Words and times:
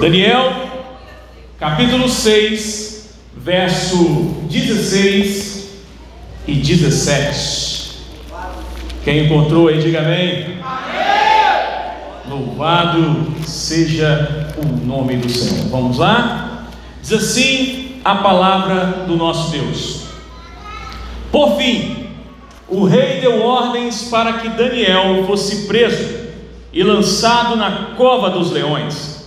Daniel, 0.00 0.52
capítulo 1.58 2.08
6, 2.08 3.18
verso 3.36 3.96
16 4.48 5.70
e 6.46 6.54
17. 6.54 7.98
Quem 9.02 9.26
encontrou 9.26 9.66
aí, 9.66 9.80
diga 9.80 9.98
amém. 9.98 10.58
Louvado 12.30 13.26
seja 13.44 14.54
o 14.56 14.86
nome 14.86 15.16
do 15.16 15.28
Senhor. 15.28 15.66
Vamos 15.68 15.98
lá? 15.98 16.68
Diz 17.02 17.12
assim 17.14 18.00
a 18.04 18.14
palavra 18.14 19.04
do 19.04 19.16
nosso 19.16 19.50
Deus. 19.50 20.04
Por 21.32 21.56
fim, 21.56 22.06
o 22.68 22.84
rei 22.84 23.20
deu 23.20 23.42
ordens 23.42 24.04
para 24.04 24.34
que 24.34 24.48
Daniel 24.50 25.24
fosse 25.26 25.66
preso 25.66 26.28
e 26.72 26.84
lançado 26.84 27.56
na 27.56 27.96
cova 27.96 28.30
dos 28.30 28.52
leões. 28.52 29.17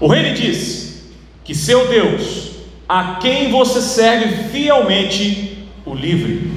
O 0.00 0.08
rei 0.08 0.22
lhe 0.22 0.32
disse 0.32 1.12
que 1.44 1.54
seu 1.54 1.88
Deus, 1.88 2.50
a 2.88 3.16
quem 3.20 3.50
você 3.50 3.80
serve 3.80 4.48
fielmente, 4.50 5.66
o 5.86 5.94
livre. 5.94 6.50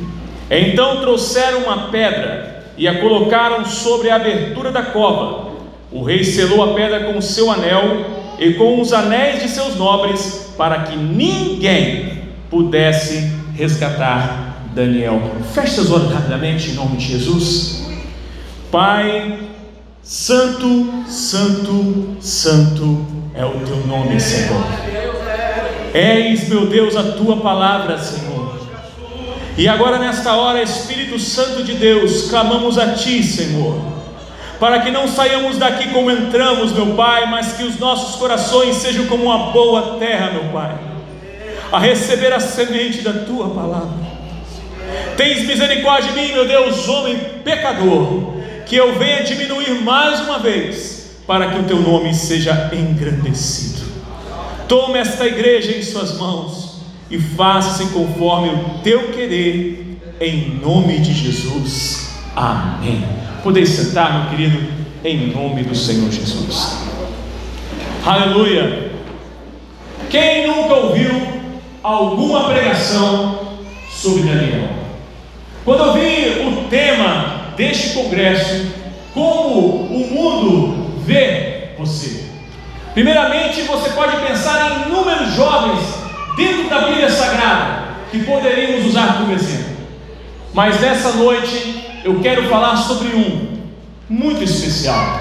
Então 0.50 1.02
trouxeram 1.02 1.64
uma 1.64 1.90
pedra 1.90 2.66
e 2.78 2.88
a 2.88 3.00
colocaram 3.00 3.66
sobre 3.66 4.10
a 4.10 4.16
abertura 4.16 4.72
da 4.72 4.84
cova. 4.84 5.52
O 5.92 6.04
rei 6.04 6.24
selou 6.24 6.64
a 6.64 6.74
pedra 6.74 7.06
com 7.06 7.18
o 7.18 7.22
seu 7.22 7.52
anel 7.52 8.06
e 8.40 8.54
com 8.54 8.80
os 8.80 8.94
anéis 8.94 9.42
de 9.42 9.50
seus 9.50 9.76
nobres, 9.76 10.54
para 10.58 10.84
que 10.84 10.96
ninguém 10.96 12.24
pudesse 12.50 13.32
resgatar 13.56 14.58
Daniel. 14.74 15.20
Feche 15.54 15.74
seus 15.76 15.92
olhos 15.92 16.12
rapidamente 16.12 16.70
em 16.70 16.74
nome 16.74 16.98
de 16.98 17.06
Jesus. 17.06 17.90
Pai, 18.72 19.40
Santo, 20.08 21.04
Santo, 21.10 22.16
Santo 22.22 23.06
é 23.36 23.44
o 23.44 23.60
teu 23.66 23.76
nome, 23.86 24.18
Senhor. 24.22 24.64
Eis, 25.94 26.48
meu 26.48 26.66
Deus, 26.66 26.96
a 26.96 27.12
tua 27.12 27.36
palavra, 27.36 27.98
Senhor. 27.98 28.58
E 29.58 29.68
agora, 29.68 30.00
nesta 30.00 30.34
hora, 30.34 30.64
Espírito 30.64 31.20
Santo 31.20 31.62
de 31.62 31.74
Deus, 31.74 32.30
clamamos 32.30 32.78
a 32.78 32.94
Ti, 32.94 33.22
Senhor, 33.22 33.82
para 34.62 34.80
que 34.80 34.92
não 34.92 35.10
saiamos 35.10 35.58
daqui 35.58 35.90
como 35.90 36.10
entramos, 36.10 36.72
meu 36.72 36.96
Pai, 36.96 37.26
mas 37.26 37.58
que 37.58 37.64
os 37.64 37.78
nossos 37.78 38.16
corações 38.16 38.78
sejam 38.78 39.08
como 39.08 39.26
uma 39.26 39.52
boa 39.52 39.98
terra, 40.00 40.32
meu 40.32 40.46
Pai, 40.54 40.74
a 41.70 41.80
receber 41.80 42.32
a 42.32 42.40
semente 42.40 43.02
da 43.02 43.12
Tua 43.12 43.50
palavra. 43.50 44.08
Tens 45.18 45.46
misericórdia 45.46 46.14
de 46.14 46.18
mim, 46.18 46.32
meu 46.32 46.48
Deus, 46.48 46.88
homem 46.88 47.20
pecador 47.44 48.38
que 48.68 48.76
eu 48.76 49.00
venha 49.00 49.24
diminuir 49.24 49.82
mais 49.82 50.20
uma 50.20 50.40
vez, 50.40 51.22
para 51.26 51.52
que 51.52 51.60
o 51.60 51.64
teu 51.64 51.80
nome 51.80 52.14
seja 52.14 52.70
engrandecido. 52.74 53.86
Toma 54.68 54.98
esta 54.98 55.26
igreja 55.26 55.78
em 55.78 55.82
suas 55.82 56.18
mãos 56.18 56.82
e 57.10 57.18
faça-se 57.18 57.92
conforme 57.94 58.50
o 58.50 58.80
teu 58.84 59.12
querer, 59.14 60.00
em 60.20 60.60
nome 60.62 61.00
de 61.00 61.14
Jesus. 61.14 62.10
Amém. 62.36 63.04
Podeis 63.42 63.70
sentar, 63.70 64.22
meu 64.22 64.30
querido, 64.30 64.68
em 65.04 65.28
nome 65.28 65.64
do 65.64 65.76
Senhor 65.76 66.12
Jesus. 66.12 66.80
Aleluia. 68.06 68.92
Quem 70.10 70.48
nunca 70.48 70.74
ouviu 70.74 71.12
alguma 71.82 72.50
pregação 72.50 73.60
sobre 73.90 74.24
Daniel? 74.24 74.70
Quando 75.64 75.84
eu 75.84 75.94
vi 75.94 76.48
o 76.48 76.70
tema 76.70 77.37
deste 77.58 77.90
congresso 77.96 78.68
como 79.14 79.60
o 79.60 80.08
mundo 80.14 81.02
vê 81.04 81.70
você. 81.78 82.26
Primeiramente, 82.94 83.64
você 83.64 83.90
pode 83.90 84.16
pensar 84.26 84.72
em 84.72 84.90
inúmeros 84.90 85.34
jovens 85.34 85.80
dentro 86.38 86.70
da 86.70 86.82
Bíblia 86.82 87.10
Sagrada 87.10 87.88
que 88.12 88.24
poderíamos 88.24 88.86
usar 88.86 89.18
como 89.18 89.34
exemplo. 89.34 89.76
Mas 90.54 90.80
nessa 90.80 91.14
noite 91.14 91.84
eu 92.04 92.20
quero 92.22 92.48
falar 92.48 92.78
sobre 92.78 93.10
um 93.10 93.58
muito 94.10 94.44
especial. 94.44 95.20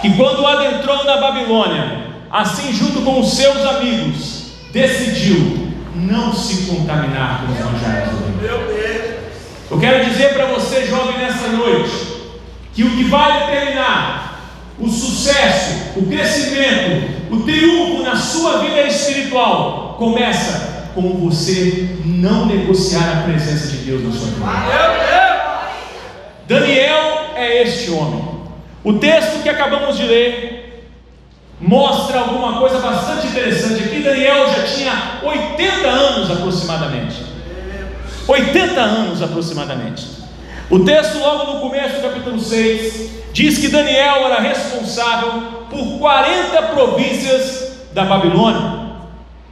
Que 0.00 0.14
quando 0.16 0.46
adentrou 0.46 1.04
na 1.04 1.18
Babilônia, 1.18 2.06
assim 2.30 2.72
junto 2.72 3.02
com 3.02 3.20
os 3.20 3.34
seus 3.34 3.64
amigos, 3.64 4.52
decidiu 4.72 5.70
não 5.94 6.32
se 6.32 6.66
contaminar 6.66 7.42
com 7.42 7.52
os 7.52 7.58
manjares 7.58 8.10
do 8.10 8.40
reino. 8.40 9.05
Eu 9.70 9.80
quero 9.80 10.04
dizer 10.04 10.34
para 10.34 10.46
você, 10.46 10.86
jovem, 10.86 11.18
nessa 11.18 11.48
noite, 11.48 11.90
que 12.72 12.84
o 12.84 12.90
que 12.90 13.04
vai 13.04 13.46
determinar 13.46 14.40
o 14.78 14.88
sucesso, 14.88 15.98
o 15.98 16.06
crescimento, 16.06 17.32
o 17.32 17.40
triunfo 17.40 18.02
na 18.02 18.14
sua 18.14 18.58
vida 18.58 18.82
espiritual 18.82 19.96
começa 19.98 20.90
com 20.94 21.14
você 21.14 21.98
não 22.04 22.46
negociar 22.46 23.18
a 23.18 23.22
presença 23.22 23.68
de 23.68 23.78
Deus 23.78 24.04
na 24.04 24.12
sua 24.12 24.28
vida. 24.28 24.46
Daniel 26.46 27.30
é 27.34 27.62
este 27.62 27.90
homem. 27.90 28.24
O 28.84 28.94
texto 28.94 29.42
que 29.42 29.48
acabamos 29.48 29.96
de 29.96 30.04
ler 30.04 30.86
mostra 31.60 32.20
alguma 32.20 32.60
coisa 32.60 32.78
bastante 32.78 33.26
interessante. 33.26 33.82
Aqui 33.82 34.00
Daniel 34.00 34.46
já 34.54 34.62
tinha 34.62 35.20
80 35.24 35.88
anos 35.88 36.30
aproximadamente. 36.30 37.35
80 38.26 38.80
anos 38.80 39.22
aproximadamente. 39.22 40.04
O 40.68 40.80
texto, 40.80 41.18
logo 41.18 41.52
no 41.52 41.60
começo 41.60 41.96
do 41.96 42.02
capítulo 42.02 42.40
6, 42.40 43.10
diz 43.32 43.58
que 43.58 43.68
Daniel 43.68 44.26
era 44.26 44.40
responsável 44.40 45.42
por 45.70 45.98
40 45.98 46.62
províncias 46.62 47.86
da 47.92 48.04
Babilônia. 48.04 48.86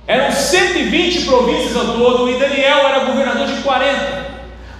Eram 0.06 0.32
120 0.32 1.24
províncias 1.24 1.76
ao 1.76 1.96
todo 1.96 2.28
e 2.28 2.38
Daniel 2.38 2.78
era 2.88 3.04
governador 3.04 3.46
de 3.46 3.62
40. 3.62 4.24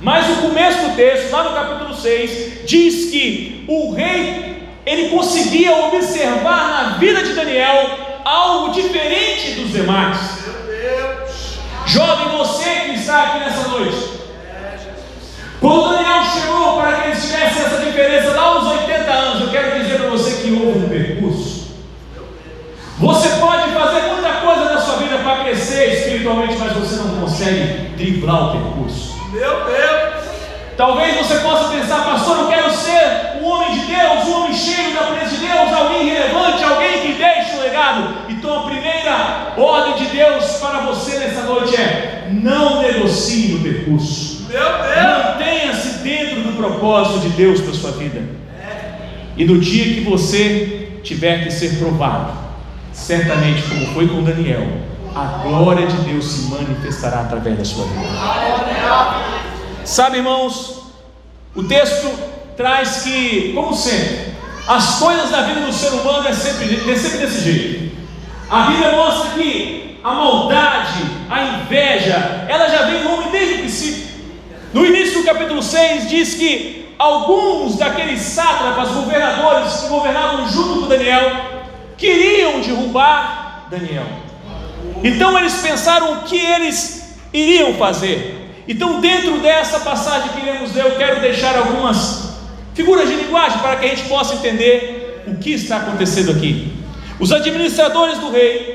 Mas 0.00 0.28
o 0.28 0.42
começo 0.42 0.88
do 0.88 0.96
texto, 0.96 1.30
lá 1.30 1.44
no 1.44 1.54
capítulo 1.54 1.94
6, 1.94 2.66
diz 2.66 3.10
que 3.10 3.64
o 3.68 3.92
rei 3.94 4.54
ele 4.84 5.08
conseguia 5.08 5.86
observar 5.86 6.68
na 6.68 6.98
vida 6.98 7.22
de 7.22 7.32
Daniel 7.32 7.90
algo 8.24 8.72
diferente 8.72 9.52
dos 9.52 9.72
demais. 9.72 10.44
Jovem, 11.86 12.36
você 12.36 12.83
está 13.04 13.22
aqui 13.22 13.40
nessa 13.40 13.68
noite. 13.68 14.14
Quando 15.60 15.90
Daniel 15.90 16.24
chegou 16.24 16.80
para 16.80 16.92
que 16.92 17.08
eles 17.08 17.22
tivessem 17.22 17.62
essa 17.62 17.76
diferença 17.84 18.30
lá 18.30 18.42
aos 18.42 18.66
80 18.66 19.12
anos, 19.12 19.40
eu 19.42 19.50
quero 19.50 19.78
dizer 19.78 19.98
para 19.98 20.08
você 20.08 20.42
que 20.42 20.52
houve 20.52 20.78
um 20.78 20.88
percurso. 20.88 21.74
Você 22.98 23.28
pode 23.40 23.72
fazer 23.72 24.02
muita 24.08 24.32
coisa 24.40 24.64
na 24.72 24.80
sua 24.80 24.96
vida 24.96 25.18
para 25.18 25.44
crescer 25.44 25.92
espiritualmente, 25.92 26.56
mas 26.56 26.72
você 26.72 26.96
não 26.96 27.20
consegue 27.20 27.88
driblar 27.96 28.48
o 28.48 28.52
percurso. 28.52 29.14
Meu 29.30 29.64
Deus! 29.64 30.24
Talvez 30.76 31.16
você 31.16 31.38
possa 31.40 31.68
pensar, 31.68 32.04
pastor, 32.04 32.38
eu 32.38 32.48
quero 32.48 32.70
ser 32.70 33.38
um 33.40 33.46
homem 33.46 33.78
de 33.78 33.86
Deus, 33.86 34.26
um 34.26 34.40
homem 34.40 34.54
cheio 34.54 34.94
da 34.94 35.02
presença 35.02 35.36
de 35.36 35.46
Deus, 35.46 35.72
alguém 35.72 36.08
relevante, 36.08 36.64
alguém 36.64 37.00
que 37.02 37.12
deixe 37.12 37.56
um 37.56 37.60
legado. 37.60 38.14
Então 38.30 38.60
a 38.60 38.62
primeira 38.62 39.52
ordem 39.58 39.94
de 39.94 40.06
Deus 40.06 40.44
para 40.56 40.80
você 40.80 41.18
nessa 41.18 41.42
noite 41.42 41.76
é: 41.76 42.13
não 42.34 42.82
negocie 42.82 43.54
o 43.54 43.60
percurso. 43.60 44.46
Mantenha-se 44.52 45.98
dentro 45.98 46.42
do 46.42 46.56
propósito 46.56 47.20
de 47.20 47.28
Deus 47.30 47.60
para 47.60 47.70
a 47.70 47.74
sua 47.74 47.90
vida. 47.92 48.22
E 49.36 49.44
no 49.44 49.58
dia 49.58 49.94
que 49.94 50.00
você 50.00 51.00
tiver 51.02 51.44
que 51.44 51.50
ser 51.50 51.78
provado, 51.78 52.32
certamente 52.92 53.62
como 53.62 53.86
foi 53.88 54.08
com 54.08 54.22
Daniel, 54.22 54.66
a 55.14 55.42
glória 55.42 55.86
de 55.86 55.96
Deus 55.98 56.24
se 56.24 56.50
manifestará 56.50 57.20
através 57.20 57.58
da 57.58 57.64
sua 57.64 57.84
vida. 57.86 58.08
Sabe, 59.84 60.18
irmãos, 60.18 60.92
o 61.54 61.62
texto 61.64 62.10
traz 62.56 63.02
que, 63.02 63.52
como 63.54 63.74
sempre, 63.74 64.34
as 64.66 64.98
coisas 64.98 65.30
da 65.30 65.42
vida 65.42 65.60
do 65.60 65.72
ser 65.72 65.90
humano 65.90 66.26
é 66.26 66.32
sempre, 66.32 66.90
é 66.90 66.96
sempre 66.96 67.18
desse 67.18 67.40
jeito. 67.42 67.96
A 68.50 68.62
Bíblia 68.62 68.92
mostra 68.92 69.30
que 69.32 69.83
a 70.04 70.12
maldade, 70.12 71.02
a 71.30 71.42
inveja, 71.44 72.46
ela 72.46 72.68
já 72.68 72.82
vem 72.82 73.02
no 73.02 73.14
homem 73.14 73.30
desde 73.30 73.54
o 73.54 73.58
princípio. 73.60 74.04
No 74.74 74.84
início 74.84 75.20
do 75.20 75.24
capítulo 75.24 75.62
6 75.62 76.10
diz 76.10 76.34
que 76.34 76.94
alguns 76.98 77.76
daqueles 77.76 78.20
sátrapas, 78.20 78.90
governadores 78.90 79.72
que 79.80 79.88
governavam 79.88 80.46
junto 80.46 80.82
com 80.82 80.88
Daniel, 80.88 81.30
queriam 81.96 82.60
derrubar 82.60 83.66
Daniel. 83.70 84.06
Então 85.02 85.38
eles 85.38 85.54
pensaram 85.54 86.12
o 86.12 86.22
que 86.24 86.36
eles 86.36 87.16
iriam 87.32 87.72
fazer. 87.74 88.62
Então, 88.68 89.00
dentro 89.00 89.38
dessa 89.40 89.80
passagem 89.80 90.30
que 90.30 90.40
iremos 90.40 90.74
ler, 90.74 90.84
eu 90.84 90.96
quero 90.96 91.20
deixar 91.20 91.56
algumas 91.56 92.34
figuras 92.74 93.08
de 93.08 93.14
linguagem 93.14 93.58
para 93.58 93.76
que 93.76 93.86
a 93.86 93.88
gente 93.88 94.08
possa 94.08 94.34
entender 94.34 95.24
o 95.26 95.36
que 95.36 95.52
está 95.52 95.78
acontecendo 95.78 96.30
aqui. 96.30 96.72
Os 97.20 97.30
administradores 97.32 98.18
do 98.18 98.30
rei, 98.30 98.73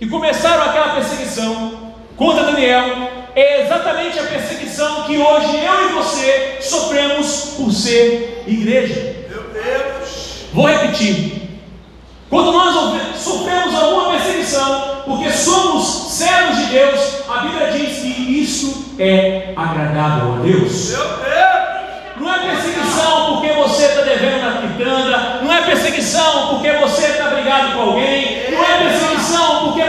que 0.00 0.08
começaram 0.08 0.62
aquela 0.62 0.94
perseguição 0.94 1.92
contra 2.16 2.44
Daniel, 2.44 3.10
é 3.36 3.66
exatamente 3.66 4.18
a 4.18 4.22
perseguição 4.22 5.02
que 5.02 5.18
hoje 5.18 5.62
eu 5.62 5.90
e 5.90 5.92
você 5.92 6.56
sofremos 6.62 7.54
por 7.58 7.70
ser 7.70 8.44
igreja. 8.46 9.26
Meu 9.28 9.42
Deus! 9.52 10.46
Vou 10.54 10.66
repetir. 10.66 11.50
Quando 12.30 12.50
nós 12.50 12.74
sofremos 13.18 13.74
alguma 13.74 14.12
perseguição, 14.12 15.02
porque 15.04 15.30
somos 15.30 16.14
servos 16.14 16.56
de 16.56 16.64
Deus, 16.66 17.00
a 17.28 17.40
Bíblia 17.40 17.70
diz 17.70 17.98
que 17.98 18.40
isso 18.40 18.94
é 18.98 19.52
agradável 19.54 20.36
a 20.36 20.38
Deus. 20.38 20.94
Não 22.16 22.34
é 22.34 22.38
perseguição 22.38 23.34
porque 23.34 23.52
você 23.52 23.84
está 23.84 24.00
devendo 24.00 24.42
na 24.42 24.62
quitanda, 24.62 25.40
não 25.42 25.52
é 25.52 25.60
perseguição 25.60 26.48
porque 26.48 26.72
você 26.72 27.06
está 27.06 27.30
brigado 27.30 27.72
com 27.74 27.80
alguém, 27.80 28.50
não 28.50 28.64
é 28.64 28.78
perseguição 28.78 29.09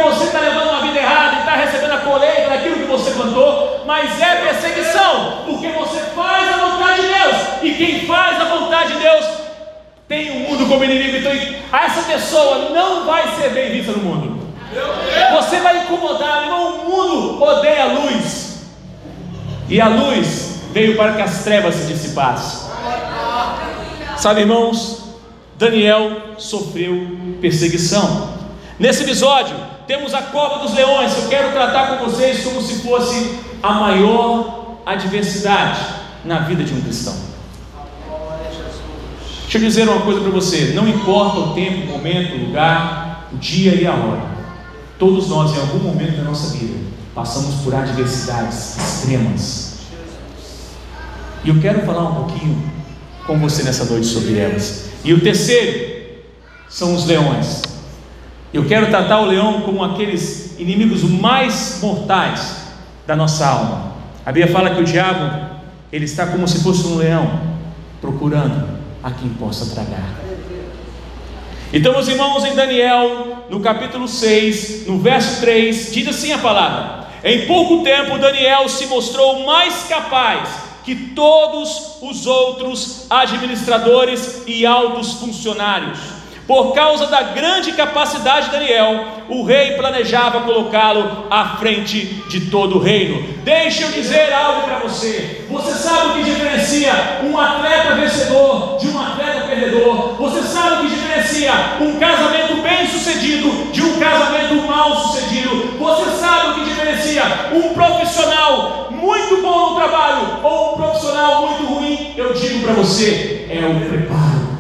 você 0.02 0.26
está 0.26 0.40
levando 0.40 0.70
uma 0.70 0.82
vida 0.82 1.00
errada 1.00 1.36
e 1.36 1.40
está 1.40 1.56
recebendo 1.56 1.94
a 1.94 1.98
colheita 2.00 2.50
daquilo 2.50 2.76
que 2.76 2.86
você 2.86 3.12
plantou, 3.12 3.84
mas 3.86 4.20
é 4.22 4.36
perseguição 4.48 5.44
porque 5.46 5.70
você 5.70 6.00
faz 6.16 6.50
a 6.50 6.58
vontade 6.58 7.02
de 7.02 7.08
Deus, 7.08 7.36
e 7.64 7.74
quem 7.74 8.06
faz 8.06 8.42
a 8.42 8.46
vontade 8.46 8.94
de 8.94 9.00
Deus 9.00 9.26
tem 10.08 10.32
o 10.32 10.50
mundo 10.50 10.68
como 10.68 10.84
inimigo, 10.84 11.18
então 11.18 11.32
essa 11.32 12.02
pessoa 12.04 12.70
não 12.70 13.06
vai 13.06 13.24
ser 13.36 13.50
bem 13.50 13.72
vista 13.72 13.94
no 13.94 14.00
mundo. 14.00 14.42
Você 15.34 15.60
vai 15.60 15.84
incomodar, 15.84 16.44
irmão. 16.44 16.82
O 16.82 16.90
mundo 16.90 17.44
odeia 17.44 17.84
a 17.84 17.88
luz, 17.88 18.62
e 19.70 19.80
a 19.80 19.88
luz 19.88 20.62
veio 20.72 20.96
para 20.96 21.14
que 21.14 21.22
as 21.22 21.44
trevas 21.44 21.76
se 21.76 21.94
dissipassem. 21.94 22.70
Sabe, 24.18 24.42
irmãos, 24.42 25.16
Daniel 25.58 26.36
sofreu 26.38 27.18
perseguição. 27.42 28.34
Nesse 28.80 29.04
episódio, 29.04 29.56
temos 29.92 30.14
a 30.14 30.22
cova 30.22 30.60
dos 30.60 30.74
leões. 30.74 31.18
Eu 31.18 31.28
quero 31.28 31.52
tratar 31.52 31.98
com 31.98 32.06
vocês 32.06 32.46
como 32.46 32.62
se 32.62 32.76
fosse 32.76 33.38
a 33.62 33.74
maior 33.74 34.78
adversidade 34.86 35.82
na 36.24 36.40
vida 36.40 36.64
de 36.64 36.74
um 36.74 36.80
cristão. 36.80 37.14
Deixa 39.42 39.58
eu 39.58 39.62
dizer 39.62 39.90
uma 39.90 40.00
coisa 40.00 40.22
para 40.22 40.30
você: 40.30 40.72
não 40.74 40.88
importa 40.88 41.40
o 41.40 41.54
tempo, 41.54 41.90
o 41.90 41.98
momento, 41.98 42.36
o 42.36 42.46
lugar, 42.46 43.28
o 43.34 43.38
dia 43.38 43.76
e 43.76 43.86
a 43.86 43.92
hora, 43.92 44.24
todos 44.98 45.28
nós, 45.28 45.52
em 45.58 45.60
algum 45.60 45.80
momento 45.80 46.16
da 46.16 46.24
nossa 46.24 46.58
vida, 46.58 46.80
passamos 47.14 47.56
por 47.56 47.76
adversidades 47.76 48.78
extremas. 48.78 49.72
E 51.44 51.50
eu 51.50 51.60
quero 51.60 51.86
falar 51.86 52.04
um 52.04 52.16
pouquinho 52.16 52.64
com 53.28 53.38
você 53.40 53.64
nessa 53.64 53.84
noite 53.84 54.08
sobre 54.08 54.38
elas. 54.38 54.90
E 55.04 55.12
o 55.14 55.20
terceiro 55.20 56.22
são 56.70 56.96
os 56.96 57.06
leões. 57.06 57.71
Eu 58.54 58.66
quero 58.66 58.90
tratar 58.90 59.22
o 59.22 59.28
leão 59.28 59.62
como 59.62 59.82
aqueles 59.82 60.60
inimigos 60.60 61.04
mais 61.04 61.80
mortais 61.82 62.68
da 63.08 63.16
nossa 63.16 63.48
alma. 63.48 63.94
A 64.26 64.32
Bíblia 64.32 64.52
fala 64.52 64.76
que 64.76 64.82
o 64.82 64.84
diabo 64.84 65.62
ele 65.92 66.04
está 66.04 66.28
como 66.28 66.46
se 66.46 66.62
fosse 66.62 66.86
um 66.86 66.98
leão 66.98 67.40
procurando 68.02 68.68
a 69.02 69.10
quem 69.10 69.30
possa 69.30 69.74
tragar. 69.74 70.20
Então, 71.72 71.94
meus 71.94 72.10
irmãos, 72.10 72.44
em 72.44 72.54
Daniel, 72.54 73.46
no 73.50 73.62
capítulo 73.62 74.06
6, 74.06 74.86
no 74.86 75.00
verso 75.00 75.40
3, 75.40 75.94
diz 75.94 76.08
assim 76.10 76.34
a 76.34 76.38
palavra: 76.38 77.08
Em 77.24 77.48
pouco 77.48 77.84
tempo 77.84 78.18
Daniel 78.18 78.68
se 78.68 78.86
mostrou 78.88 79.46
mais 79.46 79.84
capaz 79.88 80.50
que 80.84 80.94
todos 80.94 82.00
os 82.02 82.26
outros 82.28 83.06
administradores 83.10 84.44
e 84.46 84.66
altos 84.66 85.14
funcionários 85.14 86.21
por 86.52 86.74
causa 86.74 87.08
da 87.08 87.22
grande 87.22 87.72
capacidade 87.72 88.48
de 88.48 88.52
Daniel, 88.52 89.06
o 89.30 89.42
rei 89.46 89.78
planejava 89.78 90.42
colocá-lo 90.42 91.28
à 91.32 91.56
frente 91.56 92.06
de 92.28 92.48
todo 92.52 92.76
o 92.76 92.82
reino. 92.82 93.26
Deixa 93.42 93.84
eu 93.84 93.92
dizer 93.94 94.34
algo 94.34 94.64
para 94.64 94.80
você. 94.80 95.46
Você 95.50 95.72
sabe 95.72 96.10
o 96.10 96.14
que 96.16 96.30
diferencia 96.30 96.92
um 97.24 97.40
atleta 97.40 97.96
vencedor 97.96 98.78
de 98.82 98.90
um 98.90 99.02
atleta 99.02 99.48
perdedor? 99.48 100.18
Você 100.18 100.42
sabe 100.44 100.76
o 100.76 100.90
que 100.90 100.96
diferencia 100.96 101.54
um 101.80 101.98
casamento 101.98 102.62
bem 102.62 102.86
sucedido 102.86 103.72
de 103.72 103.82
um 103.82 103.98
casamento 103.98 104.56
mal 104.68 104.94
sucedido? 105.08 105.78
Você 105.80 106.12
sabe 106.20 106.50
o 106.50 106.56
que 106.56 106.70
diferencia 106.70 107.24
um 107.54 107.74
profissional 107.74 108.90
muito 108.92 109.42
bom 109.42 109.70
no 109.70 109.76
trabalho 109.78 110.44
ou 110.44 110.74
um 110.74 110.76
profissional 110.76 111.48
muito 111.48 111.64
ruim? 111.76 112.14
Eu 112.18 112.34
digo 112.34 112.66
para 112.66 112.74
você: 112.74 113.48
é 113.50 113.66
o 113.66 113.90
preparo. 113.90 114.52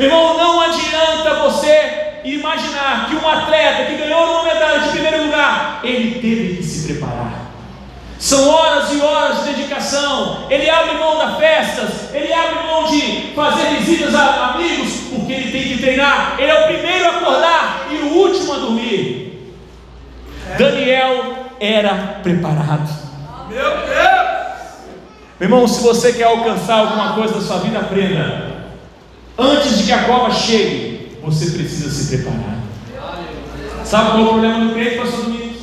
Meu 0.00 0.08
irmão, 0.08 0.38
não 0.38 0.60
adianta 0.62 1.34
você 1.42 2.20
imaginar 2.24 3.06
que 3.06 3.16
um 3.16 3.28
atleta 3.28 3.84
que 3.84 3.96
ganhou 3.96 4.30
uma 4.30 4.44
medalha 4.44 4.80
de 4.80 4.88
primeiro 4.88 5.26
lugar, 5.26 5.80
ele 5.84 6.18
teve 6.22 6.56
que 6.56 6.62
se 6.62 6.90
preparar. 6.90 7.50
São 8.18 8.48
horas 8.48 8.90
e 8.94 8.98
horas 8.98 9.40
de 9.40 9.52
dedicação. 9.52 10.46
Ele 10.48 10.70
abre 10.70 10.94
mão 10.94 11.18
das 11.18 11.36
festas, 11.36 12.14
ele 12.14 12.32
abre 12.32 12.66
mão 12.66 12.84
de 12.84 13.34
fazer 13.36 13.76
visitas 13.76 14.14
a 14.14 14.54
amigos, 14.54 14.90
porque 15.10 15.34
ele 15.34 15.52
tem 15.52 15.64
que 15.64 15.82
treinar. 15.82 16.36
Ele 16.38 16.50
é 16.50 16.64
o 16.64 16.66
primeiro 16.66 17.04
a 17.04 17.10
acordar 17.18 17.88
e 17.90 17.96
o 17.96 18.14
último 18.14 18.54
a 18.54 18.56
dormir. 18.56 19.52
Daniel 20.56 21.50
era 21.60 22.20
preparado. 22.22 22.88
Meu 23.50 23.70
Deus! 23.70 24.30
Meu 25.38 25.46
irmão, 25.46 25.68
se 25.68 25.82
você 25.82 26.14
quer 26.14 26.24
alcançar 26.24 26.78
alguma 26.78 27.12
coisa 27.12 27.34
da 27.34 27.40
sua 27.42 27.58
vida, 27.58 27.80
aprenda. 27.80 28.49
Antes 29.40 29.78
de 29.78 29.84
que 29.84 29.92
a 29.92 30.04
cova 30.04 30.30
chegue, 30.30 31.16
você 31.22 31.52
precisa 31.52 31.88
se 31.88 32.14
preparar. 32.14 32.58
Sabe 33.82 34.10
qual 34.10 34.18
é 34.18 34.22
o 34.22 34.28
problema 34.28 34.64
do 34.66 34.74
crente, 34.74 34.98
pastor 34.98 35.24
Domingos? 35.24 35.62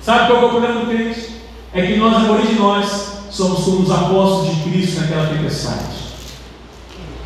Sabe 0.00 0.26
qual 0.28 0.42
é 0.42 0.46
o 0.46 0.48
problema 0.48 0.80
do 0.80 0.86
crente? 0.86 1.28
É 1.74 1.86
que 1.86 1.96
nós, 1.96 2.16
a 2.16 2.20
maioria 2.20 2.46
de 2.46 2.58
nós, 2.58 3.18
somos 3.30 3.64
como 3.64 3.82
os 3.82 3.90
apóstolos 3.90 4.56
de 4.56 4.62
Cristo 4.62 5.00
naquela 5.02 5.26
tempestade. 5.26 5.92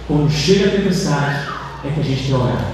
Quando 0.09 0.29
chega 0.29 0.67
a 0.67 0.71
tempestade, 0.73 1.49
é 1.85 1.91
que 1.95 2.01
a 2.01 2.03
gente 2.03 2.29
quer 2.29 2.35
orar. 2.35 2.67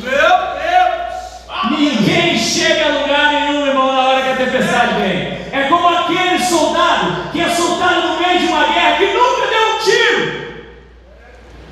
Meu 0.00 0.10
Deus! 0.10 1.78
Ninguém 1.78 2.38
chega 2.38 2.86
a 2.86 3.02
lugar 3.02 3.32
nenhum, 3.32 3.66
irmão, 3.66 3.92
na 3.92 4.08
hora 4.08 4.22
que 4.22 4.30
a 4.30 4.36
tempestade 4.46 4.94
vem. 5.02 5.38
É 5.52 5.66
como 5.68 5.86
aquele 5.86 6.38
soldado 6.38 7.30
que 7.30 7.42
é 7.42 7.48
soltado 7.50 8.08
no 8.08 8.18
meio 8.18 8.40
de 8.40 8.46
uma 8.46 8.66
guerra 8.68 8.96
que 8.96 9.06
nunca 9.12 9.46
deu 9.48 9.74
um 9.74 9.78
tiro. 9.84 10.47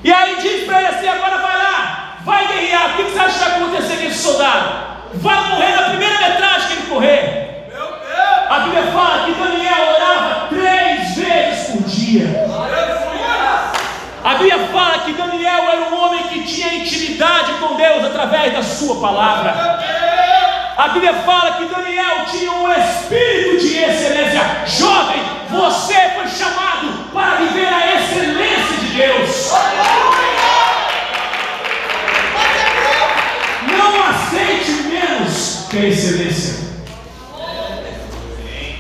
E 0.04 0.12
aí 0.12 0.36
diz 0.40 0.64
para 0.64 0.78
ele 0.78 0.88
assim: 0.88 1.08
agora 1.08 1.38
vai 1.38 1.56
lá, 1.56 2.16
vai 2.24 2.46
guerrear. 2.48 2.90
O 2.90 2.96
que 2.96 3.02
você 3.04 3.18
acha 3.18 3.32
que 3.32 3.38
vai 3.38 3.62
acontecer 3.62 3.96
com 3.96 4.06
esse 4.06 4.18
soldado? 4.18 4.86
Vai 5.14 5.48
morrer 5.48 5.76
na 5.76 5.88
primeira 5.90 6.18
metragem 6.18 6.68
que 6.68 6.72
ele 6.74 6.86
correr. 6.88 7.70
Meu 7.72 7.86
Deus! 7.86 8.50
A 8.50 8.58
Bíblia 8.60 8.82
fala 8.92 9.24
que 9.24 9.32
Daniel 9.32 9.94
orava 9.94 10.48
três 10.48 11.16
vezes 11.16 11.70
por 11.70 11.82
dia. 11.88 12.46
A 14.24 14.34
Bíblia 14.34 14.58
fala 14.72 14.98
que 15.04 15.12
Daniel 15.12 15.68
era 15.70 15.82
um 15.82 16.02
homem 16.02 16.24
que 16.24 16.42
tinha 16.42 16.74
intimidade 16.74 17.52
com 17.60 17.76
Deus 17.76 18.04
através 18.06 18.52
da 18.52 18.62
sua 18.62 19.00
palavra. 19.00 19.54
A 20.76 20.88
Bíblia 20.88 21.14
fala 21.14 21.52
que 21.52 21.64
Daniel 21.66 22.26
tinha 22.30 22.50
um 22.50 22.72
espírito 22.72 23.64
de 23.64 23.78
excelência. 23.78 24.42
Jovem, 24.66 25.22
você 25.48 25.94
foi 26.16 26.26
chamado 26.26 27.10
para 27.14 27.36
viver 27.36 27.68
a 27.68 27.94
excelência 27.94 28.55
Deus. 28.96 29.52
Não 33.68 34.02
aceite 34.02 34.70
menos 34.88 35.66
que 35.68 35.78
a 35.78 35.84
excelência. 35.84 36.66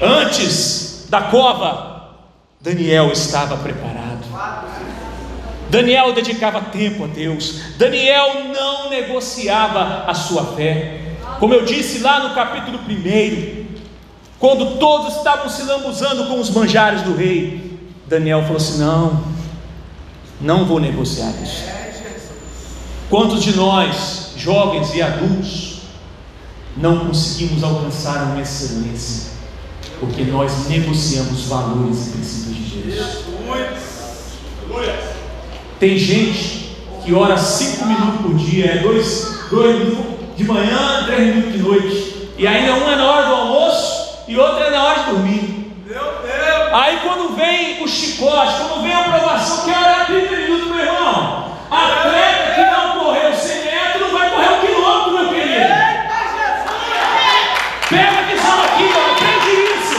Antes 0.00 1.06
da 1.10 1.22
cova, 1.22 2.16
Daniel 2.60 3.12
estava 3.12 3.58
preparado. 3.58 4.24
Daniel 5.68 6.12
dedicava 6.14 6.60
tempo 6.62 7.04
a 7.04 7.06
Deus. 7.06 7.76
Daniel 7.76 8.44
não 8.54 8.88
negociava 8.88 10.04
a 10.06 10.14
sua 10.14 10.54
fé. 10.54 11.00
Como 11.38 11.52
eu 11.52 11.64
disse 11.64 11.98
lá 11.98 12.20
no 12.28 12.34
capítulo 12.34 12.78
1, 12.78 13.66
quando 14.38 14.78
todos 14.78 15.16
estavam 15.16 15.48
se 15.50 15.62
lambuzando 15.64 16.26
com 16.26 16.40
os 16.40 16.48
manjares 16.50 17.02
do 17.02 17.14
rei, 17.14 17.78
Daniel 18.06 18.42
falou 18.42 18.56
assim: 18.56 18.78
Não, 18.78 19.35
não 20.40 20.64
vou 20.64 20.78
negociar 20.78 21.32
isso. 21.42 21.64
Quantos 23.08 23.42
de 23.42 23.56
nós, 23.56 24.32
jovens 24.36 24.94
e 24.94 25.00
adultos, 25.00 25.82
não 26.76 27.06
conseguimos 27.06 27.62
alcançar 27.62 28.24
uma 28.24 28.40
excelência? 28.40 29.30
Porque 30.00 30.24
nós 30.24 30.68
negociamos 30.68 31.44
valores 31.44 32.08
e 32.08 32.10
princípios 32.10 32.56
de 32.56 32.78
Deus. 32.78 33.24
Tem 35.78 35.96
gente 35.98 36.76
que 37.04 37.14
ora 37.14 37.36
cinco 37.38 37.86
minutos 37.86 38.20
por 38.20 38.34
dia, 38.34 38.66
é 38.72 38.78
dois, 38.78 39.40
dois 39.50 39.78
minutos 39.78 40.16
de 40.36 40.44
manhã, 40.44 41.04
três 41.06 41.34
minutos 41.34 41.52
de 41.52 41.58
noite. 41.58 42.30
E 42.36 42.46
ainda 42.46 42.74
um 42.74 42.90
é 42.90 42.96
na 42.96 43.10
hora 43.10 43.26
do 43.28 43.34
almoço 43.34 44.24
e 44.28 44.36
outro 44.36 44.62
é 44.62 44.70
na 44.70 44.84
hora 44.84 45.04
de 45.04 45.10
dormir. 45.10 45.45
Aí 46.76 47.00
quando 47.02 47.34
vem 47.34 47.82
o 47.82 47.88
chicote, 47.88 48.52
quando 48.58 48.82
vem 48.82 48.92
a 48.92 49.00
aprovação, 49.00 49.64
que 49.64 49.70
era 49.70 50.04
do 50.04 50.74
meu 50.74 50.78
irmão. 50.78 51.56
Atleta 51.70 52.54
que 52.54 52.60
não 52.60 52.98
correu 52.98 53.34
100 53.34 53.64
metros 53.64 54.02
não 54.02 54.18
vai 54.18 54.28
correr 54.28 54.52
um 54.52 54.60
quilômetro, 54.60 55.12
meu 55.12 55.28
querido. 55.30 55.74
Pega 57.88 58.18
a 58.18 58.22
visão 58.24 58.62
aqui, 58.62 58.90
ó. 58.94 59.10
aprende 59.10 59.52
isso. 59.72 59.98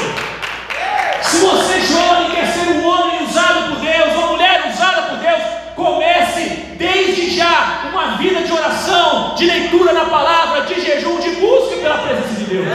Se 1.24 1.38
você 1.40 1.82
jovem 1.82 2.30
quer 2.30 2.46
ser 2.46 2.70
um 2.70 2.88
homem 2.88 3.24
usado 3.24 3.70
por 3.70 3.80
Deus, 3.80 4.14
uma 4.14 4.28
mulher 4.28 4.72
usada 4.72 5.02
por 5.02 5.18
Deus, 5.18 5.42
comece 5.76 6.76
desde 6.78 7.36
já 7.36 7.90
uma 7.92 8.18
vida 8.18 8.44
de 8.44 8.54
oração, 8.54 9.34
de 9.34 9.48
leitura 9.48 9.96
da 9.96 10.06
palavra, 10.06 10.62
de 10.62 10.80
jejum, 10.80 11.20
de 11.20 11.32
busca 11.38 11.76
pela 11.78 11.98
presença 11.98 12.36
de 12.36 12.44
Deus. 12.44 12.68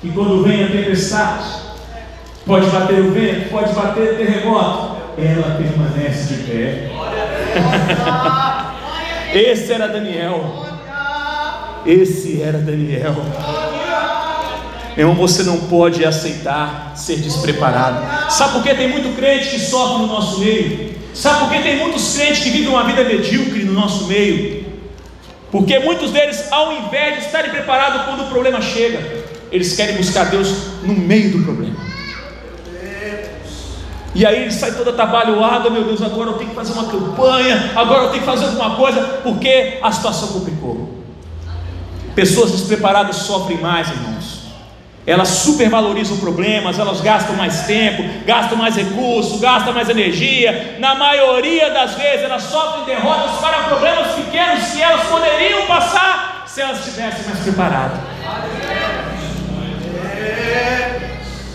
Que 0.00 0.10
quando 0.12 0.42
vem 0.42 0.64
a 0.64 0.68
tempestade, 0.68 1.44
pode 2.46 2.66
bater 2.70 3.00
o 3.00 3.12
vento, 3.12 3.50
pode 3.50 3.72
bater 3.74 4.14
o 4.14 4.16
terremoto, 4.16 4.96
ela 5.18 5.56
permanece 5.56 6.34
de 6.34 6.42
pé. 6.44 6.90
Esse 9.34 9.72
era 9.72 9.88
Daniel. 9.88 10.66
Esse 11.84 12.42
era 12.42 12.58
Daniel. 12.58 13.16
Irmão, 14.96 15.14
você 15.14 15.42
não 15.42 15.58
pode 15.60 16.04
aceitar 16.04 16.92
ser 16.96 17.16
despreparado. 17.16 18.32
Sabe 18.32 18.54
por 18.54 18.62
que 18.62 18.74
tem 18.74 18.88
muito 18.88 19.14
crente 19.16 19.50
que 19.50 19.60
sofre 19.60 19.98
no 19.98 20.06
nosso 20.06 20.40
meio? 20.40 20.94
Sabe 21.14 21.40
por 21.40 21.50
que 21.50 21.62
tem 21.62 21.78
muitos 21.78 22.16
crentes 22.16 22.42
que 22.42 22.50
vivem 22.50 22.68
uma 22.68 22.84
vida 22.84 23.04
medíocre 23.04 23.64
no 23.64 23.72
nosso 23.72 24.06
meio? 24.06 24.69
Porque 25.50 25.78
muitos 25.80 26.12
deles, 26.12 26.50
ao 26.52 26.72
invés 26.72 27.18
de 27.18 27.26
estarem 27.26 27.50
preparados 27.50 28.02
quando 28.02 28.22
o 28.22 28.28
problema 28.28 28.60
chega, 28.60 29.00
eles 29.50 29.74
querem 29.74 29.96
buscar 29.96 30.30
Deus 30.30 30.48
no 30.82 30.94
meio 30.94 31.32
do 31.32 31.44
problema. 31.44 31.90
E 34.14 34.26
aí 34.26 34.42
ele 34.42 34.50
sai 34.50 34.72
todo 34.72 34.90
atabalhoado, 34.90 35.70
meu 35.70 35.84
Deus, 35.84 36.02
agora 36.02 36.30
eu 36.30 36.34
tenho 36.34 36.50
que 36.50 36.56
fazer 36.56 36.72
uma 36.72 36.86
campanha, 36.86 37.72
agora 37.76 38.04
eu 38.04 38.10
tenho 38.10 38.22
que 38.22 38.28
fazer 38.28 38.46
alguma 38.46 38.74
coisa, 38.76 39.00
porque 39.22 39.78
a 39.80 39.92
situação 39.92 40.28
complicou. 40.28 41.00
Pessoas 42.14 42.50
despreparadas 42.50 43.16
sofrem 43.16 43.58
mais, 43.58 43.88
irmãos. 43.88 44.19
Elas 45.06 45.28
supervalorizam 45.28 46.18
problemas, 46.18 46.78
elas 46.78 47.00
gastam 47.00 47.34
mais 47.34 47.62
tempo, 47.62 48.04
gastam 48.26 48.58
mais 48.58 48.76
recursos, 48.76 49.40
gastam 49.40 49.72
mais 49.72 49.88
energia. 49.88 50.76
Na 50.78 50.94
maioria 50.94 51.70
das 51.70 51.94
vezes, 51.94 52.24
elas 52.24 52.42
sofrem 52.42 52.84
derrotas 52.84 53.40
para 53.40 53.64
problemas 53.64 54.12
pequenos 54.14 54.66
que 54.72 54.82
elas 54.82 55.06
poderiam 55.06 55.66
passar 55.66 56.44
se 56.46 56.60
elas 56.60 56.78
estivessem 56.80 57.24
mais 57.26 57.40
preparadas. 57.40 57.98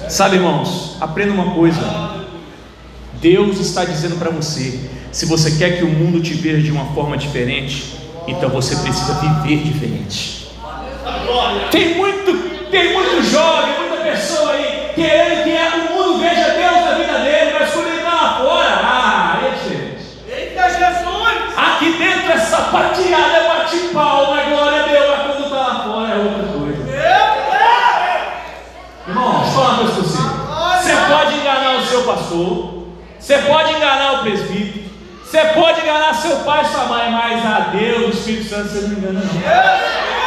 Sabe, 0.09 0.37
irmãos, 0.37 0.97
aprenda 1.01 1.33
uma 1.33 1.53
coisa. 1.53 1.81
Deus 3.21 3.59
está 3.59 3.85
dizendo 3.85 4.17
para 4.17 4.29
você: 4.29 4.79
se 5.11 5.25
você 5.25 5.51
quer 5.57 5.77
que 5.77 5.83
o 5.83 5.89
mundo 5.89 6.21
te 6.21 6.33
veja 6.33 6.61
de 6.61 6.71
uma 6.71 6.85
forma 6.93 7.17
diferente, 7.17 7.95
então 8.27 8.49
você 8.49 8.75
precisa 8.77 9.13
viver 9.13 9.63
diferente. 9.63 10.47
Tem 11.71 11.95
muito, 11.95 12.54
tem 12.75 12.93
muito 12.93 13.23
jovem, 13.23 13.73
muita 13.79 14.03
pessoa 14.03 14.51
aí 14.51 14.91
querendo 14.93 15.43
que 15.45 15.77
o 15.77 15.95
mundo 15.95 16.19
veja 16.19 16.49
Deus 16.49 16.85
na 16.85 16.91
vida 16.95 17.19
dele, 17.19 17.55
mas 17.57 17.71
quando 17.71 17.87
ele 17.87 17.97
está 17.99 18.13
lá 18.13 18.39
fora, 18.39 18.81
ah, 18.83 19.39
é 19.45 19.49
diferente. 19.51 20.03
Eita 20.27 20.69
Jesus! 20.69 21.55
Aqui 21.55 21.93
dentro 21.93 22.31
é 22.33 22.37
sapateada, 22.37 23.37
é 23.37 23.47
bate 23.47 23.77
palma, 23.93 24.41
é 24.41 24.49
glória 24.49 24.83
a 24.83 24.87
Deus, 24.87 25.07
mas 25.09 25.21
quando 25.21 25.43
está 25.45 25.55
lá 25.55 25.83
fora 25.85 26.11
é 26.11 26.17
outra 26.17 26.43
coisa. 26.43 26.75
Irmão, 29.07 29.45
falar 29.53 29.67
uma 29.69 29.77
coisa 29.77 29.93
para 29.93 30.03
você. 30.03 30.83
Você 30.83 30.95
pode 31.07 31.35
enganar 31.35 31.75
o 31.77 31.85
seu 31.85 32.03
pastor, 32.03 32.87
você 33.17 33.37
pode 33.37 33.73
enganar 33.73 34.13
o 34.15 34.19
presbítero, 34.23 34.85
você 35.23 35.45
pode 35.45 35.79
enganar 35.79 36.13
seu 36.13 36.35
pai 36.37 36.61
e 36.61 36.67
sua 36.67 36.83
mãe, 36.85 37.09
mas 37.09 37.45
a 37.45 37.59
Deus, 37.71 38.07
o 38.07 38.17
Espírito 38.17 38.49
Santo, 38.49 38.67
você 38.67 38.81
não 38.81 38.97
engana 38.97 39.21
não. 39.21 40.24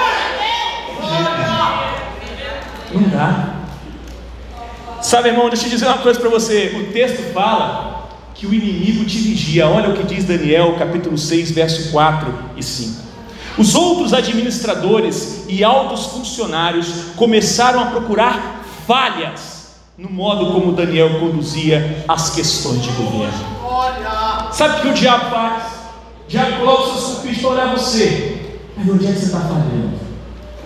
Dá. 3.18 3.48
Sabe, 5.02 5.30
irmão, 5.30 5.48
deixa 5.48 5.66
eu 5.66 5.70
dizer 5.70 5.86
uma 5.86 5.98
coisa 5.98 6.20
para 6.20 6.30
você. 6.30 6.76
O 6.80 6.92
texto 6.92 7.32
fala 7.32 8.10
que 8.32 8.46
o 8.46 8.54
inimigo 8.54 9.04
te 9.04 9.18
vigia. 9.18 9.66
Olha 9.66 9.90
o 9.90 9.96
que 9.96 10.04
diz 10.04 10.24
Daniel, 10.24 10.76
capítulo 10.78 11.18
6, 11.18 11.50
verso 11.50 11.90
4 11.90 12.32
e 12.56 12.62
5. 12.62 13.02
Os 13.58 13.74
outros 13.74 14.14
administradores 14.14 15.44
e 15.48 15.64
altos 15.64 16.06
funcionários 16.06 17.06
começaram 17.16 17.80
a 17.80 17.86
procurar 17.86 18.62
falhas 18.86 19.74
no 19.98 20.08
modo 20.08 20.52
como 20.52 20.72
Daniel 20.72 21.18
conduzia 21.18 22.04
as 22.06 22.30
questões 22.30 22.80
de 22.80 22.90
governo. 22.90 23.32
Sabe 24.52 24.78
o 24.78 24.82
que 24.82 24.88
o 24.90 24.94
diabo 24.94 25.28
faz? 25.28 25.64
O 26.24 26.28
diabo 26.28 26.58
coloca 26.58 26.82
os 26.82 26.92
seus 26.92 27.14
conquistas 27.16 27.40
para 27.40 27.50
olhar 27.50 27.76
você. 27.76 28.58
Mas 28.76 28.88
onde 28.88 29.06
é 29.08 29.10
que 29.10 29.18
você 29.18 29.26
está 29.26 29.40
falhando? 29.40 29.98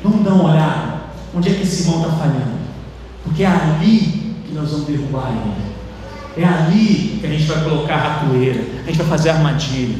Vamos 0.04 0.22
dar 0.22 0.34
uma 0.34 0.52
olhada. 0.52 0.91
Onde 1.34 1.48
é 1.48 1.54
que 1.54 1.62
esse 1.62 1.82
irmão 1.82 2.02
está 2.02 2.16
falhando? 2.16 2.62
Porque 3.24 3.42
é 3.42 3.46
ali 3.46 4.34
que 4.46 4.54
nós 4.54 4.70
vamos 4.70 4.86
derrubar 4.86 5.30
ele. 5.30 5.72
É 6.36 6.44
ali 6.44 7.18
que 7.20 7.26
a 7.26 7.30
gente 7.30 7.44
vai 7.44 7.62
colocar 7.62 7.94
a 7.94 7.98
ratoeira, 7.98 8.60
a 8.82 8.86
gente 8.86 8.98
vai 8.98 9.06
fazer 9.06 9.30
a 9.30 9.34
armadilha. 9.34 9.98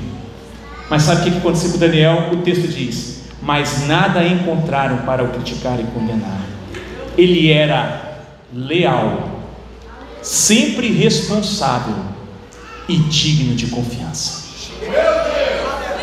Mas 0.89 1.03
sabe 1.03 1.21
o 1.21 1.25
que 1.25 1.39
aconteceu 1.39 1.73
com 1.73 1.79
Daniel? 1.79 2.31
O 2.33 2.39
texto 2.39 2.69
diz: 2.69 3.25
Mas 3.43 3.87
nada 3.87 4.27
encontraram 4.27 4.99
para 4.99 5.25
o 5.25 5.29
criticar 5.29 5.79
e 5.81 5.85
condenar. 5.85 6.41
Ele 7.17 7.51
era 7.51 8.25
leal, 8.53 9.41
sempre 10.21 10.93
responsável 10.93 11.97
e 12.89 12.97
digno 12.97 13.55
de 13.55 13.67
confiança. 13.69 14.43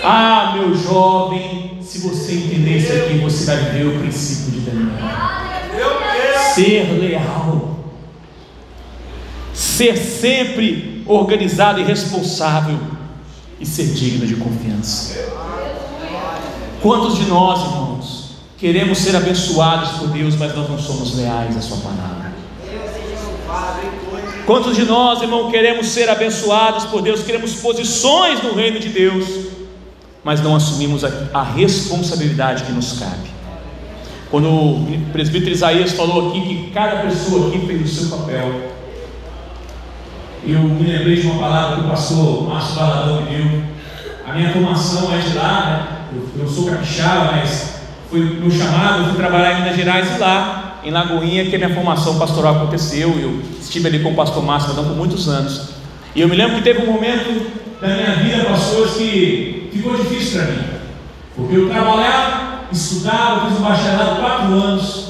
Ah, 0.03 0.53
meu 0.55 0.75
jovem, 0.75 1.68
se 1.89 1.97
você 1.97 2.33
entender 2.33 2.77
isso 2.77 2.93
aqui, 2.93 3.17
você 3.17 3.45
vai 3.45 3.71
ver 3.71 3.87
o 3.87 3.99
princípio 3.99 4.51
de 4.51 4.59
Daniel. 4.59 4.93
Ser 6.53 6.99
leal, 6.99 7.79
ser 9.51 9.97
sempre 9.97 11.03
organizado 11.07 11.79
e 11.79 11.83
responsável 11.83 12.77
e 13.59 13.65
ser 13.65 13.87
digno 13.87 14.27
de 14.27 14.35
confiança. 14.35 15.17
Quantos 16.79 17.17
de 17.17 17.25
nós, 17.25 17.59
irmãos, 17.59 18.35
queremos 18.59 18.99
ser 18.99 19.15
abençoados 19.15 19.89
por 19.97 20.09
Deus, 20.09 20.35
mas 20.35 20.55
nós 20.55 20.69
não 20.69 20.77
somos 20.77 21.15
leais 21.15 21.57
à 21.57 21.61
Sua 21.61 21.77
palavra? 21.77 22.35
Quantos 24.45 24.75
de 24.75 24.83
nós, 24.83 25.23
irmão, 25.23 25.49
queremos 25.49 25.87
ser 25.87 26.07
abençoados 26.07 26.85
por 26.85 27.01
Deus, 27.01 27.23
queremos 27.23 27.55
posições 27.55 28.43
no 28.43 28.53
reino 28.53 28.79
de 28.79 28.89
Deus, 28.89 29.25
mas 30.29 30.43
não 30.43 30.55
assumimos 30.55 31.03
a, 31.03 31.09
a 31.33 31.41
responsabilidade 31.41 32.63
que 32.63 32.71
nos 32.71 32.99
cabe? 32.99 33.31
Quando 34.29 34.47
o 34.47 35.01
presbítero 35.11 35.49
Isaías 35.49 35.93
falou 35.93 36.29
aqui 36.29 36.41
que 36.41 36.71
cada 36.71 36.97
pessoa 36.97 37.47
aqui 37.47 37.65
fez 37.65 37.81
o 37.81 37.87
seu 37.87 38.15
papel, 38.15 38.53
eu 40.45 40.59
me 40.59 40.83
lembrei 40.83 41.19
de 41.19 41.25
uma 41.25 41.39
palavra 41.39 41.77
que 41.77 41.81
o 41.81 41.89
pastor 41.89 42.47
Márcio 42.47 42.75
Baladão 42.75 43.21
me 43.23 43.37
deu. 43.37 43.63
A 44.27 44.33
minha 44.33 44.53
formação 44.53 45.11
é 45.11 45.17
de 45.17 45.35
lá, 45.35 45.97
né? 46.13 46.19
eu, 46.37 46.43
eu 46.43 46.47
sou 46.47 46.65
capixaba, 46.65 47.31
mas 47.31 47.79
foi 48.11 48.19
meu 48.19 48.51
chamado, 48.51 48.99
eu 48.99 49.05
fui 49.07 49.15
trabalhar 49.17 49.53
em 49.53 49.63
Minas 49.63 49.75
Gerais 49.75 50.15
e 50.15 50.19
lá, 50.19 50.79
em 50.83 50.91
Lagoinha, 50.91 51.49
que 51.49 51.55
a 51.55 51.57
minha 51.57 51.73
formação 51.73 52.19
pastoral 52.19 52.57
aconteceu. 52.57 53.19
Eu 53.19 53.41
estive 53.59 53.87
ali 53.87 53.97
com 54.03 54.11
o 54.11 54.15
pastor 54.15 54.43
Márcio 54.43 54.75
Baladão 54.75 54.93
por 54.93 54.95
muitos 54.95 55.27
anos. 55.27 55.71
E 56.13 56.21
eu 56.21 56.29
me 56.29 56.35
lembro 56.35 56.57
que 56.57 56.61
teve 56.61 56.83
um 56.83 56.93
momento 56.93 57.51
da 57.81 57.87
minha 57.87 58.11
vida, 58.17 58.43
pastores, 58.43 58.93
que 58.93 59.58
ficou 59.71 59.95
difícil 59.95 60.41
para 60.41 60.51
mim. 60.51 60.63
Porque 61.35 61.55
eu 61.55 61.69
trabalhava, 61.69 62.65
estudava, 62.71 63.47
fiz 63.47 63.59
um 63.59 63.61
bacharelado 63.61 64.19
quatro 64.19 64.53
anos. 64.53 65.09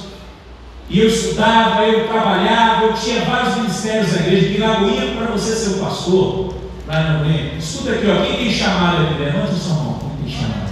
E 0.89 0.99
eu 0.99 1.07
estudava, 1.07 1.83
eu 1.83 2.07
trabalhava, 2.07 2.85
eu 2.85 2.93
tinha 2.93 3.25
vários 3.25 3.55
ministérios 3.57 4.11
na 4.11 4.21
igreja. 4.21 4.67
Lagoinha, 4.67 5.15
para 5.15 5.31
você 5.31 5.55
ser 5.55 5.75
o 5.75 5.83
pastor, 5.85 6.55
lá 6.87 7.03
na 7.03 7.13
Lagoinha, 7.19 7.53
escuta 7.57 7.91
aqui, 7.91 8.07
ó, 8.07 8.23
quem 8.23 8.37
tem 8.37 8.51
chamado 8.51 9.03
aqui? 9.03 9.19
Levanta 9.19 9.53
sua 9.53 9.73
mão, 9.75 9.99
quem 9.99 10.25
tem 10.25 10.41
chamado? 10.41 10.69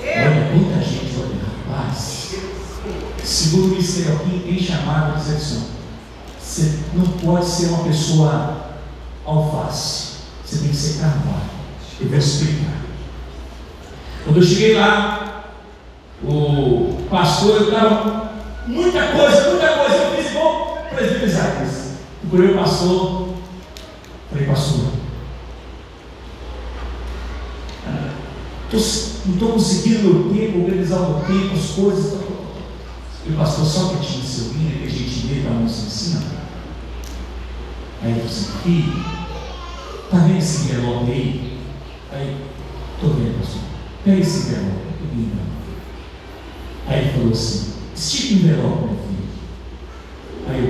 Olha, 0.00 0.54
muita 0.54 0.84
gente, 0.84 1.14
olha, 1.18 1.36
rapaz. 1.68 2.34
Segundo 3.22 3.66
o 3.66 3.68
ministério 3.68 4.16
aqui, 4.16 4.42
tem 4.44 4.60
chamado, 4.60 5.18
diz 5.18 5.30
assim, 5.34 5.64
você 6.40 6.78
não 6.94 7.06
pode 7.06 7.46
ser 7.46 7.66
uma 7.66 7.84
pessoa 7.84 8.76
alface, 9.24 10.18
você 10.44 10.58
tem 10.58 10.68
que 10.68 10.76
ser 10.76 11.00
carnal. 11.00 11.40
Eu 12.00 12.08
vou 12.08 12.18
explicar. 12.18 12.83
Quando 14.24 14.36
eu 14.38 14.42
cheguei 14.42 14.74
lá, 14.74 15.52
o 16.22 17.06
pastor, 17.10 17.62
estava 17.62 18.32
muita 18.66 19.08
coisa, 19.08 19.50
muita 19.50 19.68
coisa. 19.68 19.94
Eu 19.94 20.16
fiz 20.16 20.30
igual 20.30 20.84
o 20.90 20.94
presbítero 20.94 21.26
Isaías. 21.26 21.94
Procurei 22.20 22.52
o 22.52 22.58
pastor, 22.58 23.28
falei, 24.30 24.46
pastor, 24.46 24.86
ah, 27.86 28.10
não 28.72 28.78
estou 29.34 29.52
conseguindo 29.52 30.14
meu 30.14 30.34
tempo, 30.34 30.64
organizar 30.64 31.00
o 31.00 31.10
meu 31.10 31.20
tempo, 31.20 31.54
as 31.54 31.70
coisas. 31.70 32.12
Tô. 32.12 32.34
E 33.26 33.32
o 33.32 33.36
pastor, 33.36 33.64
só 33.64 33.88
que 33.88 34.06
tinha 34.06 34.24
seu 34.24 34.50
vinho, 34.50 34.78
que 34.78 34.86
a 34.86 34.90
gente 34.90 35.26
vê 35.26 35.42
para 35.42 35.52
nos 35.52 35.72
ensinar. 35.72 36.24
Aí 38.02 38.18
eu 38.18 38.26
disse, 38.26 38.52
filho, 38.62 39.04
está 40.04 40.18
vendo 40.18 40.38
esse 40.38 40.64
envelope 40.64 41.10
aí? 41.10 41.58
Aí, 42.12 42.36
estou 42.96 43.14
vendo, 43.14 43.40
pastor. 43.40 43.73
Pega 44.04 44.20
esse 44.20 44.48
envelope, 44.48 44.80
peguei 45.00 45.16
o 45.16 45.26
envelope. 45.26 45.50
Aí 46.86 46.98
ele 46.98 47.12
falou 47.12 47.32
assim, 47.32 47.72
estica 47.94 48.34
o 48.34 48.36
envelope, 48.36 48.84
meu 48.84 48.98
filho. 48.98 49.28
Aí 50.46 50.58
eu, 50.58 50.68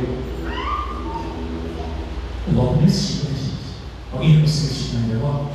envelope 2.49 2.79
não 2.79 2.87
estica, 2.87 3.29
né, 3.29 3.37
gente? 3.37 3.75
Alguém 4.13 4.41
conseguiu 4.41 4.71
esticar 4.71 5.01
o 5.01 5.05
envelope? 5.05 5.53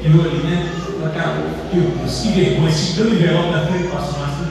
E 0.00 0.06
eu 0.06 0.20
ali, 0.20 0.38
né? 0.44 0.72
Cara, 1.12 1.34
meu 1.34 1.90
Deus, 1.90 2.20
que 2.20 2.28
vergonha, 2.28 2.68
esticando 2.68 3.10
o 3.10 3.14
envelope 3.14 3.52
da 3.52 3.66
frente 3.66 3.82
do 3.82 3.90
pastor 3.90 4.20
Márcio. 4.20 4.46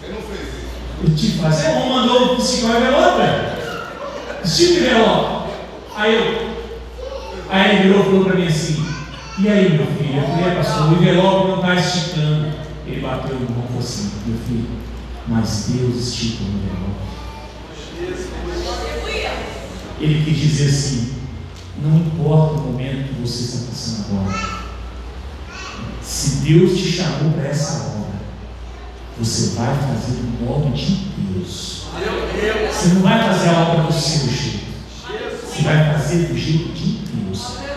Você 0.00 0.08
não 0.08 0.22
fez 0.22 0.40
isso. 0.48 0.66
Eu 1.04 1.14
te 1.14 1.32
fazer 1.38 1.68
um 1.68 1.88
mandou 1.90 2.38
esticar 2.38 2.70
o 2.70 2.76
envelope, 2.78 3.16
velho. 3.18 4.42
Estica 4.42 4.72
o 4.72 4.76
envelope. 4.78 5.52
Aí 5.94 6.14
eu. 6.14 6.56
Aí 7.50 7.70
ele 7.70 7.82
virou 7.82 8.00
e 8.00 8.04
falou 8.04 8.24
para 8.24 8.34
mim 8.36 8.46
assim: 8.46 8.95
E 9.38 9.48
aí, 9.48 9.76
meu 9.76 9.86
filho? 9.86 10.18
Eu 10.18 10.28
falei, 10.28 10.56
pastor, 10.56 10.92
o 10.92 10.94
envelope 10.94 11.48
não 11.48 11.56
está 11.56 11.74
esticando. 11.74 12.54
Ele 12.86 13.00
bateu 13.00 13.34
no 13.34 13.50
mão 13.50 13.78
assim: 13.78 14.12
Meu 14.24 14.38
filho, 14.38 14.68
mas 15.26 15.66
Deus 15.68 15.96
estica 15.96 16.44
o 16.44 16.46
envelope. 16.46 17.06
Ele 20.00 20.24
quis 20.24 20.38
dizer 20.38 20.68
assim: 20.68 21.14
Não 21.82 21.98
importa 21.98 22.60
o 22.60 22.72
momento 22.72 23.08
que 23.08 23.20
você 23.20 23.44
está 23.44 23.66
passando 23.66 24.20
agora. 24.20 24.66
Se 26.00 26.36
Deus 26.36 26.78
te 26.78 26.92
chamou 26.92 27.32
para 27.32 27.48
essa 27.48 27.88
obra, 27.88 28.20
você 29.18 29.56
vai 29.56 29.76
fazer 29.76 30.22
no 30.22 30.46
nome 30.46 30.70
de 30.76 30.94
Deus. 31.18 31.86
Você 32.72 32.88
não 32.94 33.02
vai 33.02 33.22
fazer 33.22 33.48
a 33.50 33.60
obra 33.60 33.82
do 33.82 33.92
seu 33.92 34.28
jeito. 34.28 34.66
Você 35.44 35.62
vai 35.62 35.92
fazer 35.92 36.28
do 36.28 36.38
jeito 36.38 36.72
de 36.72 36.84
Deus. 36.84 37.05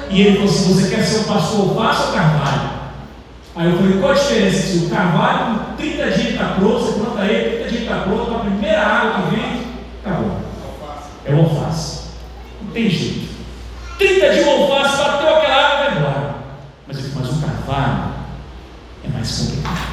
E 0.09 0.21
ele 0.21 0.37
falou 0.37 0.49
assim: 0.49 0.73
Você 0.73 0.95
quer 0.95 1.03
ser 1.03 1.19
o 1.19 1.23
pastor? 1.25 1.75
Faça 1.75 2.09
o 2.09 2.13
carvalho. 2.13 2.69
Aí 3.55 3.69
eu 3.69 3.77
falei: 3.77 3.99
Qual 3.99 4.11
a 4.11 4.15
diferença? 4.15 4.67
Se 4.67 4.77
o 4.85 4.89
carvalho, 4.89 5.59
com 5.59 5.75
30 5.75 6.11
dias 6.11 6.29
está 6.31 6.45
pronto, 6.45 6.79
você 6.79 6.99
planta 6.99 7.25
ele, 7.25 7.57
30 7.57 7.69
dias 7.69 7.81
está 7.83 7.95
pronto, 8.01 8.35
a 8.35 8.39
primeira 8.39 8.81
água 8.81 9.21
que 9.21 9.35
vem, 9.35 9.61
acabou. 10.03 10.37
É 11.25 11.33
o 11.33 11.39
alface. 11.39 12.09
Não 12.61 12.71
tem 12.71 12.89
jeito. 12.89 13.29
30 13.99 14.29
dias 14.29 14.47
o 14.47 14.49
alface, 14.49 14.97
bateu 14.97 15.35
aquela 15.35 15.55
água, 15.55 15.77
vai 15.77 15.97
embora. 15.97 16.35
Mas, 16.87 17.13
mas 17.13 17.29
o 17.29 17.41
carvalho 17.41 18.13
é 19.03 19.07
mais 19.09 19.37
complicado. 19.37 19.89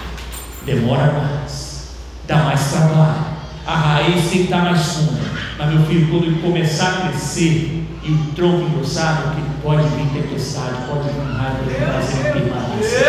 Demora 0.65 1.13
mais. 1.13 1.97
Dá 2.27 2.37
mais 2.37 2.71
trabalho. 2.73 3.27
A 3.67 3.75
raiz 3.75 4.31
tem 4.31 4.39
que 4.39 4.45
estar 4.45 4.63
mais 4.63 4.81
funda. 4.81 5.36
Mas, 5.59 5.71
meu 5.73 5.87
filho, 5.87 6.09
quando 6.11 6.25
ele 6.25 6.41
começar 6.41 6.89
a 6.89 7.09
crescer 7.09 7.83
e 8.03 8.11
o 8.11 8.35
tronco 8.35 8.69
engrossado, 8.69 9.35
que 9.35 9.63
pode 9.63 9.83
vir 9.89 10.23
tempestade, 10.23 10.75
pode 10.87 11.09
vir 11.09 11.33
raiva, 11.33 11.59
pode 11.65 12.07
fazer 12.07 12.33
permanecer. 12.33 13.07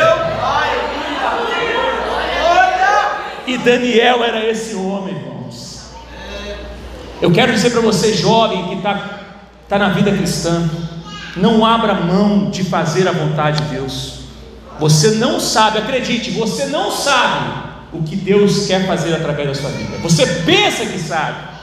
E 3.45 3.57
Daniel 3.57 4.23
era 4.23 4.45
esse 4.49 4.75
homem, 4.75 5.15
irmãos. 5.15 5.91
Eu 7.21 7.31
quero 7.31 7.53
dizer 7.53 7.71
para 7.71 7.81
você, 7.81 8.13
jovem, 8.13 8.67
que 8.67 8.75
está 8.75 9.19
tá 9.67 9.79
na 9.79 9.89
vida 9.89 10.11
cristã, 10.11 10.69
não 11.35 11.65
abra 11.65 11.93
mão 11.93 12.49
de 12.49 12.63
fazer 12.63 13.07
a 13.07 13.11
vontade 13.11 13.61
de 13.63 13.75
Deus. 13.75 14.19
Você 14.79 15.11
não 15.11 15.39
sabe, 15.39 15.79
acredite, 15.79 16.31
você 16.31 16.65
não 16.67 16.91
sabe 16.91 17.67
o 17.91 18.03
que 18.03 18.15
Deus 18.15 18.67
quer 18.67 18.85
fazer 18.85 19.13
através 19.15 19.47
da 19.47 19.55
sua 19.55 19.69
vida. 19.69 19.97
Você 20.03 20.25
pensa 20.45 20.85
que 20.85 20.99
sabe. 20.99 21.56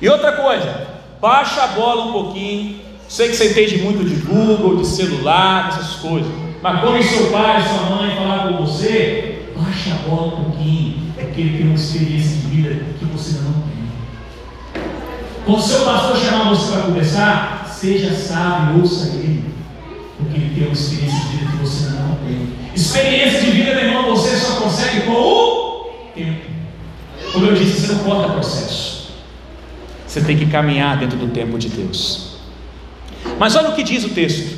E 0.00 0.08
outra 0.08 0.32
coisa, 0.32 0.86
baixa 1.20 1.62
a 1.62 1.66
bola 1.68 2.06
um 2.06 2.12
pouquinho. 2.12 2.80
Sei 3.08 3.28
que 3.28 3.36
você 3.36 3.50
entende 3.50 3.78
muito 3.78 4.04
de 4.04 4.16
Google, 4.16 4.76
de 4.76 4.86
celular, 4.86 5.68
dessas 5.68 5.96
coisas. 5.96 6.30
Mas 6.62 6.80
quando 6.80 7.02
seu 7.02 7.30
pai, 7.30 7.62
sua 7.62 7.96
mãe 7.96 8.16
falar 8.16 8.48
com 8.48 8.66
você, 8.66 9.52
baixa 9.56 9.92
a 9.92 10.08
bola 10.08 10.26
um 10.26 10.44
pouquinho, 10.44 11.12
porque 11.14 11.40
ele 11.40 11.58
tem 11.58 11.66
uma 11.66 11.74
experiência 11.76 12.36
de 12.36 12.46
vida 12.48 12.84
que 12.98 13.04
você 13.06 13.38
não 13.38 13.52
tem. 13.52 14.82
Quando 15.44 15.62
seu 15.62 15.84
pastor 15.84 16.16
chamar 16.16 16.48
você 16.50 16.72
para 16.72 16.82
conversar, 16.82 17.72
seja 17.72 18.12
sábio, 18.12 18.80
ouça 18.80 19.08
ele. 19.14 19.44
Porque 20.18 20.36
ele 20.36 20.54
tem 20.54 20.64
uma 20.64 20.72
experiência 20.72 21.20
de 21.20 21.36
vida 21.36 21.50
que 21.52 21.56
você 21.58 21.90
não 21.90 22.16
tem. 22.16 22.48
Experiência 22.74 23.40
de 23.42 23.50
vida, 23.52 23.74
meu 23.74 23.84
irmão, 23.84 24.16
você 24.16 24.36
só 24.36 24.60
consegue 24.60 25.02
com 25.02 25.12
o 25.12 25.90
tempo. 26.14 26.50
Como 27.32 27.46
eu 27.46 27.54
disse, 27.54 27.80
você 27.80 27.92
não 27.92 28.04
corta 28.04 28.32
processo. 28.32 28.95
Você 30.16 30.24
tem 30.24 30.38
que 30.38 30.46
caminhar 30.46 30.96
dentro 30.96 31.18
do 31.18 31.28
tempo 31.28 31.58
de 31.58 31.68
Deus. 31.68 32.38
Mas 33.38 33.54
olha 33.54 33.68
o 33.68 33.74
que 33.74 33.82
diz 33.82 34.02
o 34.02 34.08
texto. 34.08 34.56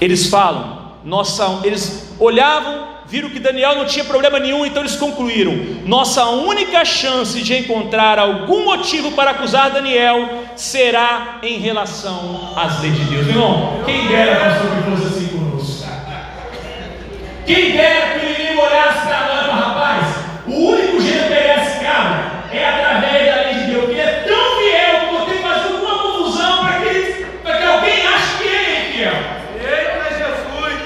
Eles 0.00 0.28
falam, 0.28 0.92
nossa, 1.04 1.60
eles 1.62 2.16
olhavam, 2.18 2.86
viram 3.06 3.28
que 3.28 3.38
Daniel 3.38 3.76
não 3.76 3.84
tinha 3.84 4.06
problema 4.06 4.38
nenhum, 4.38 4.64
então 4.64 4.80
eles 4.80 4.96
concluíram: 4.96 5.52
nossa 5.84 6.24
única 6.24 6.86
chance 6.86 7.42
de 7.42 7.54
encontrar 7.54 8.18
algum 8.18 8.64
motivo 8.64 9.12
para 9.12 9.32
acusar 9.32 9.72
Daniel 9.72 10.44
será 10.56 11.40
em 11.42 11.58
relação 11.58 12.54
às 12.56 12.80
leis 12.80 12.96
de 12.96 13.04
Deus. 13.04 13.26
Irmão, 13.26 13.82
quem 13.84 14.06
dera, 14.06 14.36
pastor, 14.36 14.70
que 14.70 14.90
fosse 14.90 15.06
assim 15.18 15.26
conosco. 15.36 15.86
Quem 17.44 17.72
dera 17.72 18.18
que 18.18 18.56
olhasse 18.56 19.06
para 19.06 19.26
nós, 19.26 19.64
rapaz, 19.64 20.06
o 20.46 20.52
único 20.52 20.98
jeito 20.98 21.24
de 21.24 21.28
pegar 21.28 21.62
esse 21.62 21.84
cara 21.84 22.38
é 22.52 22.66
através 22.66 23.26
da 23.26 23.42
lei 23.42 23.54
de 23.54 23.72
Deus, 23.72 23.84
que 23.84 23.90
ele 23.92 24.00
é 24.00 24.24
tão 24.26 24.58
fiel 24.58 25.00
que 25.00 25.04
eu 25.04 25.18
vou 25.18 25.26
ter 25.26 25.36
que 25.36 25.42
fazer 25.42 25.74
alguma 25.74 25.98
confusão 26.02 26.64
para 26.64 26.80
que, 26.80 27.26
para 27.42 27.58
que 27.58 27.64
alguém 27.64 28.06
ache 28.06 28.38
que 28.38 28.44
ele 28.44 28.56
é 28.56 28.92
fiel. 28.92 29.12
Eita 29.60 30.18
Jesus! 30.18 30.78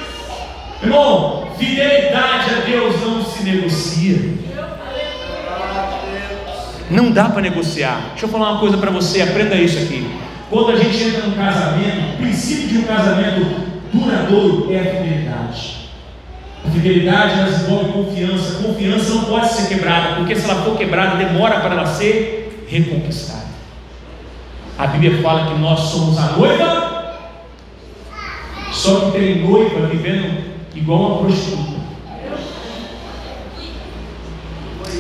Irmão, 0.83 1.53
fidelidade 1.57 2.51
a 2.51 2.61
Deus 2.67 3.01
não 3.01 3.25
se 3.25 3.45
negocia. 3.45 4.43
Não 6.93 7.11
dá 7.11 7.31
para 7.31 7.41
negociar. 7.41 8.11
Deixa 8.11 8.27
eu 8.27 8.29
falar 8.29 8.51
uma 8.51 8.61
coisa 8.61 8.77
para 8.77 8.91
você, 8.91 9.23
aprenda 9.23 9.55
isso 9.55 9.79
aqui. 9.79 10.07
Quando 10.51 10.73
a 10.73 10.77
gente 10.77 11.03
entra 11.03 11.23
num 11.23 11.35
casamento, 11.35 12.15
o 12.15 12.17
princípio 12.19 12.69
de 12.69 12.79
um 12.79 12.83
casamento 12.83 13.47
duradouro 13.91 14.71
é 14.71 14.79
a 14.79 14.85
fidelidade. 14.85 15.89
A 16.67 16.71
fidelidade 16.71 17.33
ela 17.33 17.51
desenvolve 17.51 17.93
confiança. 17.93 18.63
Confiança 18.63 19.15
não 19.15 19.25
pode 19.25 19.49
ser 19.49 19.69
quebrada, 19.69 20.17
porque 20.17 20.37
se 20.37 20.45
ela 20.45 20.63
for 20.63 20.77
quebrada, 20.77 21.17
demora 21.17 21.61
para 21.61 21.75
ela 21.75 21.87
ser 21.87 22.67
reconquistada. 22.69 23.47
A 24.79 24.87
Bíblia 24.89 25.23
fala 25.23 25.47
que 25.47 25.59
nós 25.59 25.81
somos 25.81 26.19
a 26.19 26.33
noiva, 26.33 27.19
só 28.71 29.01
que 29.01 29.13
tem 29.13 29.47
noiva 29.47 29.87
vivendo 29.87 30.45
igual 30.75 31.01
uma 31.01 31.19
prostituta. 31.21 31.81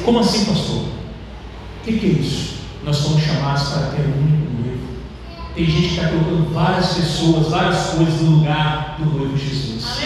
Como 0.04 0.20
assim, 0.20 0.46
pastor? 0.46 0.91
O 1.82 1.84
que, 1.84 1.98
que 1.98 2.06
é 2.06 2.10
isso? 2.10 2.58
Nós 2.84 2.96
somos 2.96 3.20
chamados 3.20 3.70
para 3.70 3.86
ter 3.88 4.02
um 4.02 4.22
único 4.22 4.62
noivo. 4.62 4.86
Tem 5.52 5.64
gente 5.64 5.88
que 5.88 5.94
está 5.96 6.10
colocando 6.10 6.54
várias 6.54 6.94
pessoas, 6.94 7.48
várias 7.48 7.86
coisas 7.88 8.20
no 8.20 8.36
lugar 8.36 8.94
do 9.00 9.06
noivo 9.06 9.36
Jesus. 9.36 10.00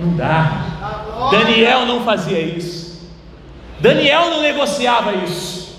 Não 0.00 0.16
dá. 0.16 1.28
Daniel 1.30 1.84
não 1.84 2.04
fazia 2.04 2.40
isso. 2.40 3.06
Daniel 3.80 4.30
não 4.30 4.40
negociava 4.40 5.14
isso. 5.14 5.76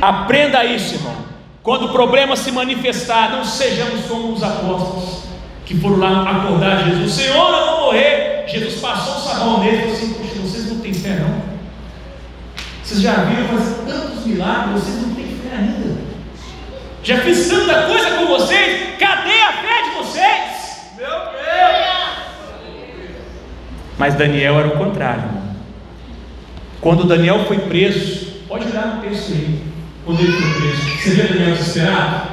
Aprenda 0.00 0.64
isso, 0.64 0.94
irmão. 0.94 1.16
Quando 1.62 1.86
o 1.86 1.92
problema 1.92 2.36
se 2.36 2.50
manifestar, 2.50 3.32
não 3.32 3.44
sejamos 3.44 4.06
como 4.06 4.32
os 4.32 4.42
apóstolos 4.42 5.24
que 5.66 5.78
foram 5.78 5.98
lá 5.98 6.22
acordar 6.22 6.84
Jesus. 6.86 7.12
Senhor, 7.12 7.52
eu 7.52 7.66
vou 7.66 7.80
morrer. 7.86 8.46
Jesus 8.48 8.80
passou 8.80 9.16
o 9.16 9.20
sabão 9.20 9.60
nele 9.60 9.76
e 9.76 9.80
falou 9.80 9.94
assim: 9.94 10.14
Poxa, 10.14 10.40
vocês 10.40 10.70
não 10.70 10.80
têm 10.80 10.94
fé, 10.94 11.16
não? 11.16 11.48
Vocês 12.88 13.02
já 13.02 13.16
viram 13.24 13.48
fazer 13.48 13.74
tantos 13.86 14.24
milagres, 14.24 14.82
vocês 14.82 15.02
não 15.02 15.14
têm 15.14 15.26
fé 15.26 15.56
ainda. 15.58 15.94
Já 17.02 17.18
fiz 17.18 17.46
tanta 17.46 17.82
coisa 17.82 18.12
com 18.12 18.26
vocês, 18.28 18.96
cadê 18.98 19.42
a 19.42 19.52
fé 19.52 19.82
de 19.82 19.90
vocês? 19.98 20.96
Meu 20.96 21.06
Deus! 21.06 22.78
Mas 23.98 24.14
Daniel 24.14 24.58
era 24.58 24.68
o 24.68 24.78
contrário. 24.78 25.28
Quando 26.80 27.04
Daniel 27.04 27.44
foi 27.44 27.58
preso, 27.58 28.32
pode 28.48 28.66
olhar 28.68 28.96
no 28.96 29.02
texto 29.02 29.32
aí. 29.32 29.60
Quando 30.06 30.20
ele 30.20 30.32
foi 30.32 30.60
preso, 30.60 30.82
você 30.96 31.10
vê 31.10 31.22
Daniel 31.24 31.56
desesperado? 31.56 32.28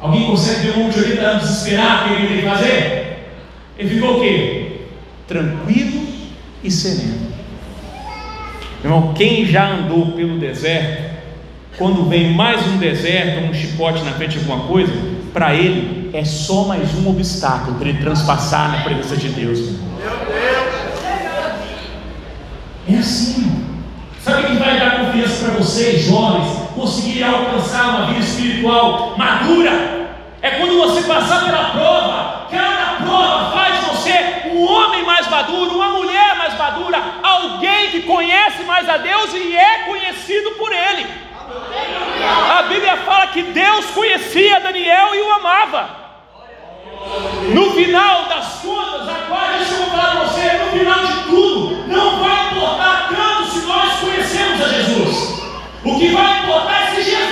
Alguém 0.00 0.26
consegue 0.26 0.66
ver 0.66 0.78
um 0.78 0.80
homem 0.80 0.90
de 0.90 0.98
80 0.98 1.20
anos 1.22 1.42
desesperado? 1.44 2.06
O 2.06 2.08
que 2.08 2.14
ele 2.14 2.26
tem 2.26 2.42
que 2.42 2.48
fazer? 2.48 3.18
Ele 3.78 3.88
ficou 3.88 4.16
o 4.16 4.20
quê? 4.20 4.80
Tranquilo 5.28 6.08
e 6.64 6.70
sereno. 6.72 7.30
Irmão, 8.82 9.12
quem 9.14 9.44
já 9.44 9.68
andou 9.68 10.12
pelo 10.12 10.38
deserto, 10.38 11.10
quando 11.76 12.08
vem 12.08 12.32
mais 12.32 12.66
um 12.66 12.78
deserto, 12.78 13.44
um 13.50 13.54
chicote 13.54 14.02
na 14.02 14.12
frente 14.12 14.38
de 14.38 14.38
alguma 14.38 14.66
coisa, 14.66 14.92
para 15.32 15.54
ele 15.54 16.10
é 16.12 16.24
só 16.24 16.64
mais 16.64 16.94
um 16.94 17.08
obstáculo 17.08 17.76
para 17.76 17.88
ele 17.88 18.02
transpassar 18.02 18.72
na 18.72 18.82
presença 18.82 19.16
de 19.16 19.28
Deus. 19.28 19.58
Meu 19.58 20.10
Deus! 20.26 20.70
É 22.88 22.96
assim. 22.98 23.66
Sabe 24.22 24.42
o 24.42 24.46
que 24.46 24.56
vai 24.56 24.78
dar 24.78 25.04
confiança 25.04 25.44
para 25.44 25.54
vocês, 25.54 26.04
jovens, 26.04 26.48
conseguirem 26.74 27.24
alcançar 27.24 27.88
uma 27.88 28.06
vida 28.06 28.20
espiritual 28.20 29.14
madura? 29.16 30.08
É 30.42 30.50
quando 30.50 30.76
você 30.78 31.02
passar 31.06 31.44
pela 31.44 31.70
prova, 31.70 32.46
cada 32.50 33.04
prova 33.04 33.52
faz 33.52 33.86
você 33.86 34.39
um 34.52 34.64
homem 34.64 35.02
mais 35.04 35.26
maduro, 35.28 35.74
uma 35.74 35.88
mulher 35.88 36.36
mais 36.36 36.56
madura, 36.56 36.98
alguém 37.22 37.90
que 37.90 38.02
conhece 38.02 38.62
mais 38.64 38.88
a 38.88 38.96
Deus 38.96 39.32
e 39.34 39.56
é 39.56 39.78
conhecido 39.80 40.50
por 40.52 40.72
Ele. 40.72 41.06
A 42.58 42.62
Bíblia 42.62 42.96
fala 42.98 43.28
que 43.28 43.42
Deus 43.42 43.86
conhecia 43.86 44.60
Daniel 44.60 45.14
e 45.14 45.20
o 45.20 45.32
amava. 45.32 46.00
No 47.52 47.72
final 47.72 48.24
das 48.26 48.60
contas, 48.60 49.08
agora 49.08 49.56
deixa 49.58 49.74
eu 49.74 49.86
falar 49.86 50.10
para 50.10 50.24
você, 50.24 50.52
no 50.58 50.78
final 50.78 51.06
de 51.06 51.22
tudo, 51.24 51.88
não 51.88 52.20
vai 52.20 52.50
importar 52.52 53.08
tanto 53.08 53.50
se 53.50 53.66
nós 53.66 54.00
conhecemos 54.00 54.62
a 54.62 54.68
Jesus. 54.68 55.40
O 55.82 55.98
que 55.98 56.08
vai 56.08 56.40
importar 56.42 56.82
é 56.82 56.94
se 56.94 57.02
Jesus 57.02 57.29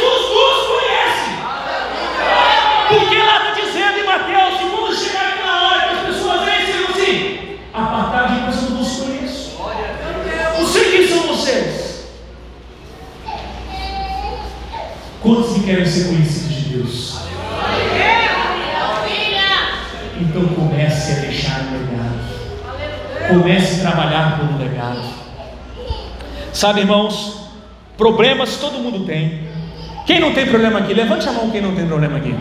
querem 15.68 15.84
ser 15.84 16.08
conhecidos 16.08 16.54
de 16.54 16.68
Deus? 16.70 17.18
Então 20.18 20.46
comece 20.54 21.12
a 21.12 21.14
deixar 21.16 21.60
um 21.60 21.72
legado. 21.72 23.28
Comece 23.28 23.80
a 23.80 23.90
trabalhar 23.90 24.38
por 24.38 24.48
um 24.48 24.58
legado. 24.58 25.02
Sabe, 26.54 26.80
irmãos, 26.80 27.50
problemas 27.98 28.56
todo 28.56 28.78
mundo 28.78 29.04
tem. 29.04 29.46
Quem 30.06 30.18
não 30.18 30.32
tem 30.32 30.46
problema 30.46 30.78
aqui? 30.78 30.94
Levante 30.94 31.28
a 31.28 31.32
mão 31.32 31.50
quem 31.50 31.60
não 31.60 31.74
tem 31.74 31.86
problema 31.86 32.16
aqui. 32.16 32.34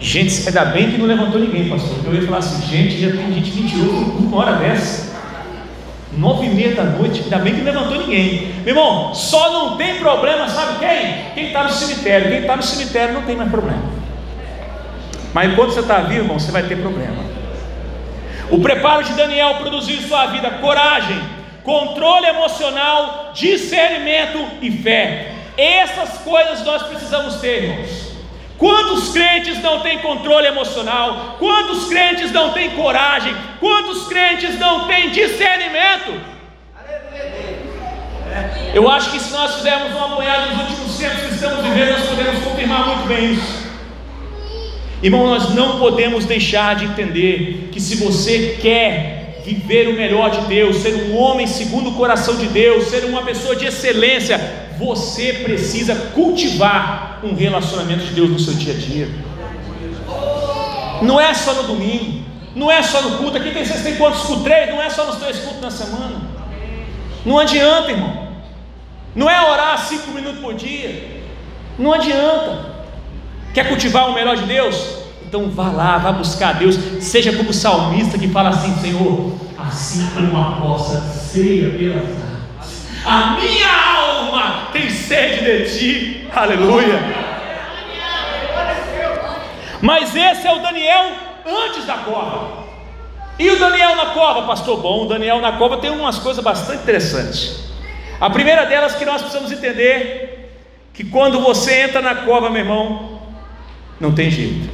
Gente, 0.00 0.48
ainda 0.48 0.64
bem 0.64 0.90
que 0.90 0.98
não 0.98 1.06
levantou 1.06 1.40
ninguém, 1.40 1.68
pastor. 1.68 1.96
Eu 2.04 2.14
ia 2.14 2.22
falar 2.22 2.38
assim, 2.38 2.66
gente, 2.66 3.00
já 3.00 3.12
tem 3.12 3.32
gente 3.32 3.52
mentirosa 3.52 3.92
uma 4.18 4.36
hora 4.38 4.56
dessa. 4.56 5.11
Nove 6.16 6.46
e 6.46 6.50
meia 6.50 6.74
da 6.74 6.84
noite, 6.84 7.22
ainda 7.22 7.38
bem 7.38 7.54
que 7.54 7.62
não 7.62 7.72
levantou 7.72 7.98
ninguém. 7.98 8.52
Meu 8.64 8.74
irmão, 8.74 9.14
só 9.14 9.50
não 9.50 9.76
tem 9.76 9.98
problema, 9.98 10.46
sabe 10.48 10.78
quem? 10.78 11.32
Quem 11.34 11.46
está 11.46 11.64
no 11.64 11.70
cemitério. 11.70 12.28
Quem 12.28 12.40
está 12.40 12.56
no 12.56 12.62
cemitério 12.62 13.14
não 13.14 13.22
tem 13.22 13.34
mais 13.34 13.50
problema. 13.50 13.82
Mas 15.32 15.50
enquanto 15.50 15.72
você 15.72 15.80
está 15.80 16.00
vivo, 16.00 16.24
irmão, 16.24 16.38
você 16.38 16.52
vai 16.52 16.64
ter 16.64 16.76
problema. 16.76 17.24
O 18.50 18.60
preparo 18.60 19.02
de 19.02 19.14
Daniel 19.14 19.54
produziu 19.54 19.96
em 19.96 20.02
sua 20.02 20.26
vida 20.26 20.50
coragem, 20.50 21.18
controle 21.62 22.26
emocional, 22.26 23.30
discernimento 23.32 24.38
e 24.60 24.70
fé. 24.70 25.32
Essas 25.56 26.18
coisas 26.18 26.62
nós 26.62 26.82
precisamos 26.82 27.36
ter, 27.36 27.64
irmãos. 27.64 28.11
Quantos 28.62 29.08
crentes 29.08 29.60
não 29.60 29.80
têm 29.80 29.98
controle 29.98 30.46
emocional? 30.46 31.34
Quantos 31.40 31.88
crentes 31.88 32.30
não 32.30 32.52
têm 32.52 32.70
coragem? 32.70 33.34
Quantos 33.58 34.06
crentes 34.06 34.56
não 34.56 34.86
têm 34.86 35.10
discernimento? 35.10 36.12
Eu 38.72 38.88
acho 38.88 39.10
que 39.10 39.18
se 39.18 39.32
nós 39.32 39.56
fizermos 39.56 39.92
um 39.96 40.04
apanhado 40.04 40.52
nos 40.52 40.60
últimos 40.60 40.96
tempos 40.96 41.22
que 41.22 41.34
estamos 41.34 41.64
vivendo, 41.64 41.90
nós 41.90 42.08
podemos 42.08 42.44
confirmar 42.44 42.86
muito 42.86 43.08
bem 43.08 43.32
isso. 43.32 43.66
Irmão, 45.02 45.26
nós 45.26 45.52
não 45.52 45.80
podemos 45.80 46.24
deixar 46.24 46.76
de 46.76 46.84
entender 46.84 47.70
que 47.72 47.80
se 47.80 47.96
você 47.96 48.58
quer 48.62 49.42
viver 49.44 49.88
o 49.88 49.94
melhor 49.94 50.30
de 50.30 50.40
Deus, 50.42 50.76
ser 50.76 51.10
um 51.10 51.16
homem 51.16 51.48
segundo 51.48 51.90
o 51.90 51.94
coração 51.94 52.36
de 52.36 52.46
Deus, 52.46 52.84
ser 52.84 53.06
uma 53.06 53.22
pessoa 53.22 53.56
de 53.56 53.66
excelência, 53.66 54.38
você 54.78 55.32
precisa 55.32 55.96
cultivar 56.14 57.11
um 57.22 57.34
relacionamento 57.34 58.04
de 58.04 58.12
Deus 58.12 58.30
no 58.30 58.38
seu 58.38 58.54
dia 58.54 58.74
a 58.74 58.76
dia. 58.76 59.08
Não 61.02 61.20
é 61.20 61.32
só 61.34 61.54
no 61.54 61.62
domingo, 61.64 62.24
não 62.54 62.70
é 62.70 62.82
só 62.82 63.02
no 63.02 63.18
culto. 63.18 63.36
Aqui 63.36 63.50
tem 63.50 63.64
vocês 63.64 63.82
têm 63.82 63.96
quantos 63.96 64.22
cultos? 64.22 64.44
Três, 64.44 64.70
não 64.70 64.82
é 64.82 64.90
só 64.90 65.06
nos 65.06 65.16
três 65.16 65.38
cultos 65.38 65.60
na 65.60 65.70
semana. 65.70 66.22
Não 67.24 67.38
adianta, 67.38 67.90
irmão. 67.90 68.28
Não 69.14 69.28
é 69.28 69.50
orar 69.50 69.78
cinco 69.78 70.10
minutos 70.12 70.40
por 70.40 70.54
dia. 70.54 71.22
Não 71.78 71.92
adianta. 71.92 72.72
Quer 73.54 73.68
cultivar 73.68 74.08
o 74.08 74.14
melhor 74.14 74.36
de 74.36 74.44
Deus? 74.44 75.02
Então 75.26 75.50
vá 75.50 75.70
lá, 75.70 75.98
vá 75.98 76.12
buscar 76.12 76.50
a 76.50 76.52
Deus. 76.58 76.78
Seja 77.00 77.32
como 77.36 77.50
o 77.50 77.54
salmista 77.54 78.18
que 78.18 78.28
fala 78.28 78.50
assim: 78.50 78.74
Senhor, 78.80 79.32
assim 79.58 80.06
como 80.14 80.36
a 80.36 80.52
poça 80.60 81.00
ceia 81.00 81.70
pelas 81.70 82.04
águas, 82.04 82.82
a 83.04 83.36
minha 83.40 83.96
alma 83.96 84.68
tem 84.72 84.90
sede 84.90 85.44
de 85.44 85.78
ti. 85.78 86.21
Aleluia. 86.36 87.00
Mas 89.80 90.14
esse 90.14 90.46
é 90.46 90.54
o 90.54 90.60
Daniel 90.60 91.12
antes 91.44 91.84
da 91.84 91.98
cova. 91.98 92.62
E 93.38 93.50
o 93.50 93.58
Daniel 93.58 93.96
na 93.96 94.06
cova, 94.06 94.46
pastor? 94.46 94.80
Bom, 94.80 95.04
o 95.04 95.08
Daniel 95.08 95.40
na 95.40 95.52
cova 95.52 95.78
tem 95.78 95.90
umas 95.90 96.18
coisas 96.18 96.42
bastante 96.42 96.82
interessantes. 96.82 97.72
A 98.20 98.30
primeira 98.30 98.64
delas 98.66 98.94
que 98.94 99.04
nós 99.04 99.20
precisamos 99.20 99.50
entender 99.50 100.52
que 100.94 101.04
quando 101.04 101.40
você 101.40 101.82
entra 101.82 102.00
na 102.00 102.14
cova, 102.14 102.48
meu 102.50 102.60
irmão, 102.60 103.20
não 103.98 104.14
tem 104.14 104.30
jeito. 104.30 104.70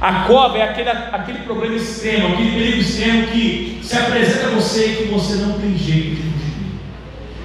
A 0.00 0.24
cova 0.24 0.58
é 0.58 0.62
aquele, 0.62 0.88
aquele 0.88 1.38
problema 1.40 1.74
extremo, 1.74 2.28
aquele 2.28 2.50
perigo 2.52 2.80
extremo 2.80 3.26
que 3.28 3.80
se 3.82 3.98
apresenta 3.98 4.46
a 4.46 4.50
você 4.50 4.86
e 4.86 4.96
que 4.96 5.04
você 5.04 5.36
não 5.36 5.58
tem 5.58 5.76
jeito 5.76 6.16
de 6.16 6.22
fugir. 6.22 6.66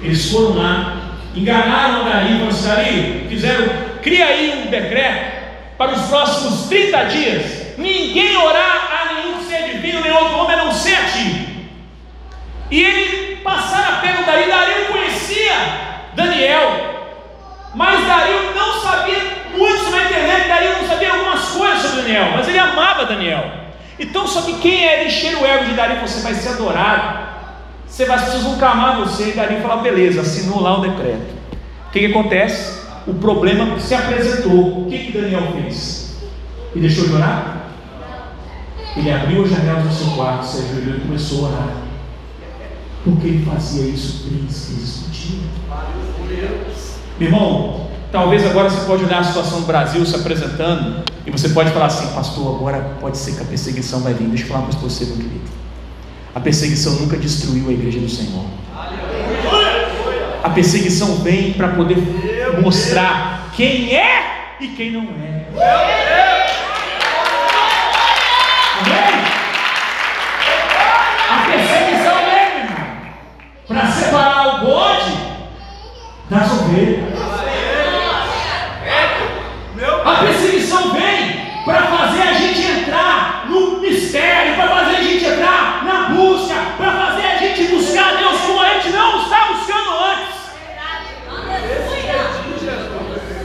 Eles 0.02 0.30
foram 0.30 0.56
lá, 0.56 1.01
enganaram 1.34 2.04
Dari, 2.04 2.46
assim, 2.48 2.68
Dari, 2.68 3.26
fizeram, 3.28 3.66
cria 4.02 4.26
aí 4.26 4.64
um 4.66 4.70
decreto 4.70 5.32
para 5.78 5.92
os 5.92 6.02
próximos 6.02 6.68
30 6.68 7.04
dias, 7.04 7.78
ninguém 7.78 8.36
orar 8.36 8.88
a 8.92 9.14
nenhum 9.14 9.42
ser 9.42 9.64
divino, 9.64 10.00
nem 10.00 10.12
outro 10.12 10.38
homem, 10.38 10.54
a 10.54 10.64
não 10.64 10.72
ser 10.72 10.94
a 10.94 11.04
ti. 11.04 11.68
E 12.70 12.82
ele 12.82 13.36
passaram 13.36 13.96
a 13.96 14.00
perna 14.00 14.22
Dari, 14.22 14.50
Dari 14.50 14.84
conhecia 14.86 15.54
Daniel, 16.14 16.92
mas 17.74 18.06
Dario 18.06 18.54
não 18.54 18.80
sabia 18.80 19.18
muito 19.56 19.84
sobre 19.84 20.00
a 20.00 20.04
internet, 20.04 20.48
Dario 20.48 20.72
não 20.80 20.88
sabia 20.88 21.10
algumas 21.12 21.40
coisas 21.48 21.82
sobre 21.82 22.02
Daniel, 22.02 22.32
mas 22.34 22.48
ele 22.48 22.58
amava 22.58 23.06
Daniel. 23.06 23.50
Então, 23.98 24.26
só 24.26 24.42
que 24.42 24.58
quem 24.58 24.86
é 24.86 25.06
encher 25.06 25.36
o 25.36 25.46
ego 25.46 25.66
de 25.66 25.74
Dario, 25.74 26.00
você 26.00 26.20
vai 26.20 26.34
ser 26.34 26.50
adorado. 26.50 27.31
Você 27.92 28.06
vai, 28.06 28.18
vão 28.18 28.56
clamar 28.56 29.00
você, 29.00 29.28
e 29.28 29.32
Dario 29.32 29.60
fala, 29.60 29.82
beleza, 29.82 30.22
assinou 30.22 30.62
lá 30.62 30.78
o 30.78 30.80
decreto. 30.80 31.34
O 31.88 31.90
que, 31.92 32.00
que 32.00 32.06
acontece? 32.06 32.80
O 33.06 33.12
problema 33.12 33.78
se 33.78 33.94
apresentou. 33.94 34.84
O 34.84 34.86
que, 34.88 34.96
que 34.96 35.12
Daniel 35.12 35.52
fez? 35.52 36.16
Ele 36.74 36.88
deixou 36.88 37.06
de 37.06 37.12
orar? 37.12 37.66
Ele 38.96 39.12
abriu 39.12 39.44
as 39.44 39.50
janelas 39.50 39.84
do 39.84 39.92
seu 39.92 40.06
quarto, 40.12 40.42
se 40.42 40.62
ajoelhou 40.62 40.96
e 40.96 41.00
começou 41.00 41.44
a 41.44 41.48
orar. 41.50 41.68
Porque 43.04 43.26
ele 43.26 43.44
fazia 43.44 43.86
isso, 43.86 44.26
príncipes 44.26 45.10
discutiam. 45.10 45.40
Irmão, 47.20 47.88
talvez 48.10 48.46
agora 48.46 48.70
você 48.70 48.86
pode 48.86 49.04
olhar 49.04 49.18
a 49.18 49.24
situação 49.24 49.60
do 49.60 49.66
Brasil 49.66 50.06
se 50.06 50.16
apresentando 50.16 51.04
e 51.26 51.30
você 51.30 51.50
pode 51.50 51.70
falar 51.72 51.86
assim, 51.86 52.06
pastor, 52.14 52.56
agora 52.56 52.96
pode 53.02 53.18
ser 53.18 53.34
que 53.34 53.42
a 53.42 53.44
perseguição 53.44 54.00
vai 54.00 54.14
vir. 54.14 54.28
Deixa 54.28 54.44
eu 54.44 54.48
falar 54.48 54.62
para 54.62 54.78
você, 54.78 55.04
meu 55.04 55.16
querido. 55.16 55.61
A 56.34 56.40
perseguição 56.40 56.94
nunca 56.94 57.16
destruiu 57.16 57.68
a 57.68 57.72
igreja 57.72 58.00
do 58.00 58.08
Senhor. 58.08 58.46
A 60.42 60.50
perseguição 60.50 61.16
vem 61.16 61.52
para 61.52 61.68
poder 61.68 61.98
mostrar 62.60 63.50
quem 63.54 63.94
é 63.94 64.56
e 64.60 64.68
quem 64.68 64.90
não 64.92 65.02
é. 65.02 65.46
Amém? 68.80 69.22
A 71.30 71.36
perseguição 71.46 72.14
vem, 72.24 72.64
irmão, 72.64 72.86
para 73.68 73.86
separar 73.92 74.46
o 74.46 74.66
bode 74.66 75.16
das 76.30 76.50
ovelhas. 76.50 77.11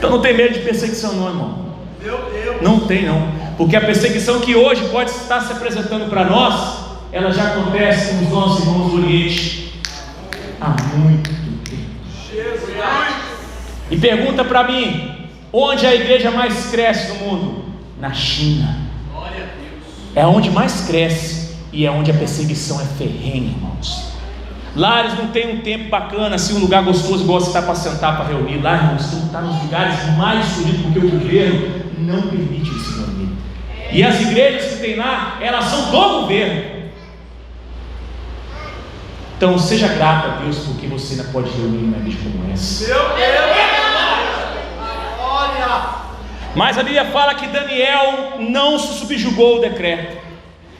Então 0.08 0.16
não 0.16 0.22
tem 0.22 0.34
medo 0.34 0.54
de 0.54 0.60
perseguição, 0.60 1.12
não, 1.12 1.28
irmão. 1.28 1.58
Não 2.62 2.80
tem, 2.80 3.04
não. 3.04 3.30
Porque 3.58 3.76
a 3.76 3.80
perseguição 3.82 4.40
que 4.40 4.56
hoje 4.56 4.88
pode 4.88 5.10
estar 5.10 5.42
se 5.42 5.52
apresentando 5.52 6.08
para 6.08 6.24
nós, 6.24 6.78
ela 7.12 7.30
já 7.30 7.48
acontece 7.48 8.14
com 8.14 8.24
os 8.24 8.30
nossos 8.30 8.64
irmãos 8.64 8.90
do 8.90 9.02
Oriente 9.02 9.74
há 10.58 10.74
muito 10.96 11.28
e 13.90 13.98
pergunta 13.98 14.44
para 14.44 14.64
mim: 14.64 15.28
onde 15.52 15.86
a 15.86 15.94
igreja 15.94 16.30
mais 16.30 16.70
cresce 16.70 17.12
no 17.12 17.26
mundo? 17.26 17.64
Na 18.00 18.14
China. 18.14 18.78
É 20.14 20.26
onde 20.26 20.50
mais 20.50 20.86
cresce 20.86 21.54
e 21.70 21.84
é 21.84 21.90
onde 21.90 22.10
a 22.10 22.14
perseguição 22.14 22.80
é 22.80 22.84
ferrenha, 22.84 23.50
irmãos. 23.50 24.07
Lá 24.78 25.00
eles 25.00 25.18
não 25.18 25.26
têm 25.26 25.56
um 25.56 25.60
tempo 25.60 25.90
bacana, 25.90 26.36
assim, 26.36 26.56
um 26.56 26.60
lugar 26.60 26.84
gostoso 26.84 27.24
igual 27.24 27.40
você 27.40 27.48
está 27.48 27.60
para 27.60 27.74
sentar 27.74 28.16
para 28.16 28.26
reunir. 28.26 28.62
Lá, 28.62 28.76
irmãos, 28.76 29.12
estão 29.12 29.28
tá 29.28 29.40
nos 29.40 29.60
lugares 29.60 30.16
mais 30.16 30.46
escolhidos 30.46 30.82
porque 30.82 30.98
o 31.00 31.10
governo 31.10 31.82
não 31.98 32.22
permite 32.22 32.70
se 32.78 33.00
reunir. 33.00 33.28
E 33.90 34.04
as 34.04 34.20
igrejas 34.20 34.74
que 34.74 34.76
tem 34.78 34.94
lá, 34.94 35.36
elas 35.40 35.64
são 35.64 35.90
do 35.90 36.20
governo. 36.20 36.78
Então 39.36 39.58
seja 39.58 39.88
grato 39.88 40.28
a 40.28 40.36
Deus 40.42 40.58
porque 40.58 40.86
você 40.86 41.14
ainda 41.14 41.24
pode 41.32 41.50
reunir 41.50 41.82
uma 41.82 41.96
igreja 41.96 42.18
como 42.22 42.52
essa. 42.52 42.86
Meu 42.86 43.16
Deus! 43.16 43.58
Mas 46.54 46.78
a 46.78 46.82
Bíblia 46.82 47.04
fala 47.06 47.34
que 47.34 47.46
Daniel 47.46 48.34
não 48.38 48.78
se 48.78 48.98
subjugou 48.98 49.56
ao 49.56 49.60
decreto. 49.60 50.27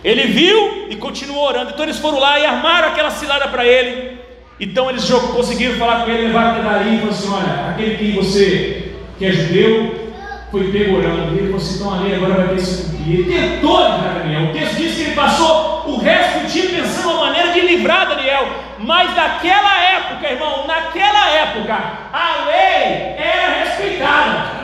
Ele 0.04 0.26
viu 0.28 0.86
e 0.90 0.96
continuou 0.96 1.46
orando. 1.46 1.70
Então 1.70 1.84
eles 1.84 1.98
foram 1.98 2.18
lá 2.18 2.38
e 2.38 2.46
armaram 2.46 2.88
aquela 2.88 3.10
cilada 3.10 3.48
para 3.48 3.66
ele. 3.66 4.18
Então 4.60 4.90
eles 4.90 5.08
conseguiram 5.08 5.76
falar 5.76 6.04
com 6.04 6.10
ele, 6.10 6.28
levaram 6.28 6.50
até 6.50 6.62
Darim 6.62 6.94
e 6.94 6.98
falaram 6.98 7.16
assim: 7.16 7.32
Olha, 7.32 7.70
aquele 7.70 7.96
que 7.96 8.12
você 8.12 8.92
que 9.18 9.26
é 9.26 9.32
judeu 9.32 10.08
foi 10.50 10.70
pego 10.72 10.98
orando. 10.98 11.36
Ele 11.36 11.46
falou 11.46 11.56
assim: 11.56 11.76
Então 11.76 11.94
ali 11.94 12.14
agora 12.14 12.34
vai 12.34 12.48
ter 12.48 12.56
esse 12.56 12.82
cumprir. 12.82 12.98
Ele 13.20 13.24
tentou 13.24 13.78
livrar 13.78 14.14
Daniel. 14.14 14.42
O 14.44 14.52
texto 14.52 14.76
diz 14.76 14.94
que 14.94 15.02
ele 15.02 15.14
passou 15.14 15.84
o 15.86 15.98
resto 15.98 16.40
do 16.40 16.46
dia 16.46 16.68
pensando 16.68 17.10
uma 17.10 17.26
maneira 17.26 17.52
de 17.52 17.60
livrar 17.60 18.08
Daniel. 18.08 18.48
Mas 18.78 19.14
naquela 19.16 19.80
época, 19.80 20.30
irmão, 20.30 20.66
naquela 20.66 21.30
época, 21.30 21.74
a 22.12 22.44
lei 22.46 23.16
era 23.16 23.64
respeitada. 23.64 24.58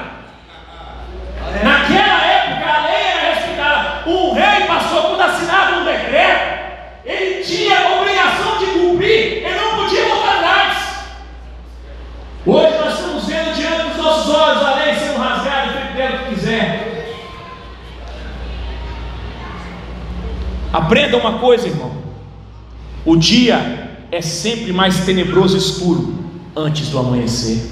Naquela 1.63 2.25
época 2.25 2.71
a 2.71 2.87
lei. 2.87 3.04
Um 4.07 4.33
rei 4.35 4.67
passou 4.67 5.03
quando 5.03 5.21
assinava 5.23 5.81
um 5.81 5.85
decreto. 5.85 6.65
Ele 7.05 7.43
tinha 7.43 7.79
a 7.79 8.01
obrigação 8.01 8.59
de 8.59 8.67
cumprir. 8.67 9.45
Ele 9.45 9.61
não 9.61 9.77
podia 9.77 10.05
voltar 10.05 10.37
atrás. 10.37 10.79
Hoje 12.47 12.79
nós 12.79 12.95
estamos 12.95 13.27
vendo 13.27 13.55
diante 13.55 13.89
dos 13.89 13.97
nossos 13.97 14.35
olhos 14.35 14.63
a 14.63 14.75
lei 14.75 14.95
sendo 14.95 15.19
rasgada, 15.19 15.71
o 15.71 16.29
que 16.29 16.35
quiser. 16.35 16.85
Aprenda 20.73 21.17
uma 21.17 21.39
coisa, 21.39 21.69
irmão. 21.69 21.93
O 23.05 23.17
dia 23.17 23.91
é 24.11 24.21
sempre 24.21 24.73
mais 24.73 25.05
tenebroso 25.05 25.57
e 25.57 25.59
escuro 25.59 26.25
antes 26.57 26.89
do 26.89 26.99
amanhecer. 26.99 27.71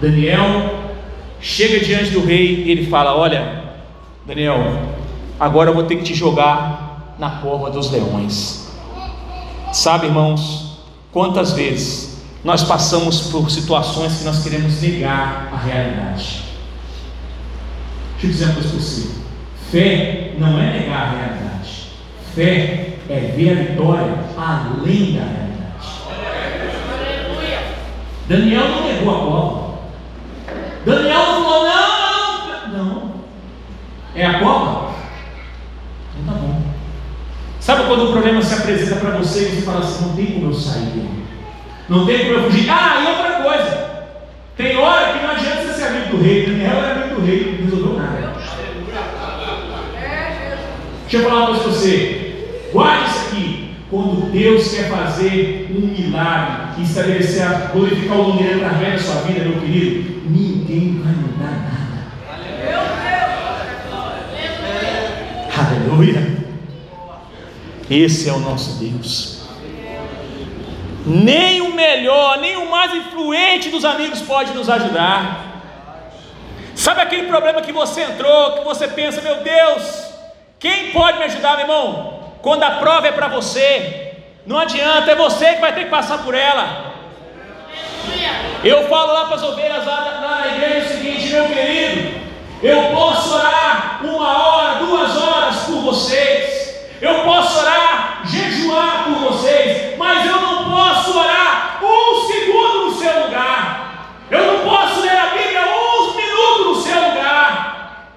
Daniel 0.00 0.92
chega 1.40 1.84
diante 1.84 2.10
do 2.10 2.24
rei 2.24 2.64
e 2.64 2.70
ele 2.70 2.86
fala: 2.86 3.16
Olha, 3.16 3.61
Daniel, 4.24 4.56
agora 5.38 5.70
eu 5.70 5.74
vou 5.74 5.82
ter 5.84 5.96
que 5.96 6.04
te 6.04 6.14
jogar 6.14 7.16
na 7.18 7.28
cova 7.40 7.70
dos 7.70 7.90
leões. 7.90 8.68
Sabe, 9.72 10.06
irmãos, 10.06 10.78
quantas 11.10 11.52
vezes 11.52 12.22
nós 12.44 12.62
passamos 12.62 13.30
por 13.32 13.50
situações 13.50 14.18
que 14.18 14.24
nós 14.24 14.42
queremos 14.44 14.80
negar 14.80 15.48
a 15.52 15.56
realidade. 15.56 16.42
Deixa 18.12 18.26
eu 18.26 18.30
dizer 18.30 18.44
uma 18.44 18.54
coisa 18.54 18.68
para 18.68 18.78
você: 18.78 19.10
fé 19.70 20.34
não 20.38 20.60
é 20.60 20.78
negar 20.78 21.02
a 21.02 21.10
realidade, 21.10 21.88
fé 22.34 22.98
é 23.08 23.34
ver 23.36 23.50
a 23.50 23.62
vitória 23.62 24.24
além 24.36 25.14
da 25.14 25.24
realidade. 25.24 25.52
Daniel 28.28 28.68
não 28.68 28.86
negou 28.86 29.10
a 29.10 29.18
cova. 29.18 29.78
Daniel 30.86 31.40
não. 31.40 31.51
É 34.14 34.26
a 34.26 34.38
cova? 34.40 34.94
Então 36.20 36.34
tá 36.34 36.40
bom. 36.40 36.62
Sabe 37.60 37.84
quando 37.86 38.08
o 38.08 38.12
problema 38.12 38.42
se 38.42 38.54
apresenta 38.54 38.96
para 38.96 39.16
você 39.18 39.42
e 39.42 39.44
você 39.52 39.62
fala 39.62 39.80
assim, 39.80 40.04
não 40.04 40.16
tem 40.16 40.26
como 40.26 40.46
eu 40.46 40.54
sair, 40.54 41.08
não 41.88 42.04
tem 42.04 42.18
como 42.18 42.32
eu 42.32 42.50
fugir. 42.50 42.68
Ah, 42.68 43.00
e 43.00 43.06
outra 43.06 43.42
coisa, 43.42 43.90
tem 44.56 44.76
hora 44.76 45.12
que 45.12 45.24
não 45.24 45.30
adianta 45.30 45.62
você 45.62 45.74
ser 45.74 45.84
amigo 45.84 46.16
do 46.16 46.22
rei, 46.22 46.46
Daniel 46.46 46.76
era 46.76 47.04
amigo 47.04 47.20
do 47.20 47.26
rei, 47.26 47.56
não 47.58 47.64
resolveu 47.64 47.98
nada. 47.98 48.32
Deixa 51.02 51.16
eu 51.16 51.30
falar 51.30 51.40
uma 51.40 51.46
coisa 51.46 51.62
para 51.62 51.72
você, 51.72 52.68
guarde 52.72 53.10
isso 53.10 53.26
aqui. 53.28 53.74
Quando 53.90 54.32
Deus 54.32 54.74
quer 54.74 54.88
fazer 54.88 55.70
um 55.70 55.86
milagre 55.86 56.80
e 56.80 56.82
estabelecer, 56.82 57.46
glorificar 57.72 58.18
o 58.18 58.28
nome 58.28 58.42
dele 58.42 58.64
através 58.64 58.94
da 58.94 59.12
sua 59.12 59.22
vida, 59.22 59.44
meu 59.44 59.60
querido, 59.60 60.22
ninguém 60.30 61.00
vai 61.04 61.12
mudar 61.12 61.50
nada. 61.50 61.71
Aleluia. 66.02 66.42
Esse 67.88 68.28
é 68.28 68.32
o 68.32 68.40
nosso 68.40 68.80
Deus. 68.80 69.42
Nem 71.06 71.60
o 71.60 71.72
melhor, 71.72 72.38
nem 72.38 72.56
o 72.56 72.68
mais 72.68 72.92
influente 72.92 73.68
dos 73.68 73.84
amigos 73.84 74.20
pode 74.20 74.52
nos 74.52 74.68
ajudar. 74.68 75.62
Sabe 76.74 77.02
aquele 77.02 77.28
problema 77.28 77.62
que 77.62 77.72
você 77.72 78.02
entrou, 78.02 78.54
que 78.54 78.64
você 78.64 78.88
pensa, 78.88 79.20
meu 79.20 79.36
Deus, 79.42 80.08
quem 80.58 80.90
pode 80.90 81.18
me 81.18 81.24
ajudar, 81.24 81.52
meu 81.56 81.66
irmão? 81.66 82.32
Quando 82.40 82.64
a 82.64 82.70
prova 82.72 83.06
é 83.06 83.12
para 83.12 83.28
você, 83.28 84.14
não 84.44 84.58
adianta, 84.58 85.12
é 85.12 85.14
você 85.14 85.54
que 85.54 85.60
vai 85.60 85.72
ter 85.72 85.84
que 85.84 85.90
passar 85.90 86.18
por 86.24 86.34
ela. 86.34 86.92
Eu 88.64 88.88
falo 88.88 89.12
lá 89.12 89.26
para 89.26 89.36
as 89.36 89.42
ovelhas 89.42 89.86
lá, 89.86 90.20
lá 90.20 90.40
na 90.40 90.56
igreja 90.56 90.86
o 90.86 90.98
seguinte, 90.98 91.32
meu 91.32 91.46
querido, 91.48 92.21
eu 92.62 92.94
posso 92.94 93.34
orar 93.34 94.00
uma 94.04 94.38
hora, 94.38 94.78
duas 94.78 95.16
horas 95.16 95.56
por 95.64 95.82
vocês, 95.82 96.76
eu 97.00 97.24
posso 97.24 97.58
orar, 97.58 98.22
jejuar 98.24 99.04
por 99.04 99.32
vocês, 99.32 99.98
mas 99.98 100.24
eu 100.24 100.40
não 100.40 100.70
posso 100.70 101.18
orar 101.18 101.80
um 101.82 102.26
segundo 102.28 102.84
no 102.86 102.94
seu 102.94 103.24
lugar, 103.26 104.14
eu 104.30 104.46
não 104.46 104.58
posso 104.60 105.00
ler 105.00 105.10
a 105.10 105.26
Bíblia 105.26 105.62
uns 105.62 106.14
minutos 106.14 106.66
no 106.66 106.82
seu 106.82 107.08
lugar. 107.08 108.08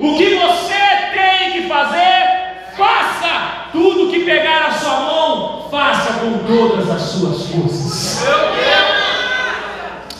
O 0.00 0.16
que 0.16 0.34
você 0.34 0.74
tem 1.14 1.52
que 1.52 1.68
fazer, 1.68 2.72
faça 2.76 3.68
tudo 3.70 4.10
que 4.10 4.24
pegar 4.24 4.66
a 4.66 4.72
sua 4.72 5.00
mão, 5.00 5.68
faça 5.70 6.14
com 6.14 6.38
todas 6.38 6.90
as 6.90 7.00
suas 7.00 7.46
forças. 7.46 8.24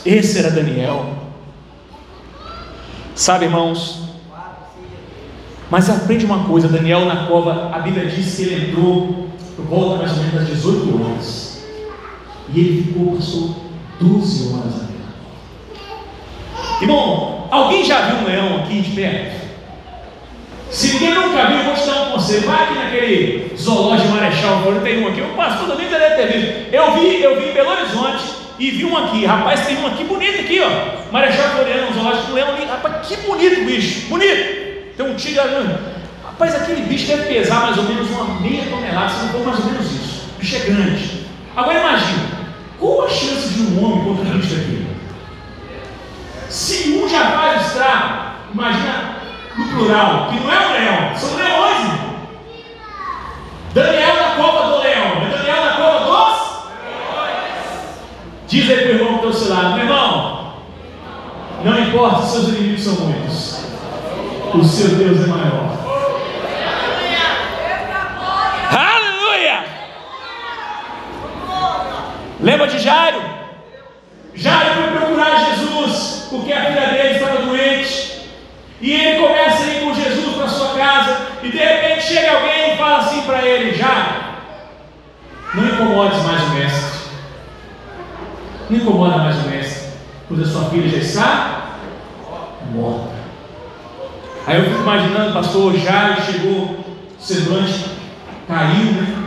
Esse 0.07 0.39
era 0.39 0.51
Daniel. 0.51 1.14
Sabe, 3.25 3.47
irmãos? 3.47 4.01
Mas 5.71 5.89
aprende 5.89 6.27
uma 6.27 6.45
coisa: 6.45 6.69
Daniel 6.69 7.07
na 7.07 7.25
cova, 7.25 7.71
a 7.75 7.79
Bíblia 7.79 8.05
diz 8.05 8.37
que 8.37 8.43
ele 8.43 8.69
entrou 8.69 9.31
por 9.57 9.65
volta 9.65 9.97
mais 9.97 10.11
ou 10.13 10.19
menos 10.19 10.35
das 10.35 10.47
18 10.47 11.03
horas. 11.03 11.65
E 12.53 12.61
ele 12.61 12.83
ficou, 12.83 13.17
passou 13.17 13.57
12 13.99 14.53
horas 14.53 14.75
ali. 14.75 14.99
Irmão, 16.83 17.49
alguém 17.51 17.83
já 17.83 18.03
viu 18.03 18.17
um 18.17 18.25
leão 18.27 18.59
aqui 18.59 18.83
de 18.83 18.91
perto? 18.91 19.47
Se 20.71 20.93
ninguém 20.93 21.15
nunca 21.15 21.47
viu, 21.47 21.57
eu 21.57 21.65
vou 21.65 21.75
te 21.75 21.87
dar 21.87 22.03
um 22.03 22.11
conselho. 22.11 22.47
Vai 22.47 22.65
aqui 22.65 22.75
naquele 22.75 23.57
zoológico 23.57 24.11
Marechal 24.11 24.61
Floriano, 24.61 24.85
tem 24.85 25.03
um 25.03 25.09
aqui. 25.09 25.23
O 25.23 25.35
pastor 25.35 25.67
também 25.71 25.89
deve 25.89 26.15
ter 26.15 26.27
visto. 26.31 26.75
Eu 26.75 26.93
vi, 26.93 27.23
eu 27.23 27.41
vi 27.41 27.49
em 27.49 27.55
Belo 27.55 27.71
Horizonte 27.71 28.34
e 28.59 28.71
vi 28.71 28.85
um 28.85 28.97
aqui. 28.97 29.25
Rapaz, 29.25 29.67
tem 29.67 29.77
um 29.79 29.87
aqui 29.87 30.05
bonito 30.05 30.41
aqui, 30.41 30.61
ó. 30.61 31.13
Marechal 31.13 31.51
Floriano, 31.51 31.93
zoológico 31.93 32.33
leão 32.33 32.55
ali. 32.55 32.65
Rapaz, 32.65 33.07
que 33.07 33.17
bonito 33.19 33.65
bicho. 33.65 34.09
Bonito. 34.09 34.95
Tem 34.97 35.07
um 35.07 35.15
tigre 35.15 35.41
ali. 35.41 35.77
Rapaz, 36.25 36.55
aquele 36.55 36.83
bicho 36.83 37.07
deve 37.07 37.33
pesar 37.33 37.61
mais 37.61 37.79
ou 37.79 37.85
menos 37.85 38.11
uma 38.11 38.41
meia 38.41 38.65
tonelada, 38.71 39.09
se 39.09 39.25
não 39.25 39.29
for 39.29 39.47
mais 39.47 39.59
ou 39.61 39.67
menos 39.67 39.87
isso. 39.87 40.25
O 40.35 40.41
bicho 40.41 40.57
é 40.57 40.59
grande. 40.61 41.27
Agora 41.57 41.79
imagina, 41.79 42.29
qual 42.81 43.07
a 43.07 43.09
chance 43.09 43.49
de 43.51 43.63
um 43.63 43.85
homem 43.85 44.05
contra 44.05 44.35
bicho 44.35 44.55
aqui? 44.55 44.87
Se 46.49 46.91
um 46.91 47.09
já 47.09 47.57
estrago, 47.57 48.35
imagina 48.53 49.17
no 49.57 49.65
plural, 49.69 50.29
que 50.31 50.41
não 50.41 50.53
é 50.53 50.67
um 50.67 50.73
leão, 50.73 51.17
são 51.17 51.37
leões. 51.37 52.01
Daniel 53.73 54.15
na 54.15 54.37
cova 54.37 54.69
do 54.69 54.83
leão, 54.83 55.23
é 55.23 55.37
Daniel 55.37 55.65
na 55.65 55.73
cova 55.73 55.99
dos 55.99 56.09
leões. 56.09 56.45
Diz 58.47 58.71
aí 58.71 58.77
para 58.77 58.87
o 58.87 58.95
irmão 58.95 59.15
está 59.17 59.27
ao 59.27 59.33
seu 59.33 59.55
lado, 59.55 59.75
meu 59.75 59.85
irmão, 59.85 60.55
não 61.65 61.79
importa 61.81 62.23
se 62.23 62.33
seus 62.33 62.49
inimigos 62.49 62.85
são 62.85 62.95
muitos, 62.95 63.65
o 64.55 64.65
seu 64.65 64.89
Deus 64.97 65.25
é 65.25 65.27
maior. 65.27 65.71
Aleluia! 68.71 69.65
Lembra 72.41 72.69
de 72.69 72.79
Jairo? 72.79 73.23
Jairo 74.35 74.75
foi 74.75 74.99
procurar 74.99 75.47
Jesus 75.47 76.27
porque 76.31 76.53
a 76.53 76.65
filha 76.65 76.87
dele 76.89 77.15
estava 77.15 77.43
doente. 77.43 78.15
E 78.81 78.93
ele 78.93 79.21
começa 79.21 79.63
a 79.63 79.67
ir 79.67 79.81
com 79.81 79.95
Jesus 79.95 80.37
para 80.37 80.49
sua 80.49 80.75
casa, 80.75 81.29
e 81.43 81.49
de 81.49 81.57
repente 81.57 82.03
chega 82.03 82.33
alguém 82.33 82.75
e 82.75 82.77
fala 82.77 82.99
assim 82.99 83.23
para 83.23 83.43
ele: 83.43 83.75
Já, 83.75 84.41
não 85.55 85.67
incomodes 85.67 86.23
mais 86.25 86.43
o 86.43 86.51
mestre, 86.51 86.94
não 88.75 88.83
incomoda 88.83 89.19
mais 89.19 89.37
o 89.45 89.49
mestre, 89.49 89.89
pois 90.29 90.43
a 90.43 90.47
sua 90.47 90.71
filha 90.71 90.89
já 90.89 90.99
está 90.99 91.79
morta. 92.73 93.15
Aí 94.47 94.59
eu 94.59 94.65
fico 94.65 94.83
imaginando, 94.83 95.33
pastor, 95.33 95.75
já 95.77 96.17
chegou, 96.17 96.85
semblante 97.19 97.85
caiu, 98.47 98.93
né? 98.93 99.25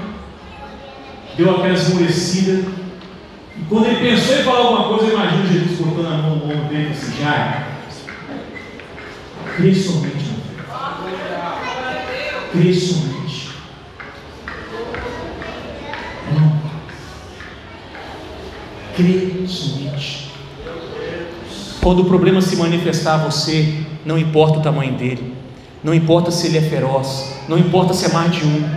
Deu 1.36 1.52
aquela 1.52 1.74
esmorecida. 1.74 2.70
E 3.58 3.62
quando 3.68 3.88
ele 3.88 4.10
pensou 4.10 4.36
em 4.36 4.44
falar 4.44 4.60
alguma 4.60 4.90
coisa, 4.90 5.06
eu 5.06 5.14
imagino 5.14 5.48
Jesus 5.48 5.80
colocando 5.80 6.08
a 6.08 6.18
mão 6.18 6.36
no 6.36 6.46
ombro 6.46 6.70
dele 6.70 6.90
assim, 6.92 7.20
já 7.20 7.68
Crê 9.56 9.74
somente 9.74 10.36
Crê 12.52 12.74
somente. 12.74 13.17
Crê 18.98 19.48
somente. 19.48 20.32
Quando 21.84 22.02
o 22.02 22.06
problema 22.06 22.42
se 22.42 22.56
manifestar 22.56 23.14
a 23.14 23.18
você, 23.18 23.76
não 24.04 24.18
importa 24.18 24.58
o 24.58 24.62
tamanho 24.64 24.94
dele. 24.94 25.36
Não 25.84 25.94
importa 25.94 26.32
se 26.32 26.48
ele 26.48 26.58
é 26.58 26.62
feroz, 26.62 27.36
não 27.48 27.60
importa 27.60 27.94
se 27.94 28.08
é 28.08 28.10
mais 28.10 28.32
de 28.32 28.44
um, 28.44 28.68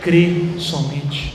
crê 0.00 0.46
somente. 0.58 1.32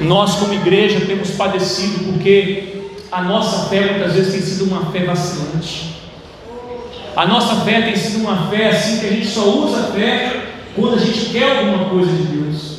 Nós, 0.00 0.34
como 0.34 0.52
igreja, 0.52 1.06
temos 1.06 1.30
padecido 1.30 2.12
porque 2.12 2.90
a 3.12 3.22
nossa 3.22 3.68
fé 3.68 3.92
muitas 3.92 4.14
vezes 4.14 4.32
tem 4.32 4.42
sido 4.42 4.64
uma 4.64 4.90
fé 4.90 5.04
vacilante. 5.04 5.94
A 7.14 7.24
nossa 7.24 7.64
fé 7.64 7.82
tem 7.82 7.94
sido 7.94 8.22
uma 8.22 8.48
fé 8.48 8.70
assim 8.70 8.98
que 8.98 9.06
a 9.06 9.10
gente 9.10 9.28
só 9.28 9.48
usa 9.48 9.78
a 9.78 9.92
fé 9.92 10.42
quando 10.74 10.96
a 10.96 10.98
gente 10.98 11.26
quer 11.26 11.58
alguma 11.58 11.88
coisa 11.88 12.10
de 12.10 12.22
Deus. 12.24 12.78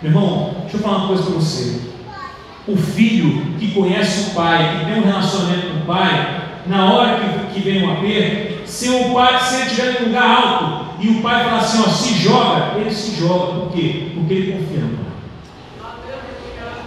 Meu 0.00 0.12
irmão, 0.12 0.54
deixa 0.62 0.76
eu 0.76 0.80
falar 0.80 0.98
uma 0.98 1.08
coisa 1.08 1.24
para 1.24 1.34
você. 1.34 1.87
O 2.68 2.76
filho 2.76 3.54
que 3.58 3.72
conhece 3.72 4.30
o 4.30 4.34
pai, 4.34 4.78
que 4.78 4.84
tem 4.84 5.02
um 5.02 5.06
relacionamento 5.06 5.68
com 5.68 5.78
o 5.78 5.86
pai, 5.86 6.48
na 6.66 6.92
hora 6.92 7.18
que, 7.18 7.54
que 7.54 7.60
vem 7.60 7.82
um 7.82 7.92
aperto, 7.92 8.68
se 8.68 8.90
o 8.90 9.14
pai, 9.14 9.40
se 9.40 9.54
ele 9.54 9.64
estiver 9.64 10.02
em 10.02 10.04
lugar 10.06 10.22
alto 10.22 10.88
e 11.00 11.08
o 11.08 11.22
pai 11.22 11.44
falar 11.44 11.58
assim, 11.58 11.82
ó, 11.84 11.88
se 11.88 12.14
joga, 12.14 12.78
ele 12.78 12.90
se 12.90 13.18
joga. 13.18 13.60
Por 13.60 13.72
quê? 13.72 14.10
Porque 14.14 14.34
ele 14.34 14.52
confia 14.52 14.80
no 14.80 14.98
pai. 14.98 15.06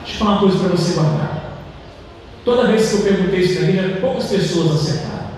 Deixa 0.03 0.13
eu 0.13 0.19
falar 0.19 0.31
uma 0.31 0.39
coisa 0.39 0.59
para 0.59 0.69
você 0.69 0.93
guardar. 0.93 1.41
Toda 2.45 2.67
vez 2.67 2.89
que 2.89 2.95
eu 2.95 3.01
perguntei 3.01 3.39
isso 3.39 3.61
na 3.61 3.67
vida, 3.67 3.97
poucas 3.99 4.25
pessoas 4.25 4.81
acertaram. 4.81 5.31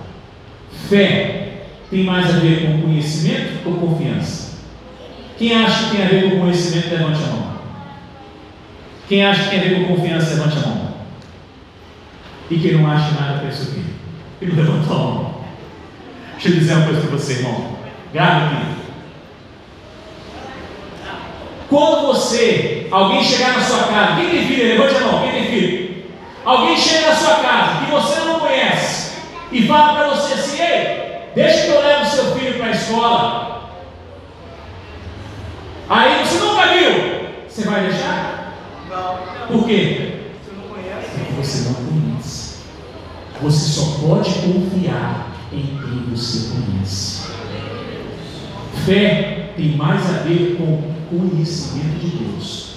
Fé 0.89 1.43
tem 1.89 2.03
mais 2.03 2.29
a 2.29 2.39
ver 2.39 2.65
com 2.65 2.81
conhecimento 2.81 3.67
ou 3.67 3.75
confiança? 3.75 4.57
Quem 5.37 5.53
acha 5.53 5.85
que 5.85 5.95
tem 5.95 6.05
a 6.05 6.09
ver 6.09 6.31
com 6.31 6.39
conhecimento, 6.39 6.89
levante 6.89 7.23
a 7.23 7.27
mão. 7.27 7.42
Quem 9.07 9.25
acha 9.25 9.43
que 9.43 9.49
tem 9.49 9.59
a 9.59 9.63
ver 9.63 9.87
com 9.87 9.95
confiança, 9.95 10.35
levante 10.35 10.57
a 10.57 10.67
mão. 10.67 10.93
E 12.49 12.59
quem 12.59 12.73
não 12.73 12.89
acha 12.89 13.11
nada 13.19 13.39
para 13.39 13.49
isso 13.49 13.71
aqui? 13.71 13.85
Ele 14.41 14.55
levantou 14.55 14.95
a 14.95 14.99
mão. 14.99 15.35
Deixa 16.33 16.49
eu 16.49 16.53
dizer 16.53 16.73
uma 16.73 16.85
coisa 16.85 17.01
para 17.01 17.09
você, 17.11 17.33
irmão. 17.33 17.77
Grave. 18.13 18.73
Quando 21.69 22.07
você, 22.07 22.87
alguém 22.91 23.23
chegar 23.23 23.53
na 23.53 23.61
sua 23.61 23.83
casa, 23.87 24.15
quem 24.15 24.29
tem 24.29 24.47
filho? 24.47 24.67
Levante 24.67 24.95
a 24.95 25.07
mão, 25.07 25.23
quem 25.23 25.31
tem 25.31 25.45
filho? 25.45 26.03
Alguém 26.45 26.77
chega 26.77 27.07
na 27.07 27.15
sua 27.15 27.35
casa 27.35 27.85
que 27.85 27.91
você 27.91 28.19
não 28.21 28.39
conhece 28.39 29.13
e 29.51 29.65
fala 29.65 29.93
para 29.93 30.09
você 30.09 30.33
assim: 30.33 30.61
ei, 30.61 31.29
deixa 31.33 31.65
que 31.65 31.69
eu 31.69 31.81
levo 31.81 32.05
seu 32.05 32.35
filho 32.35 32.57
para 32.57 32.67
a 32.67 32.71
escola. 32.71 33.69
Aí 35.89 36.25
você 36.25 36.39
nunca 36.39 36.67
viu, 36.67 37.29
você 37.47 37.63
vai 37.63 37.83
deixar? 37.83 38.32
Não. 38.93 39.47
Por 39.47 39.67
quê? 39.67 40.19
Você 40.43 40.51
não 40.55 40.67
conhece? 40.69 41.09
Porque 41.17 41.33
você 41.33 41.69
não 41.69 41.73
conhece. 41.73 42.53
Você 43.41 43.71
só 43.71 44.07
pode 44.07 44.33
confiar 44.33 45.31
em 45.51 45.61
quem 45.61 46.05
você 46.11 46.51
conhece. 46.53 47.23
Fé 48.85 49.53
tem 49.55 49.75
mais 49.75 50.07
a 50.09 50.19
ver 50.19 50.57
com 50.57 50.93
conhecimento 51.09 51.99
de 51.99 52.17
Deus 52.17 52.75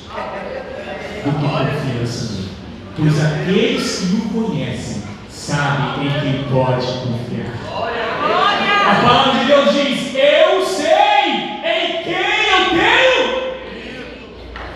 do 1.25 1.33
que 1.33 1.49
confiança 1.49 2.33
nele. 2.33 2.49
Pois 2.97 3.25
aqueles 3.25 3.99
que 3.99 4.17
o 4.17 4.29
conhecem 4.31 5.03
sabem 5.29 6.07
em 6.07 6.21
quem 6.21 6.45
pode 6.45 6.87
confiar. 6.87 7.53
A 8.87 8.95
palavra 9.03 9.41
de 9.41 9.47
Deus 9.47 9.73
diz: 9.73 10.15
Eu 10.15 10.65
sei 10.65 10.87
em 11.65 12.03
quem 12.05 12.15
eu 12.15 12.71
tenho 12.71 13.07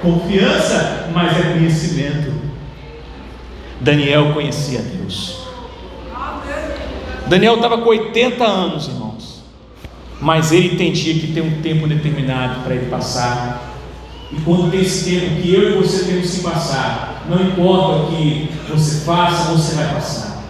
confiança, 0.01 1.09
mas 1.13 1.39
é 1.39 1.53
conhecimento. 1.53 2.33
Daniel 3.81 4.33
conhecia 4.35 4.81
Deus. 4.81 5.41
Daniel 7.27 7.57
estava 7.57 7.79
com 7.79 7.89
80 7.89 8.45
anos, 8.45 8.89
irmãos. 8.89 9.43
Mas 10.21 10.53
ele 10.53 10.75
entendia 10.75 11.15
que 11.15 11.29
tem 11.29 11.43
um 11.43 11.63
tempo 11.63 11.87
determinado 11.87 12.63
para 12.63 12.75
ele 12.75 12.91
passar. 12.91 13.75
E 14.33 14.37
quando 14.43 14.71
tem 14.71 14.81
esse 14.81 15.11
tempo 15.11 15.41
que 15.41 15.55
eu 15.55 15.71
e 15.71 15.83
você 15.83 16.05
temos 16.05 16.31
que 16.31 16.43
passar, 16.43 17.25
não 17.29 17.43
importa 17.43 18.03
o 18.03 18.07
que 18.11 18.51
você 18.69 19.05
faça, 19.05 19.53
você 19.53 19.77
vai 19.77 19.95
passar. 19.95 20.43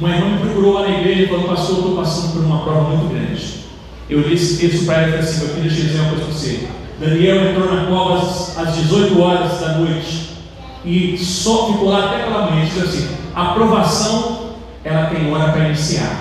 Uma 0.00 0.10
irmã 0.10 0.28
me 0.28 0.38
procurou 0.38 0.74
lá 0.74 0.82
na 0.82 1.00
igreja 1.00 1.22
e 1.22 1.26
falou: 1.26 1.48
Pastor, 1.48 1.76
eu 1.76 1.80
estou 1.80 1.96
passando 1.96 2.32
por 2.34 2.44
uma 2.44 2.62
prova 2.62 2.96
muito 2.96 3.12
grande. 3.12 3.58
Eu 4.08 4.20
li 4.20 4.34
esse 4.34 4.58
texto 4.58 4.86
para 4.86 5.02
ela 5.02 5.08
e 5.08 5.10
falei 5.12 5.24
assim: 5.24 5.38
Meu 5.40 5.48
filho, 5.48 5.62
deixa 5.62 5.80
eu 5.80 5.86
dizer 5.86 6.00
uma 6.00 6.10
coisa 6.10 6.24
para 6.24 6.34
você. 6.34 6.68
Daniel 6.98 7.50
entrou 7.50 7.72
na 7.72 7.86
cova 7.86 8.18
às, 8.18 8.58
às 8.58 8.74
18 8.74 9.20
horas 9.20 9.60
da 9.60 9.78
noite 9.78 10.28
e 10.84 11.16
só 11.18 11.72
ficou 11.72 11.90
lá 11.90 12.06
até 12.06 12.24
pela 12.24 12.50
manhã. 12.50 12.64
Disse 12.64 12.80
assim: 12.80 13.16
A 13.34 13.50
aprovação 13.50 14.54
ela 14.84 15.06
tem 15.06 15.32
hora 15.32 15.52
para 15.52 15.66
iniciar. 15.66 16.18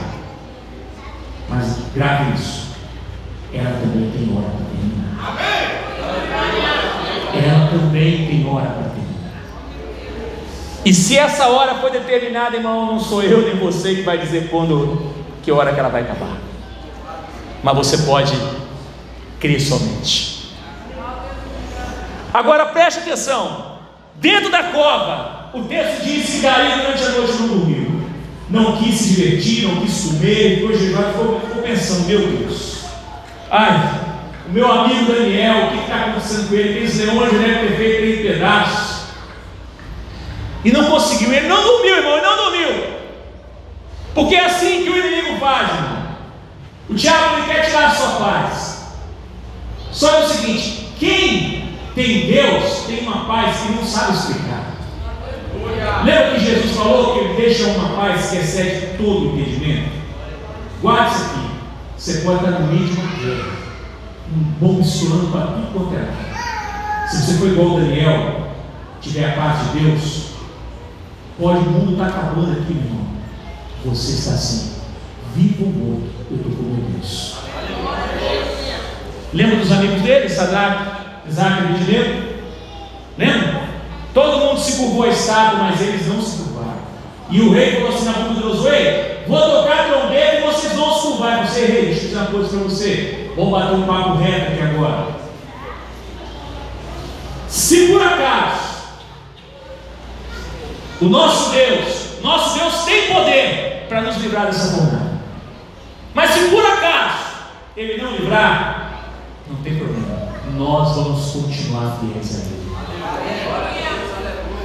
Mas 1.50 1.78
grave 1.96 2.34
isso. 2.36 2.68
Ela 3.54 3.80
também 3.80 4.12
tem 4.12 4.38
hora 4.38 4.50
para 4.50 4.66
terminar. 4.66 5.38
Ela 7.34 7.68
também 7.70 8.28
tem 8.28 8.48
hora 8.48 8.68
para 8.68 8.84
terminar. 8.90 8.98
E 10.86 10.94
se 10.94 11.18
essa 11.18 11.48
hora 11.48 11.76
foi 11.76 11.92
determinada, 11.92 12.56
irmão, 12.56 12.86
não 12.86 13.00
sou 13.00 13.24
eu 13.24 13.42
nem 13.42 13.56
você 13.56 13.96
que 13.96 14.02
vai 14.02 14.18
dizer 14.18 14.50
quando, 14.50 15.14
que 15.42 15.52
hora 15.52 15.74
que 15.74 15.80
ela 15.80 15.90
vai 15.90 16.02
acabar. 16.02 16.38
Mas 17.64 17.76
você 17.76 17.98
pode 18.00 18.38
crer 19.40 19.60
somente. 19.60 20.37
Agora 22.34 22.68
preste 22.68 23.00
atenção. 23.00 23.78
Dentro 24.16 24.50
da 24.50 24.64
cova, 24.64 25.50
o 25.54 25.64
texto 25.64 26.04
diz 26.04 26.30
que 26.30 26.40
Dario 26.40 26.78
durante 26.78 27.04
a 27.04 27.10
noite 27.10 27.34
não 27.34 27.48
dormiu. 27.48 28.02
Não 28.50 28.78
quis 28.78 28.96
se 28.96 29.16
divertir, 29.16 29.68
não 29.68 29.82
quis 29.82 30.06
comer, 30.06 30.56
ficou 30.56 30.78
jejuado, 30.78 31.12
ficou, 31.12 31.42
ficou 31.42 31.62
pensando, 31.64 32.08
meu 32.08 32.20
Deus. 32.20 32.86
Ai, 33.52 34.00
o 34.48 34.52
meu 34.52 34.72
amigo 34.72 35.12
Daniel, 35.12 35.68
o 35.68 35.72
que 35.72 35.78
está 35.80 35.96
acontecendo 35.96 36.48
com 36.48 36.56
ele? 36.56 36.70
Aqueles 36.70 36.98
leões 36.98 37.32
já 37.32 37.38
devem 37.38 37.68
ter 37.68 37.78
feito 37.78 38.04
ele 38.04 38.20
em 38.20 38.32
pedaços. 38.34 39.08
E 40.64 40.72
não 40.72 40.86
conseguiu, 40.90 41.34
ele 41.34 41.48
não 41.48 41.62
dormiu, 41.62 41.98
irmão, 41.98 42.14
ele 42.14 42.26
não 42.26 42.36
dormiu. 42.38 42.98
Porque 44.14 44.36
é 44.36 44.46
assim 44.46 44.84
que 44.84 44.90
o 44.90 44.98
inimigo 44.98 45.40
faz, 45.40 45.70
irmão. 45.70 46.08
O 46.90 46.94
diabo 46.94 47.38
ele 47.38 47.48
quer 47.48 47.66
tirar 47.66 47.88
a 47.88 47.92
sua 47.92 48.10
paz. 48.12 48.88
Só 49.92 50.10
é 50.10 50.24
o 50.24 50.28
seguinte: 50.28 50.90
quem 50.98 51.57
tem 51.98 52.28
Deus 52.28 52.84
tem 52.86 53.00
uma 53.00 53.26
paz 53.26 53.58
que 53.58 53.72
não 53.74 53.84
sabe 53.84 54.14
explicar. 54.14 54.78
Lembra 56.06 56.36
que 56.36 56.46
Jesus 56.46 56.76
falou 56.76 57.14
que 57.14 57.20
ele 57.26 57.34
deixa 57.34 57.68
uma 57.70 57.90
paz 57.90 58.30
que 58.30 58.38
excede 58.38 58.98
todo 58.98 59.34
o 59.34 59.40
entendimento? 59.40 59.90
Guarde 60.80 61.16
isso 61.16 61.26
aqui. 61.26 61.48
Você 61.98 62.14
pode 62.20 62.46
estar 62.46 62.60
no 62.60 62.68
meio 62.68 62.86
de 62.86 62.94
uma 62.94 63.12
guerra, 63.14 63.52
um 64.32 64.44
bom 64.60 64.74
misturando 64.74 65.28
para 65.32 65.48
tudo 65.48 65.74
quanto 65.74 65.96
é 65.96 66.00
lado. 66.00 67.10
Se 67.10 67.18
você 67.18 67.34
for 67.40 67.48
igual 67.48 67.80
Daniel, 67.80 68.48
tiver 69.02 69.32
a 69.32 69.36
paz 69.36 69.72
de 69.72 69.80
Deus, 69.80 70.28
pode 71.40 71.60
o 71.60 71.72
mundo 71.72 71.94
estar 71.94 72.08
acabando 72.08 72.52
aqui, 72.52 72.74
meu 72.74 72.84
irmão. 72.84 73.08
Você 73.86 74.12
está 74.14 74.32
assim, 74.32 74.74
vivo 75.36 75.66
ou 75.66 75.72
morto, 75.72 76.10
eu 76.30 76.38
estou 76.38 76.52
com 76.52 76.64
meu 76.64 76.92
Deus. 76.92 77.38
Lembra 79.34 79.56
dos 79.58 79.72
amigos 79.72 80.02
dele, 80.04 80.30
Sadraque, 80.30 80.97
Isaac 81.28 81.62
e 81.62 81.66
Abednego? 81.66 82.28
Lembra? 83.18 83.68
Todo 84.14 84.40
mundo 84.40 84.60
se 84.60 84.78
curvou 84.78 85.04
a 85.04 85.10
estado, 85.10 85.58
mas 85.58 85.82
eles 85.82 86.08
não 86.08 86.22
se 86.22 86.38
curvaram. 86.38 86.80
E 87.30 87.42
o 87.42 87.54
rei 87.54 87.76
falou 87.76 87.90
assim 87.90 88.06
na 88.06 88.14
boca 88.14 88.34
de 88.34 88.42
Josué: 88.42 89.24
Vou 89.28 89.40
tocar 89.40 89.80
a 89.80 89.84
trombeta 89.84 90.38
e 90.38 90.42
vocês 90.42 90.74
vão 90.74 90.94
se 90.94 91.02
curvar. 91.02 91.48
Você, 91.48 91.66
rei, 91.66 91.86
deixa 91.86 92.02
eu 92.02 92.08
dizer 92.08 92.18
uma 92.18 92.28
coisa 92.28 92.50
para 92.50 92.58
você. 92.60 93.32
Vamos 93.36 93.52
bater 93.52 93.76
um 93.76 93.84
papo 93.84 94.18
reto 94.18 94.54
aqui 94.54 94.62
agora. 94.62 95.08
Se 97.48 97.88
por 97.88 98.02
acaso 98.02 98.78
o 101.00 101.06
nosso 101.06 101.52
Deus, 101.52 102.22
nosso 102.24 102.58
Deus 102.58 102.84
tem 102.86 103.14
poder 103.14 103.86
para 103.88 104.02
nos 104.02 104.18
livrar 104.18 104.48
dessa 104.48 104.76
jornada. 104.76 105.22
Mas 106.14 106.32
se 106.32 106.50
por 106.50 106.66
acaso 106.66 107.18
Ele 107.76 108.02
não 108.02 108.12
livrar, 108.12 109.04
não 109.48 109.58
tem 109.58 109.78
problema. 109.78 110.17
Nós 110.58 110.96
vamos 110.96 111.32
continuar 111.32 112.00
fiéis 112.00 112.36
a 112.36 112.46
Ele. 112.46 112.58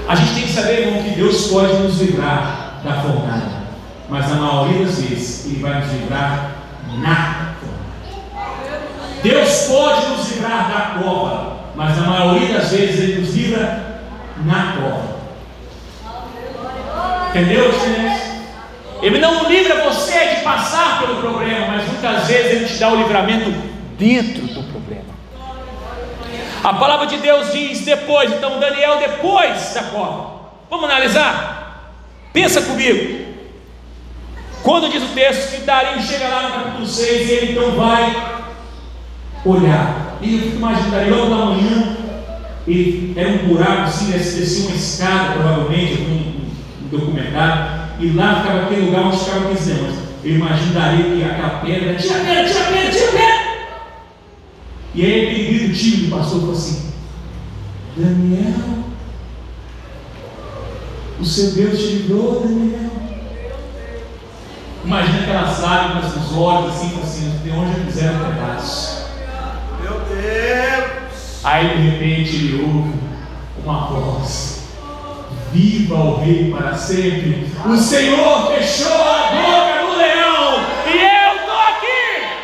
A 0.09 0.15
gente 0.15 0.35
tem 0.35 0.43
que 0.45 0.53
saber, 0.53 0.87
irmão, 0.87 1.03
que 1.03 1.11
Deus 1.11 1.49
pode 1.49 1.75
nos 1.75 2.01
livrar 2.01 2.81
da 2.83 3.03
fornalha. 3.03 3.63
Mas 4.09 4.29
na 4.31 4.37
maioria 4.37 4.87
das 4.87 4.99
vezes 5.01 5.47
Ele 5.47 5.61
vai 5.61 5.81
nos 5.81 5.93
livrar 5.93 6.53
na 6.99 7.55
fornalha. 7.61 7.83
Deus 9.23 9.69
pode 9.69 10.07
nos 10.07 10.33
livrar 10.33 10.69
da 10.69 11.03
cova, 11.03 11.57
mas 11.77 11.97
na 11.99 12.07
maioria 12.07 12.59
das 12.59 12.71
vezes 12.71 12.99
Ele 13.01 13.21
nos 13.21 13.35
livra 13.35 14.01
na 14.45 14.73
cova. 14.73 15.13
Entendeu 17.29 17.71
diferença? 17.71 18.33
Ele 19.03 19.19
não 19.19 19.49
livra 19.49 19.91
você 19.91 20.37
de 20.37 20.41
passar 20.43 21.01
pelo 21.01 21.17
problema, 21.17 21.67
mas 21.67 21.87
muitas 21.87 22.27
vezes 22.27 22.53
Ele 22.53 22.65
te 22.67 22.79
dá 22.79 22.89
o 22.89 22.97
livramento 22.97 23.53
dentro 23.99 24.43
do 24.43 24.55
problema. 24.55 24.72
A 26.63 26.75
palavra 26.75 27.07
de 27.07 27.17
Deus 27.17 27.53
diz 27.53 27.81
depois, 27.81 28.33
então 28.33 28.61
Daniel 28.61 28.99
depois 28.99 29.75
da 29.75 29.83
cova. 29.83 30.43
Vamos 30.71 30.89
analisar? 30.89 31.93
Pensa 32.33 32.63
comigo. 32.63 33.33
Quando 34.63 34.89
diz 34.89 35.03
o 35.03 35.09
texto 35.09 35.57
que 35.57 35.63
Dario 35.63 36.01
chega 36.01 36.29
lá 36.29 36.43
no 36.43 36.55
capítulo 36.55 36.87
6 36.87 37.29
e 37.29 37.33
ele 37.33 37.53
então 37.53 37.73
vai 37.73 38.15
olhar. 39.45 40.19
E 40.21 40.35
eu 40.35 40.41
fico 40.41 40.57
imaginando, 40.57 41.11
logo 41.11 41.31
da 41.31 41.45
manhã, 41.47 41.97
ele 42.67 43.13
era 43.17 43.29
um 43.29 43.39
buraco 43.39 43.83
assim, 43.83 44.13
descia 44.13 44.69
uma 44.69 44.77
escada, 44.77 45.33
provavelmente, 45.33 45.95
algum 45.95 46.15
um, 46.15 46.51
um 46.85 46.89
documentário, 46.89 47.83
e 47.99 48.11
lá 48.13 48.37
ficava 48.41 48.63
aquele 48.63 48.87
lugar 48.87 49.07
onde 49.07 49.19
ficava 49.19 49.41
aqueles 49.41 49.67
demônios. 49.67 49.99
Eu 50.25 50.35
imagino 50.37 50.75
Dario 50.75 51.17
que 51.17 51.25
aquela 51.25 51.59
pedra, 51.59 51.95
tira 51.95 52.21
pedra, 52.21 52.45
tira 52.45 52.65
pedra, 52.67 52.91
tira 52.93 53.11
pedra. 53.11 53.32
E 54.95 55.05
aí 55.05 55.27
aquele 55.27 55.59
grito 55.59 55.79
tímido 55.79 56.05
do 56.05 56.17
pastor 56.17 56.41
falou 56.41 56.55
assim: 56.55 56.93
Daniel, 57.97 58.85
o 61.21 61.25
seu 61.25 61.53
Deus 61.53 61.79
te 61.79 61.87
livrou, 61.87 62.41
Daniel. 62.41 62.91
Imagina 64.85 65.21
aquelas 65.21 65.61
lágrimas 65.61 66.17
nos 66.17 66.37
olhos, 66.37 66.75
assim, 66.75 67.01
assim, 67.01 67.39
de 67.45 67.51
onde 67.51 67.79
eu 67.79 67.85
fizeram 67.87 68.17
um 68.17 68.35
pedaço. 68.35 69.07
Meu 69.81 70.01
Deus! 70.01 71.45
Aí 71.45 71.69
de 71.77 71.83
repente 71.89 72.37
ele 72.37 72.63
ouve 72.63 72.93
uma 73.65 73.87
voz: 73.87 74.65
Viva 75.53 75.95
o 75.95 76.21
Rei 76.21 76.51
para 76.51 76.75
sempre! 76.75 77.47
O 77.65 77.77
Senhor 77.77 78.53
fechou 78.53 78.93
a 78.93 79.31
boca 79.31 79.87
do 79.87 79.97
leão 79.97 80.65
e 80.87 80.97
eu 80.99 81.37
estou 81.37 81.61
aqui 81.61 82.03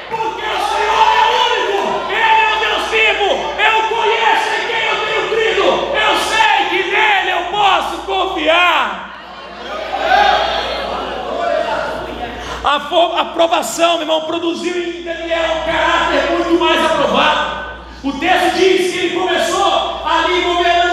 porque 0.09 0.43
o 0.43 0.61
Senhor 0.71 1.07
é 1.11 1.25
único, 1.45 1.79
Ele 2.09 2.23
é 2.23 2.49
o 2.55 2.61
Deus 2.61 2.85
vivo. 2.91 3.31
Eu 3.59 3.77
conheço 3.89 4.49
em 4.55 4.65
quem 4.69 4.83
eu 4.87 4.97
tenho 5.07 5.25
crido, 5.31 5.67
eu 5.97 6.13
sei 6.29 6.59
que 6.71 6.81
nele 6.91 7.31
eu 7.33 7.43
posso 7.51 7.95
confiar. 8.03 9.09
A 12.69 13.23
aprovação, 13.23 13.93
meu 13.93 14.03
irmão, 14.03 14.21
produziu 14.27 14.77
em 14.77 15.03
Daniel 15.03 15.57
um 15.57 15.65
caráter 15.65 16.33
muito 16.33 16.61
mais 16.61 16.85
aprovado. 16.85 17.81
O 18.05 18.13
texto 18.13 18.59
diz 18.59 18.93
que 18.93 18.99
ele 18.99 19.19
começou 19.19 20.03
ali 20.05 20.43
governando 20.43 20.88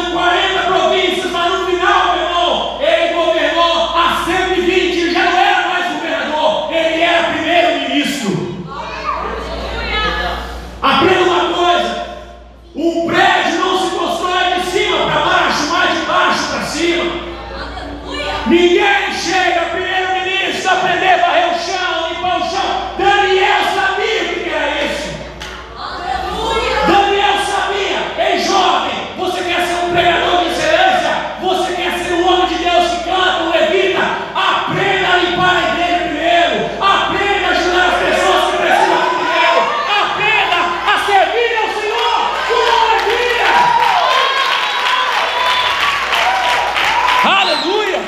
Aleluia! 47.25 48.01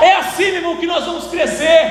É 0.00 0.12
assim, 0.14 0.44
irmão, 0.44 0.78
que 0.78 0.86
nós 0.86 1.04
vamos 1.04 1.26
crescer. 1.26 1.90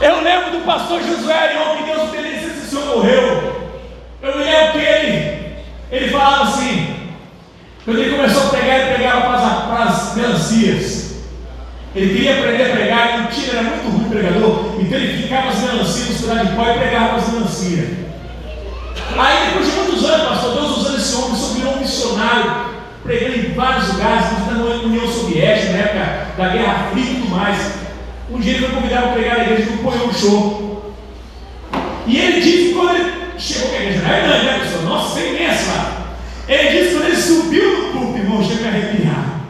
Eu 0.00 0.20
lembro 0.22 0.58
do 0.58 0.64
pastor 0.64 1.00
Josué, 1.00 1.52
irmão, 1.52 1.76
que 1.76 1.84
Deus 1.84 2.10
feliz 2.10 2.42
esse 2.42 2.70
senhor 2.70 2.96
morreu. 2.96 3.70
Eu 4.20 4.38
me 4.38 4.42
lembro 4.42 4.72
que 4.72 4.78
ele, 4.78 5.56
ele 5.92 6.10
falava 6.10 6.44
assim, 6.44 7.14
quando 7.84 8.00
ele 8.00 8.16
começou 8.16 8.42
a 8.42 8.50
pregar, 8.50 8.80
ele 8.80 8.94
pregava 8.94 9.20
para 9.20 9.84
as, 9.84 10.16
melancias. 10.16 11.18
Ele 11.94 12.14
queria 12.14 12.38
aprender 12.40 12.64
a 12.64 12.76
pregar, 12.76 13.14
ele 13.14 13.28
tinha, 13.28 13.52
era 13.52 13.62
muito 13.62 13.88
ruim 13.88 14.10
pregador, 14.10 14.74
então 14.80 14.98
ele 14.98 15.22
ficava 15.22 15.48
as 15.48 15.58
melancias, 15.60 16.08
misturado 16.08 16.46
de 16.48 16.56
pó 16.56 16.68
e 16.68 16.78
pregava 16.78 17.16
as 17.16 17.28
melancias. 17.28 17.88
Aí 19.16 19.46
depois 19.46 19.66
de 19.66 19.72
muitos 19.76 20.04
anos, 20.04 20.28
pastor, 20.28 20.54
Deus 20.54 20.76
usando 20.76 20.98
esse 20.98 21.16
homem, 21.16 21.32
isso 21.32 21.54
virou 21.54 21.72
um 21.74 21.80
missionário, 21.80 22.67
pregando 23.08 23.36
em 23.38 23.54
vários 23.54 23.88
lugares, 23.94 24.26
inclusive 24.32 24.58
na 24.58 24.86
União 24.86 25.08
Soviética, 25.10 25.72
na 25.72 25.78
época 25.78 26.26
da 26.36 26.48
Guerra 26.50 26.90
Fria 26.92 27.10
e 27.10 27.14
tudo 27.14 27.30
mais. 27.30 27.72
Um 28.30 28.38
dia 28.38 28.52
ele 28.52 28.66
foi 28.66 28.74
convidado 28.74 29.06
a 29.06 29.12
pregar 29.12 29.38
na 29.38 29.44
igreja 29.44 29.70
do 29.70 29.82
Poião 29.82 30.12
Show. 30.12 30.94
E 32.06 32.18
ele 32.18 32.40
disse 32.42 32.68
que 32.68 32.74
quando 32.74 32.96
ele 32.96 33.12
chegou, 33.38 33.70
que 33.70 33.76
a 33.76 33.80
igreja 33.80 34.00
grande, 34.00 34.44
né, 34.44 34.58
pessoal? 34.58 34.82
Nossa, 34.82 35.20
é 35.20 35.28
imensa 35.34 35.72
lá. 35.72 36.16
Ele 36.46 36.68
disse 36.68 36.88
que 36.88 36.94
quando 36.96 37.06
ele 37.06 37.16
subiu 37.16 37.78
no 37.78 37.92
púlpito, 37.92 38.18
irmão, 38.18 38.44
chega 38.44 38.66
a 38.66 38.68
arrepiar. 38.68 39.40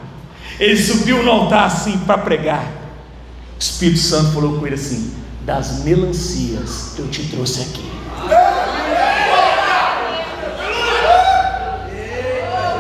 Ele 0.61 0.76
subiu 0.76 1.22
no 1.24 1.30
altar 1.30 1.64
assim 1.64 1.98
para 1.98 2.18
pregar. 2.18 2.62
O 2.62 3.61
Espírito 3.61 3.98
Santo 3.98 4.34
falou 4.34 4.59
com 4.59 4.66
ele 4.66 4.76
assim: 4.76 5.14
Das 5.44 5.82
melancias 5.84 6.94
eu 6.96 7.09
te 7.09 7.24
trouxe 7.24 7.62
aqui. 7.62 7.88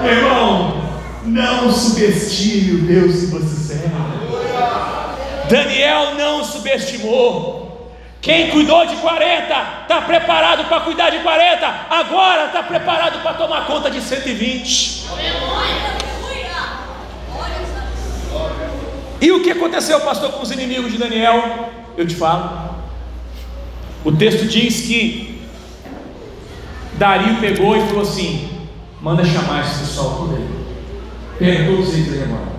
Meu 0.02 0.12
irmão, 0.12 0.47
não 1.28 1.72
subestime 1.72 2.72
o 2.72 2.86
Deus 2.86 3.20
que 3.20 3.26
você 3.26 3.74
serve. 3.74 3.88
Daniel 5.48 6.14
não 6.14 6.44
subestimou. 6.44 7.92
Quem 8.20 8.50
cuidou 8.50 8.84
de 8.84 8.96
40 8.96 9.82
está 9.82 10.02
preparado 10.02 10.64
para 10.68 10.80
cuidar 10.80 11.10
de 11.10 11.20
40, 11.20 11.86
agora 11.88 12.46
está 12.46 12.62
preparado 12.62 13.22
para 13.22 13.34
tomar 13.34 13.66
conta 13.66 13.90
de 13.90 14.00
120. 14.00 15.06
E 19.20 19.32
o 19.32 19.42
que 19.42 19.50
aconteceu, 19.50 20.00
pastor, 20.00 20.32
com 20.32 20.42
os 20.42 20.50
inimigos 20.50 20.92
de 20.92 20.98
Daniel? 20.98 21.70
Eu 21.96 22.06
te 22.06 22.14
falo. 22.14 22.76
O 24.04 24.12
texto 24.12 24.46
diz 24.46 24.82
que 24.82 25.42
Dario 26.94 27.40
pegou 27.40 27.76
e 27.76 27.86
falou 27.86 28.02
assim: 28.02 28.48
manda 29.00 29.24
chamar 29.24 29.64
esse 29.64 29.80
pessoal 29.80 30.16
por 30.16 30.34
aí. 30.34 30.57
Pega 31.38 31.66
todos 31.66 31.94
eles 31.94 32.12
aí 32.12 32.22
agora. 32.24 32.58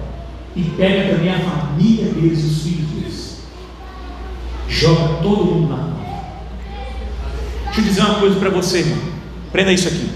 E 0.56 0.64
pega 0.64 1.16
também 1.16 1.34
a 1.34 1.40
família 1.40 2.06
deles, 2.14 2.44
os 2.44 2.64
filhos 2.64 2.90
deles. 2.90 3.38
Joga 4.68 5.22
todo 5.22 5.46
mundo 5.46 5.70
na 5.70 5.78
mão. 5.78 6.00
Deixa 7.66 7.82
eu 7.82 7.84
dizer 7.84 8.02
uma 8.02 8.20
coisa 8.20 8.40
para 8.40 8.50
você, 8.50 8.80
irmão. 8.80 9.10
Prenda 9.52 9.72
isso 9.72 9.88
aqui. 9.88 10.10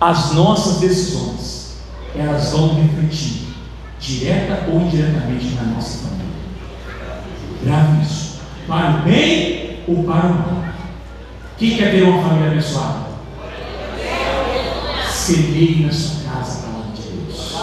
As 0.00 0.32
nossas 0.32 0.80
decisões, 0.80 1.76
elas 2.14 2.52
vão 2.52 2.80
refletir, 2.80 3.48
direta 4.00 4.66
ou 4.70 4.80
indiretamente, 4.80 5.54
na 5.54 5.62
nossa 5.64 6.08
família. 6.08 6.30
Grave 7.62 8.02
isso. 8.02 8.40
Para 8.66 9.00
o 9.00 9.02
bem 9.02 9.78
ou 9.86 10.04
para 10.04 10.26
o 10.26 10.34
mal. 10.34 10.64
Quem 11.58 11.76
quer 11.76 11.90
ter 11.90 12.02
uma 12.02 12.22
família 12.22 12.50
abençoada? 12.52 13.10
Semeie 15.10 15.84
na 15.84 15.92
sua 15.92 16.30
casa 16.30 16.58
a 16.58 16.62
palavra 16.62 16.92
de 16.92 17.02
Deus. 17.02 17.54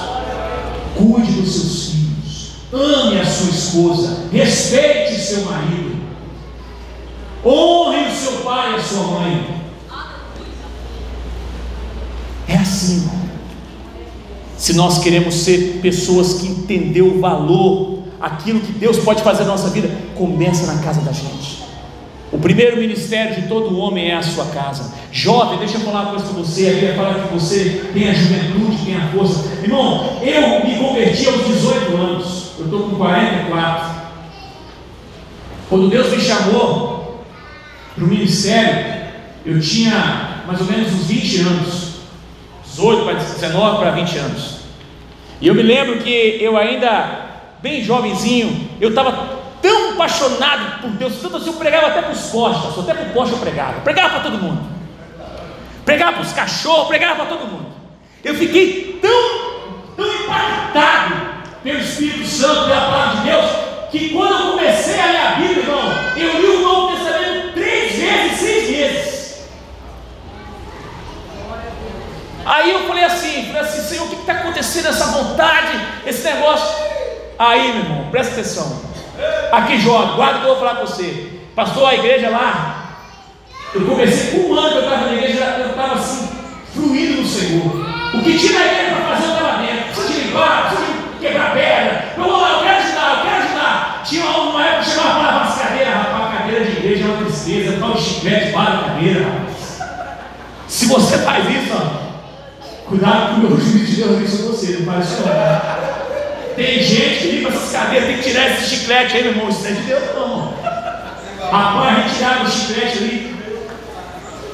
Cuide 0.95 1.41
dos 1.41 1.51
seus 1.51 1.91
filhos. 1.91 2.51
Ame 2.79 3.19
a 3.19 3.25
sua 3.25 3.49
esposa. 3.49 4.17
Respeite 4.31 5.19
seu 5.19 5.45
marido. 5.45 5.97
Honre 7.45 8.07
o 8.07 8.15
seu 8.15 8.33
pai 8.43 8.73
e 8.73 8.75
a 8.75 8.81
sua 8.81 9.03
mãe. 9.03 9.57
É 12.47 12.55
assim, 12.55 13.01
irmão. 13.01 13.17
Se 14.57 14.73
nós 14.73 14.99
queremos 14.99 15.35
ser 15.35 15.79
pessoas 15.81 16.35
que 16.35 16.47
entendeu 16.47 17.07
o 17.07 17.19
valor, 17.19 17.99
aquilo 18.19 18.59
que 18.59 18.71
Deus 18.71 18.97
pode 18.97 19.21
fazer 19.21 19.43
na 19.43 19.49
nossa 19.49 19.69
vida, 19.69 19.89
começa 20.15 20.71
na 20.71 20.81
casa 20.81 21.01
da 21.01 21.11
gente. 21.11 21.63
O 22.31 22.37
primeiro 22.37 22.77
ministério 22.77 23.35
de 23.35 23.47
todo 23.47 23.77
homem 23.77 24.09
é 24.09 24.15
a 24.15 24.21
sua 24.21 24.45
casa. 24.45 24.93
Jovem, 25.11 25.59
deixa 25.59 25.77
eu 25.77 25.81
falar 25.81 26.01
uma 26.01 26.11
coisa 26.11 26.25
com 26.25 26.33
você. 26.33 26.67
A 26.67 26.73
Bíblia 26.73 26.95
fala 26.95 27.27
que 27.27 27.33
você 27.33 27.89
tem 27.93 28.09
a 28.09 28.13
juventude, 28.13 28.85
tem 28.85 28.95
a 28.95 29.11
força. 29.11 29.45
Irmão, 29.63 30.19
eu 30.21 30.65
me 30.65 30.75
converti 30.77 31.27
aos 31.27 31.45
18 31.45 31.95
anos. 31.95 32.46
Eu 32.59 32.65
estou 32.65 32.89
com 32.89 32.95
44. 32.95 34.07
Quando 35.69 35.89
Deus 35.89 36.09
me 36.09 36.19
chamou 36.19 37.23
para 37.93 38.03
o 38.03 38.07
ministério, 38.07 39.07
eu 39.45 39.61
tinha 39.61 40.43
mais 40.47 40.59
ou 40.61 40.67
menos 40.67 40.91
uns 40.93 41.05
20 41.05 41.41
anos. 41.41 41.87
18 42.65 43.03
para 43.03 43.13
19 43.13 43.77
para 43.77 43.91
20 43.91 44.17
anos. 44.17 44.57
E 45.39 45.47
eu 45.47 45.53
me 45.53 45.61
lembro 45.61 45.99
que 45.99 46.37
eu 46.41 46.57
ainda, 46.57 47.25
bem 47.61 47.83
jovenzinho, 47.83 48.69
eu 48.81 48.89
estava 48.89 49.37
tão 49.61 49.93
apaixonado 49.93 50.81
por 50.81 50.89
Deus, 50.91 51.13
tanto 51.21 51.37
assim 51.37 51.47
eu 51.47 51.53
pregava 51.53 51.87
até 51.87 52.01
para 52.01 52.11
os 52.11 52.29
postos, 52.29 52.83
até 52.83 52.93
para 52.93 53.09
o 53.09 53.13
poste 53.13 53.33
eu 53.33 53.39
pregava, 53.39 53.81
pregava 53.81 54.09
para 54.09 54.19
todo 54.19 54.37
mundo, 54.37 54.61
pregava 55.85 56.13
para 56.13 56.21
os 56.21 56.33
cachorros, 56.33 56.87
pregava 56.87 57.15
para 57.15 57.25
todo 57.25 57.47
mundo. 57.51 57.67
Eu 58.23 58.33
fiquei 58.35 58.99
tão, 59.01 59.95
tão 59.95 60.07
impactado 60.07 61.26
pelo 61.63 61.79
Espírito 61.79 62.25
Santo, 62.25 62.65
pela 62.65 62.81
palavra 62.81 63.17
de 63.17 63.29
Deus, 63.29 63.45
que 63.91 64.09
quando 64.09 64.33
eu 64.33 64.51
comecei 64.51 64.99
a 64.99 65.05
ler 65.05 65.21
a 65.21 65.31
Bíblia, 65.31 65.59
irmão, 65.59 65.93
eu 66.15 66.41
li 66.41 66.47
o 66.47 66.61
Novo 66.61 66.95
Testamento 66.95 67.53
três 67.53 67.95
vezes, 67.95 68.39
seis 68.39 68.69
meses. 68.69 69.47
Aí 72.45 72.71
eu 72.71 72.87
falei 72.87 73.03
assim, 73.03 73.45
falei 73.47 73.61
assim, 73.61 73.81
Senhor, 73.81 74.05
o 74.05 74.09
que 74.09 74.15
está 74.15 74.33
acontecendo 74.33 74.87
essa 74.87 75.05
vontade, 75.07 75.79
esse 76.05 76.23
negócio? 76.23 76.85
Aí, 77.37 77.73
meu 77.73 77.83
irmão, 77.83 78.07
presta 78.09 78.33
atenção. 78.33 78.81
Aqui, 79.51 79.79
Jó, 79.79 80.13
guarda 80.15 80.39
que 80.39 80.45
eu 80.45 80.55
vou 80.55 80.59
falar 80.59 80.75
com 80.79 80.85
você. 80.85 81.41
Pastor, 81.55 81.89
a 81.89 81.95
igreja 81.95 82.29
lá, 82.29 82.99
eu 83.73 83.85
comecei 83.85 84.31
com 84.31 84.49
um 84.49 84.57
ano 84.57 84.69
que 84.69 84.75
eu 84.77 84.83
estava 84.83 85.05
na 85.07 85.13
igreja, 85.13 85.43
eu 85.59 85.69
estava 85.71 85.95
assim, 85.95 86.29
fluindo 86.73 87.21
no 87.21 87.27
Senhor. 87.27 87.65
O 88.13 88.23
que 88.23 88.37
tinha 88.37 88.59
na 88.59 88.65
igreja 88.65 88.95
para 88.95 89.15
fazer, 89.15 89.27
eu 89.27 89.33
estava 89.33 89.57
dentro. 89.57 89.85
Precisa 89.85 90.07
de 90.07 90.19
limpar, 90.19 90.69
precisa 90.69 90.91
de 90.91 91.06
quebrar 91.19 91.53
pedra. 91.53 92.13
Eu 92.17 92.23
vou 92.23 92.41
lá, 92.41 92.51
eu 92.51 92.59
quero 92.59 92.77
ajudar, 92.77 93.09
eu 93.09 93.29
quero 93.29 93.43
ajudar. 93.43 94.03
Tinha 94.05 94.25
uma 94.25 94.65
época 94.65 94.83
que 94.83 94.89
chegava 94.89 95.09
para 95.09 95.21
lavar 95.21 95.47
as 95.47 95.61
cadeiras, 95.61 95.93
rapaz, 95.93 96.23
a 96.23 96.37
cadeira 96.37 96.65
de 96.65 96.71
igreja 96.71 97.03
é 97.03 97.07
uma 97.07 97.25
tristeza, 97.25 97.77
tal 97.79 97.97
chiclete 97.97 98.51
para 98.51 98.63
a 98.63 98.83
cadeira, 98.83 99.23
rapaz. 99.23 99.57
Se 100.67 100.85
você 100.85 101.17
faz 101.19 101.45
isso, 101.45 101.73
ó, 101.73 102.89
cuidado 102.89 103.29
com 103.29 103.35
o 103.35 103.49
meu 103.49 103.59
juiz 103.59 103.89
de 103.89 103.95
Deus, 103.95 104.21
é 104.21 104.47
você, 104.47 104.77
não 104.77 104.93
faz 104.93 105.11
isso 105.11 105.21
não. 105.21 106.55
Tem 106.55 106.81
gente 106.81 107.19
que 107.19 107.27
limpa 107.27 107.49
essas 107.49 107.71
cadeiras, 107.71 108.07
tem 108.07 108.17
que 108.17 108.23
tirar 108.23 108.51
esse 108.51 108.75
chiclete 108.75 109.15
aí, 109.15 109.23
meu 109.23 109.31
irmão, 109.33 109.49
isso 109.49 109.61
não 109.61 109.69
é 109.69 109.73
de 109.73 109.81
Deus 109.81 110.03
não. 110.15 110.53
Rapaz, 111.51 112.11
retirar 112.11 112.43
o 112.43 112.49
chiclete 112.49 112.97
ali. 112.97 113.37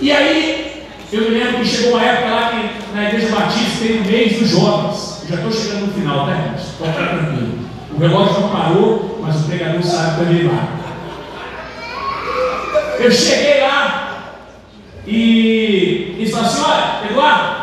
E 0.01 0.11
aí, 0.11 0.83
eu 1.13 1.21
me 1.21 1.29
lembro 1.29 1.59
que 1.59 1.65
chegou 1.65 1.93
uma 1.93 2.03
época 2.03 2.29
lá 2.29 2.49
que 2.49 2.95
na 2.95 3.05
Igreja 3.05 3.35
Batista 3.35 3.85
tem 3.85 3.99
o 3.99 4.03
mês 4.03 4.39
dos 4.39 4.49
jovens. 4.49 5.12
Já 5.33 5.39
estou 5.39 5.51
chegando 5.51 5.87
no 5.87 5.93
final, 5.93 6.27
tá, 6.27 6.53
ficar 6.55 6.93
tranquilo. 6.93 7.57
O 7.91 7.97
relógio 7.97 8.41
não 8.41 8.49
parou, 8.49 9.19
mas 9.19 9.35
o 9.37 9.43
pregador 9.45 9.81
sabe 9.81 10.15
para 10.15 10.31
ele 10.31 10.47
lá. 10.47 10.67
Eu 12.99 13.11
cheguei 13.11 13.61
lá 13.61 14.35
e 15.07 16.15
disse 16.19 16.35
assim: 16.35 16.61
olha, 16.61 17.09
Eduardo, 17.09 17.55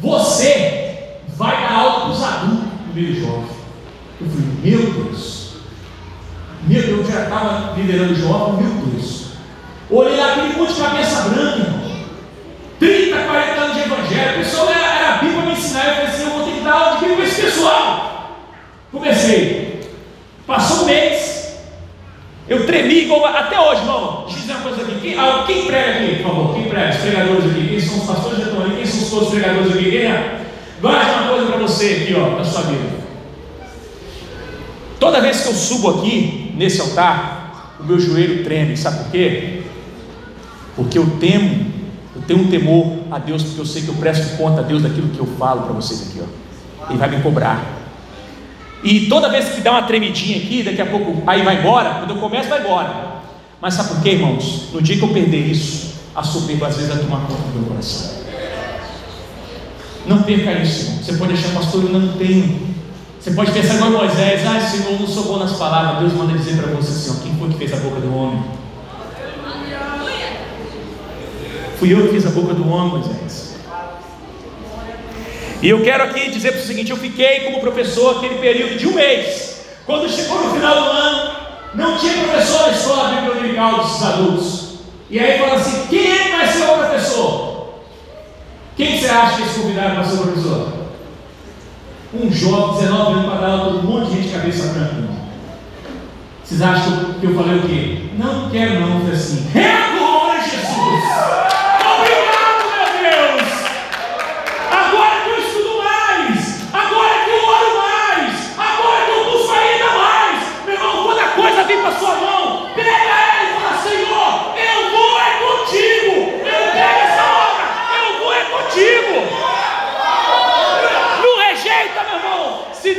você 0.00 1.18
vai 1.36 1.64
dar 1.64 1.72
aula 1.72 2.00
para 2.00 2.10
os 2.12 2.22
adultos 2.22 2.68
no 2.86 2.94
meio 2.94 3.20
jovem. 3.20 3.56
Eu 4.18 4.28
falei, 4.30 4.46
meu 4.62 4.92
Deus. 4.94 5.56
Meu 6.66 6.82
Deus, 6.82 7.08
eu 7.08 7.12
já 7.12 7.24
estava 7.24 7.74
liderando 7.76 8.14
jovem, 8.14 8.64
meu 8.64 8.86
Deus. 8.86 9.26
Olhei 9.90 10.16
lá 10.16 10.32
aquele 10.32 10.56
monte 10.56 10.72
de 10.72 10.80
cabeça 10.80 11.28
branca, 11.28 11.58
irmão. 11.58 12.06
30, 12.78 13.16
40 13.18 13.60
anos 13.60 13.76
de 13.76 13.82
evangelho. 13.82 14.30
O 14.30 14.44
pessoal 14.44 14.70
era, 14.70 14.94
era 14.94 15.14
a 15.14 15.18
Bíblia 15.18 15.42
me 15.42 15.52
ensinar. 15.52 15.88
Eu 15.88 15.94
falei 15.94 16.06
assim: 16.06 16.35
pessoal. 17.46 18.50
Comecei. 18.90 19.80
Passou 20.46 20.82
um 20.82 20.86
mês. 20.86 21.56
Eu 22.48 22.66
tremi 22.66 23.04
igual. 23.04 23.24
Até 23.26 23.58
hoje, 23.58 23.80
irmão. 23.80 24.24
Deixa 24.26 24.38
eu 24.38 24.40
dizer 24.42 24.52
uma 24.52 24.62
coisa 24.62 24.82
aqui. 24.82 25.00
Quem, 25.00 25.18
ah, 25.18 25.44
quem 25.46 25.66
prega 25.66 25.90
aqui, 25.90 26.16
por 26.16 26.22
favor? 26.22 26.54
Quem 26.54 26.68
prega? 26.68 26.90
Os 26.90 26.96
pregadores 26.96 27.50
aqui. 27.50 27.68
Quem 27.68 27.80
são 27.80 27.98
os 27.98 28.04
pastores 28.04 28.38
de 28.38 28.44
ali? 28.44 28.76
Quem 28.76 28.86
são 28.86 29.18
os 29.18 29.28
pregadores 29.28 29.72
aqui? 29.72 29.90
Quem 29.90 30.02
é? 30.02 30.46
Guarde 30.80 31.10
uma 31.10 31.28
coisa 31.28 31.46
para 31.46 31.58
você 31.58 31.86
aqui, 31.86 32.14
ó, 32.14 32.36
na 32.36 32.44
sua 32.44 32.62
vida. 32.62 32.96
Toda 35.00 35.20
vez 35.20 35.40
que 35.40 35.48
eu 35.48 35.54
subo 35.54 35.90
aqui, 35.90 36.52
nesse 36.56 36.80
altar, 36.80 37.76
o 37.80 37.84
meu 37.84 37.98
joelho 37.98 38.44
treme. 38.44 38.76
Sabe 38.76 39.04
por 39.04 39.10
quê? 39.10 39.62
Porque 40.74 40.98
eu 40.98 41.18
temo, 41.18 41.66
eu 42.14 42.22
tenho 42.22 42.40
um 42.40 42.50
temor 42.50 42.98
a 43.10 43.18
Deus, 43.18 43.42
porque 43.42 43.60
eu 43.60 43.66
sei 43.66 43.82
que 43.82 43.88
eu 43.88 43.94
presto 43.94 44.36
conta 44.36 44.60
a 44.60 44.64
Deus 44.64 44.82
daquilo 44.82 45.08
que 45.08 45.18
eu 45.18 45.26
falo 45.38 45.62
para 45.62 45.72
vocês 45.72 46.08
aqui, 46.08 46.20
ó. 46.22 46.45
Ele 46.88 46.98
vai 46.98 47.08
me 47.10 47.22
cobrar. 47.22 47.64
E 48.82 49.06
toda 49.06 49.28
vez 49.28 49.48
que 49.48 49.60
dá 49.60 49.72
uma 49.72 49.82
tremidinha 49.82 50.38
aqui, 50.38 50.62
daqui 50.62 50.80
a 50.80 50.86
pouco 50.86 51.22
aí 51.26 51.42
vai 51.42 51.58
embora, 51.58 51.94
quando 51.94 52.10
eu 52.10 52.16
começo 52.16 52.48
vai 52.48 52.60
embora. 52.60 53.16
Mas 53.60 53.74
sabe 53.74 53.88
por 53.88 54.02
quê, 54.02 54.10
irmãos? 54.10 54.68
No 54.72 54.80
dia 54.80 54.96
que 54.96 55.02
eu 55.02 55.08
perder 55.08 55.50
isso, 55.50 55.94
a 56.14 56.22
soberba 56.22 56.68
às 56.68 56.76
vezes 56.76 56.92
vai 56.92 57.02
tomar 57.02 57.20
conta 57.26 57.42
do 57.42 57.58
meu 57.58 57.68
coração. 57.68 58.16
Não 60.06 60.22
perca 60.22 60.52
isso, 60.52 60.84
irmão. 60.84 61.02
Você 61.02 61.12
pode 61.14 61.32
achar, 61.32 61.52
pastor, 61.52 61.82
eu 61.84 61.90
não 61.90 62.12
tenho. 62.12 62.76
Você 63.20 63.32
pode 63.32 63.50
pensar 63.50 63.74
igual 63.74 63.90
Moisés, 63.90 64.46
ah, 64.46 64.60
Senhor, 64.60 64.92
eu 64.92 65.00
não 65.00 65.06
sou 65.06 65.24
bom 65.24 65.38
nas 65.38 65.54
palavras. 65.54 65.98
Deus 65.98 66.12
manda 66.12 66.38
dizer 66.38 66.62
para 66.62 66.70
você 66.72 66.92
assim, 66.92 67.18
ó, 67.18 67.22
quem 67.24 67.36
foi 67.36 67.48
que 67.48 67.58
fez 67.58 67.72
a 67.72 67.76
boca 67.76 68.00
do 68.00 68.14
homem? 68.14 68.44
Fui 71.78 71.92
eu 71.92 72.06
que 72.06 72.14
fiz 72.14 72.26
a 72.26 72.30
boca 72.30 72.54
do 72.54 72.68
homem, 72.68 72.90
Moisés. 72.90 73.45
E 75.62 75.68
eu 75.68 75.82
quero 75.82 76.04
aqui 76.04 76.30
dizer 76.30 76.52
para 76.52 76.60
o 76.60 76.64
seguinte: 76.64 76.90
eu 76.90 76.96
fiquei 76.96 77.40
como 77.40 77.60
professor 77.60 78.18
aquele 78.18 78.36
período 78.36 78.78
de 78.78 78.86
um 78.86 78.92
mês. 78.92 79.66
Quando 79.86 80.10
chegou 80.10 80.42
no 80.42 80.54
final 80.54 80.74
do 80.74 80.90
ano, 80.90 81.32
não 81.74 81.98
tinha 81.98 82.24
professor 82.24 82.66
na 82.66 82.72
escola 82.72 83.20
dominical 83.22 83.82
dos 83.82 84.02
adultos. 84.02 84.66
E 85.08 85.18
aí 85.18 85.38
fala 85.38 85.54
assim: 85.54 85.86
quem 85.88 86.10
é 86.10 86.18
que 86.24 86.30
vai 86.30 86.46
ser 86.46 86.64
o 86.64 86.78
professor? 86.78 87.56
Quem 88.76 88.98
você 88.98 89.08
acha 89.08 89.36
que 89.36 89.42
eles 89.42 89.56
convidaram 89.56 89.94
para 89.94 90.04
ser 90.04 90.14
o 90.14 90.22
professor? 90.22 90.72
Um 92.12 92.32
jovem, 92.32 92.86
19 92.86 93.12
anos, 93.12 93.26
para 93.26 93.40
dar 93.40 93.52
aula 93.52 93.80
um 93.80 93.82
monte 93.82 94.10
de 94.10 94.16
gente 94.16 94.28
de 94.28 94.34
cabeça 94.34 94.72
branca. 94.72 95.06
Vocês 96.44 96.62
acham 96.62 97.14
que 97.14 97.26
eu 97.26 97.34
falei 97.34 97.58
o 97.58 97.62
quê? 97.62 97.98
Não 98.16 98.50
quero 98.50 98.80
não, 98.80 98.94
eu 98.94 99.00
falei 99.00 99.14
assim, 99.14 99.50
é 99.54 99.72
agora 99.72 100.40
Jesus! 100.42 101.46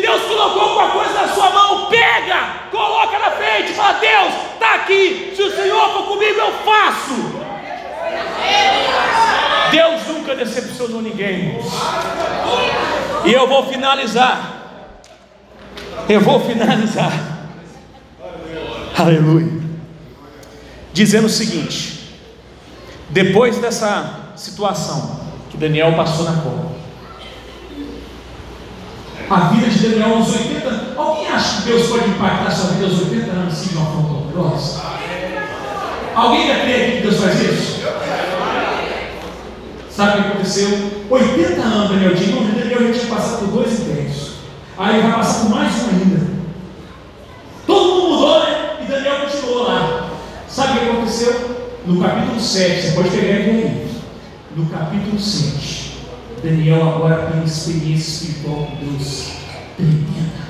Deus 0.08 0.22
colocou 0.24 0.62
alguma 0.62 0.90
coisa 0.92 1.14
na 1.14 1.28
sua 1.28 1.50
mão, 1.50 1.86
pega, 1.88 2.70
coloca 2.72 3.20
na 3.20 3.32
frente, 3.32 3.74
fala: 3.74 4.00
Deus, 4.00 4.34
está 4.54 4.76
aqui. 4.76 5.34
Se 5.36 5.42
o 5.42 5.56
Senhor 5.56 5.92
for 5.92 6.04
comigo, 6.04 6.40
eu 6.40 6.54
faço. 6.64 7.14
Deus 9.70 10.08
nunca 10.08 10.34
ninguém. 11.02 11.60
E 13.26 13.32
eu 13.32 13.48
vou 13.48 13.66
finalizar. 13.68 14.94
Eu 16.08 16.22
vou 16.22 16.40
finalizar. 16.40 17.12
Aleluia. 18.98 19.62
Dizendo 20.94 21.28
o 21.28 21.30
seguinte: 21.30 22.18
depois 23.10 23.58
dessa 23.58 24.32
situação 24.36 25.20
que 25.50 25.58
Daniel 25.58 25.96
passou 25.96 26.26
na 26.26 26.42
cova, 26.42 26.72
a 29.30 29.50
vida 29.50 29.70
de 29.70 29.90
Daniel 29.90 30.16
aos 30.16 30.30
80 30.30 30.88
Alguém 30.98 31.28
acha 31.28 31.62
que 31.62 31.70
Deus 31.70 31.88
pode 31.90 32.10
impactar 32.10 32.50
sua 32.50 32.72
vida 32.72 32.86
aos 32.86 33.00
80 33.02 33.32
anos 33.32 33.54
assim 33.54 33.76
de? 33.76 34.82
Alguém 36.16 36.52
aqui 36.52 36.98
que 36.98 37.02
Deus 37.04 37.18
faz 37.22 37.40
isso? 37.42 37.77
Sabe 39.98 40.20
o 40.20 40.22
que 40.22 40.30
aconteceu? 40.30 40.92
80 41.10 41.60
anos, 41.60 41.90
Daniel 41.90 42.16
tinha. 42.16 42.36
Não, 42.36 42.46
Daniel 42.46 42.94
já 42.94 43.00
tinha 43.00 43.16
passado 43.16 43.40
por 43.40 43.48
dois 43.48 43.80
inteiros. 43.80 44.34
Aí 44.78 45.02
vai 45.02 45.12
passar 45.14 45.46
por 45.46 45.56
mais 45.56 45.74
um 45.74 45.90
ainda. 45.90 46.28
Todo 47.66 47.96
mundo 47.96 48.10
mudou, 48.10 48.40
né? 48.44 48.78
E 48.80 48.86
Daniel 48.86 49.22
continuou 49.22 49.64
lá. 49.64 50.12
Sabe 50.48 50.78
o 50.78 50.82
que 50.82 50.90
aconteceu? 50.92 51.80
No 51.88 52.00
capítulo 52.00 52.40
7, 52.40 52.80
você 52.80 52.92
pode 52.92 53.10
pegar 53.10 53.28
ele 53.28 53.50
aí. 53.50 53.88
No 54.56 54.68
capítulo 54.68 55.20
7. 55.20 55.98
Daniel 56.44 56.90
agora 56.90 57.32
tem 57.32 57.44
experiência 57.44 58.26
espiritual 58.26 58.68
com 58.68 58.86
Deus 58.86 59.30
tremenda. 59.76 60.48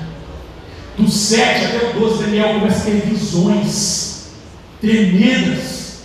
Do 0.98 1.08
7 1.08 1.64
até 1.64 1.90
o 1.96 2.00
12, 2.00 2.24
Daniel 2.24 2.60
começa 2.60 2.80
a 2.80 2.84
ter 2.84 3.00
visões 3.00 4.30
tremendas. 4.78 6.02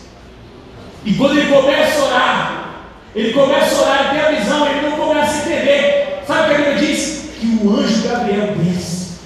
E 1.03 1.13
quando 1.15 1.37
ele 1.37 1.53
começa 1.53 1.99
a 1.99 2.05
orar, 2.05 2.62
ele 3.15 3.33
começa 3.33 3.75
a 3.75 3.81
orar, 3.81 3.99
ele 3.99 4.09
tem 4.09 4.21
a 4.21 4.41
visão, 4.41 4.67
ele 4.67 4.89
não 4.89 4.97
começa 4.97 5.33
a 5.33 5.39
entender. 5.45 6.23
Sabe 6.25 6.41
o 6.41 6.45
que 6.47 6.53
a 6.53 6.57
Bíblia 6.57 6.87
diz? 6.87 7.31
Que 7.39 7.59
o 7.61 7.75
anjo 7.75 8.07
Gabriel 8.07 8.55
desce 8.55 9.19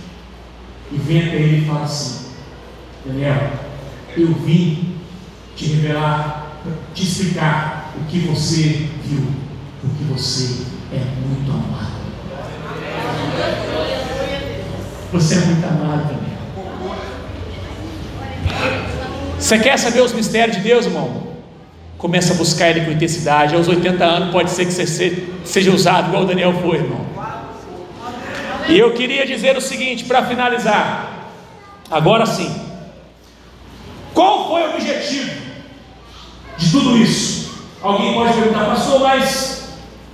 e 0.92 0.98
vem 0.98 1.28
até 1.28 1.36
ele 1.36 1.64
e 1.64 1.66
fala 1.66 1.84
assim: 1.84 2.28
Daniel, 3.06 3.52
eu 4.18 4.34
vim 4.34 4.96
te 5.56 5.66
revelar, 5.68 6.60
te 6.94 7.04
explicar 7.04 7.94
o 8.00 8.06
que 8.06 8.20
você 8.20 8.88
viu 9.04 9.28
porque 9.82 10.04
você 10.14 10.66
é 10.92 11.00
muito 11.26 11.52
amado. 11.52 11.98
Você 15.14 15.36
é 15.36 15.40
muito 15.40 15.66
amado 15.66 16.10
também. 16.10 16.38
Você 19.40 19.60
quer 19.60 19.78
saber 19.78 20.02
os 20.02 20.12
mistérios 20.14 20.58
de 20.58 20.64
Deus, 20.64 20.86
irmão? 20.86 21.37
Começa 21.98 22.34
a 22.34 22.38
buscar 22.38 22.70
Ele 22.70 22.82
com 22.82 22.91
intensidade. 22.91 23.56
Aos 23.56 23.68
80 23.68 24.04
anos 24.04 24.32
pode 24.32 24.52
ser 24.52 24.66
que 24.66 24.72
você 24.72 25.28
seja 25.43 25.72
usado 25.72 26.10
igual 26.10 26.24
o 26.24 26.28
Daniel 26.28 26.54
foi, 26.62 26.78
irmão. 26.78 27.06
E 28.70 28.78
eu 28.78 28.93
queria 28.93 29.26
dizer 29.26 29.58
o 29.58 29.62
seguinte 29.62 30.04
para 30.04 30.26
finalizar: 30.26 31.32
Agora 31.89 32.26
sim, 32.26 32.54
qual 34.14 34.50
foi 34.50 34.64
o 34.64 34.74
objetivo 34.76 35.32
de 36.58 36.72
tudo 36.72 36.98
isso? 36.98 37.68
Alguém 37.82 38.14
pode 38.14 38.34
perguntar, 38.34 38.66
pastor, 38.66 39.00
mas 39.00 39.70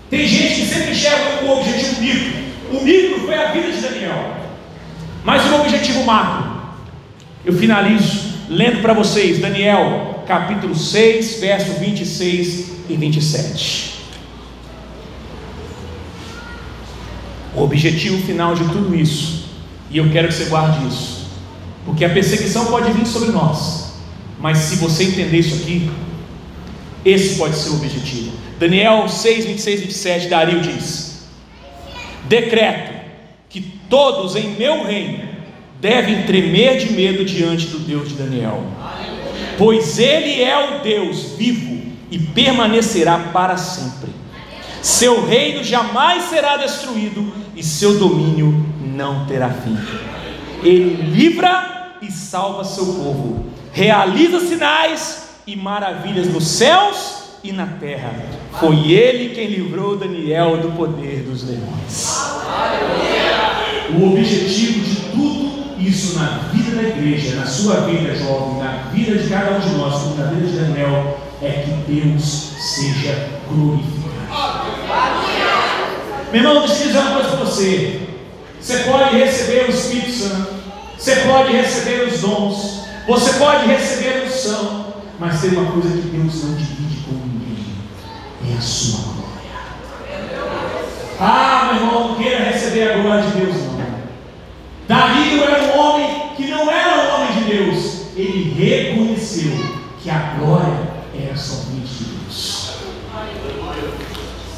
tem 0.10 0.28
gente 0.28 0.62
que 0.62 0.66
sempre 0.68 0.92
enxerga 0.92 1.46
o 1.46 1.58
objetivo 1.58 2.02
micro. 2.02 2.44
O 2.72 2.84
micro 2.84 3.20
foi 3.26 3.36
a 3.36 3.52
vida 3.52 3.72
de 3.72 3.82
Daniel, 3.82 4.36
mas 5.24 5.44
o 5.52 5.56
objetivo 5.62 6.04
macro. 6.04 6.54
Eu 7.44 7.54
finalizo 7.54 8.34
lendo 8.48 8.82
para 8.82 8.94
vocês 8.94 9.40
Daniel 9.40 10.13
capítulo 10.26 10.76
6, 10.76 11.40
verso 11.40 11.80
26 11.80 12.72
e 12.90 12.96
27. 12.96 13.94
O 17.56 17.62
objetivo 17.62 18.22
final 18.26 18.56
de 18.56 18.64
tudo 18.66 18.96
isso, 18.96 19.50
e 19.92 19.98
eu 19.98 20.10
quero 20.12 20.28
que 20.28 20.34
você 20.34 20.46
guarde 20.46 20.88
isso, 20.88 21.28
porque 21.86 22.04
a 22.04 22.10
perseguição 22.10 22.66
pode 22.66 22.92
vir 22.92 23.06
sobre 23.06 23.32
nós, 23.32 23.94
mas 24.40 24.58
se 24.58 24.78
você 24.78 25.04
entender 25.04 25.38
isso 25.38 25.62
aqui, 25.62 25.90
esse 27.06 27.36
pode 27.36 27.56
ser 27.56 27.70
o 27.70 27.76
objetivo. 27.76 28.32
Daniel 28.60 29.08
6, 29.08 29.46
26 29.46 29.80
e 29.80 29.84
27, 29.84 30.28
Dario 30.28 30.62
diz: 30.62 31.28
Decreto 32.28 32.94
que 33.50 33.62
todos 33.90 34.36
em 34.36 34.56
meu 34.56 34.86
reino 34.86 35.34
devem 35.80 36.24
tremer 36.24 36.78
de 36.78 36.94
medo 36.94 37.26
diante 37.26 37.68
do 37.68 37.80
Deus 37.80 38.08
de 38.08 38.16
Daniel, 38.16 38.64
pois 39.58 40.00
ele 40.00 40.42
é 40.42 40.78
o 40.78 40.84
Deus 40.84 41.34
vivo 41.38 41.82
e 42.10 42.20
permanecerá 42.20 43.18
para 43.34 43.58
sempre. 43.58 44.12
Seu 44.82 45.26
reino 45.26 45.64
jamais 45.64 46.26
será 46.26 46.58
destruído 46.58 47.34
e 47.56 47.64
seu 47.64 47.98
domínio 47.98 48.54
não 48.82 49.26
terá 49.26 49.50
fim. 49.50 49.78
Ele 50.62 51.12
livra 51.12 51.98
e 52.02 52.12
salva 52.12 52.64
seu 52.64 52.86
povo, 52.86 53.46
realiza 53.72 54.40
sinais 54.42 55.30
e 55.48 55.56
maravilhas 55.56 56.28
nos 56.28 56.46
céus 56.48 57.24
e 57.44 57.52
na 57.52 57.66
terra. 57.66 58.14
Foi 58.60 58.92
ele 58.92 59.34
quem 59.34 59.48
livrou 59.48 59.98
Daniel 59.98 60.58
do 60.58 60.72
poder 60.72 61.24
dos 61.24 61.44
leões. 61.44 62.22
O 64.00 64.12
objetivo 64.12 64.80
de 64.80 64.96
tudo 65.12 65.53
isso 65.78 66.18
na 66.18 66.50
vida 66.54 66.76
da 66.76 66.84
igreja, 66.84 67.36
na 67.36 67.46
sua 67.46 67.82
vida, 67.82 68.16
jovem, 68.16 68.60
na 68.60 68.90
vida 68.92 69.18
de 69.18 69.30
cada 69.30 69.58
um 69.58 69.60
de 69.60 69.70
nós, 69.70 70.02
como 70.02 70.16
na 70.16 70.26
vida 70.26 70.48
de 70.48 70.58
Daniel, 70.58 71.18
é 71.42 71.50
que 71.50 71.92
Deus 71.92 72.24
seja 72.60 73.30
glorificado. 73.50 74.04
Meu 76.32 76.42
irmão, 76.42 76.66
deixa 76.66 76.84
eu 76.84 76.88
dizer 76.88 77.00
uma 77.00 77.12
coisa 77.12 77.30
para 77.30 77.46
você. 77.46 78.02
Você 78.60 78.78
pode 78.80 79.18
receber 79.18 79.66
o 79.66 79.70
Espírito 79.70 80.12
Santo, 80.12 80.54
você 80.98 81.16
pode 81.18 81.52
receber 81.52 82.08
os 82.08 82.22
dons, 82.22 82.86
você 83.06 83.34
pode 83.34 83.68
receber 83.68 84.22
a 84.22 84.26
unção, 84.26 84.94
mas 85.20 85.42
tem 85.42 85.52
uma 85.52 85.72
coisa 85.72 85.90
que 85.90 86.08
Deus 86.08 86.44
não 86.44 86.56
divide 86.56 87.02
com 87.02 87.12
ninguém: 87.12 87.66
é 88.50 88.58
a 88.58 88.62
sua 88.62 89.00
glória. 89.00 89.24
Ah, 91.20 91.72
meu 91.74 91.84
irmão, 91.84 92.16
queira 92.16 92.46
receber 92.46 92.94
a 92.94 92.98
glória 93.00 93.24
de 93.24 93.32
Deus, 93.32 93.56
Dario 94.94 95.44
era 95.44 95.64
um 95.64 95.80
homem 95.80 96.08
que 96.38 96.48
não 96.48 96.70
era 96.70 97.02
um 97.02 97.16
homem 97.16 97.34
de 97.34 97.44
Deus, 97.52 98.02
ele 98.16 98.54
reconheceu 98.54 99.52
que 100.02 100.10
a 100.10 100.36
glória 100.38 100.78
era 101.20 101.36
somente 101.36 101.88
de 101.98 102.04
Deus. 102.04 102.74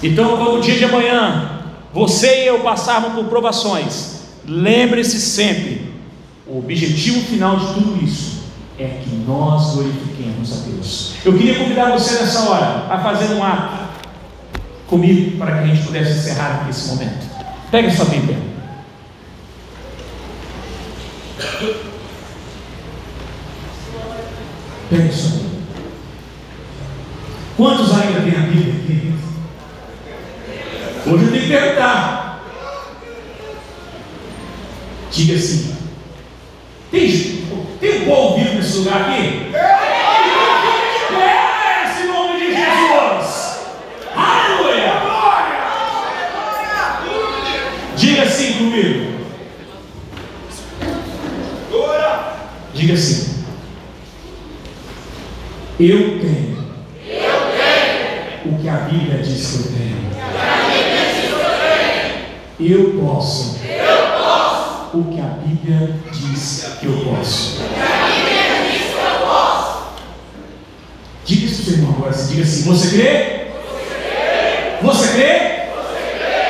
Então, 0.04 0.38
quando 0.38 0.58
o 0.58 0.62
dia 0.62 0.76
de 0.76 0.84
amanhã 0.84 1.62
você 1.94 2.44
e 2.44 2.48
eu 2.48 2.60
passarmos 2.60 3.14
por 3.14 3.26
provações, 3.26 4.24
lembre-se 4.46 5.22
sempre: 5.22 5.94
o 6.46 6.58
objetivo 6.58 7.22
final 7.22 7.58
de 7.58 7.74
tudo 7.74 8.04
isso 8.04 8.44
é 8.78 9.00
que 9.02 9.16
nós 9.26 9.76
glorifiquemos 9.76 10.52
a 10.52 10.70
Deus. 10.70 11.14
Eu 11.24 11.38
queria 11.38 11.58
convidar 11.58 11.92
você 11.92 12.20
nessa 12.20 12.50
hora 12.50 12.88
a 12.90 13.00
fazer 13.00 13.34
um 13.34 13.42
ato 13.42 13.86
comigo 14.88 15.38
para 15.38 15.54
que 15.54 15.64
a 15.64 15.68
gente 15.68 15.86
pudesse 15.86 16.20
encerrar 16.20 16.62
aqui 16.62 16.72
esse 16.72 16.90
momento. 16.90 17.26
Pega 17.72 17.90
sua 17.90 18.06
Bíblia. 18.06 18.55
Bíblia. 24.90 25.46
Quantos 27.58 27.94
ainda 27.94 28.22
têm 28.22 28.36
a 28.36 28.48
Bíblia 28.48 28.74
aqui? 28.74 29.14
Hoje 31.08 31.24
eu 31.24 31.32
tenho 31.32 31.44
que 31.44 31.50
perguntar. 31.50 32.44
Diga 35.12 35.36
assim: 35.36 35.76
tem, 36.92 37.46
tem 37.80 38.06
povo 38.06 38.38
vivo 38.38 38.56
nesse 38.56 38.78
lugar 38.80 39.02
aqui? 39.02 39.46
Diga 47.96 48.24
assim 48.24 48.54
comigo. 48.54 49.25
Diga 52.86 52.94
assim. 53.00 53.44
Eu 55.80 56.20
tenho. 56.20 56.56
Eu 57.04 57.32
tenho. 57.58 58.54
O 58.54 58.62
que 58.62 58.70
a 58.70 58.74
Bíblia 58.74 59.24
diz 59.24 59.48
que 59.48 59.56
eu 59.56 59.64
tenho. 59.72 60.06
O 60.06 60.14
que 60.14 60.22
a 60.22 60.70
Bíblia 60.70 61.02
diz 61.10 61.26
que 61.26 61.32
eu 61.34 61.40
tenho. 62.60 62.72
Eu 62.72 63.02
posso. 63.02 63.60
Eu 63.66 63.98
posso. 64.20 64.98
O 65.00 65.04
que 65.06 65.20
a 65.20 65.24
Bíblia 65.24 65.96
diz 66.12 66.78
que 66.80 66.86
eu 66.86 66.94
posso. 66.94 67.64
O 67.64 67.70
que 67.70 67.82
a 67.82 68.06
Bíblia 68.06 68.72
diz 68.72 68.84
que 68.84 69.00
eu 69.00 69.26
posso. 69.26 69.68
Diga 71.26 71.46
isso 71.48 71.56
para 71.56 71.62
o 71.62 71.66
seu 71.66 71.74
irmão 71.74 71.96
agora. 71.98 72.14
Diga 72.14 72.44
assim: 72.44 72.64
Você 72.66 72.96
crê? 72.96 73.46
Você 74.84 75.08
crê? 75.08 75.56
Você 75.74 75.98
crê? 76.20 76.46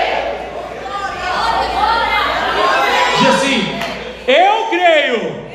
Diga 3.19 3.29
assim: 3.29 3.57
Eu 4.27 4.65
creio. 4.69 5.45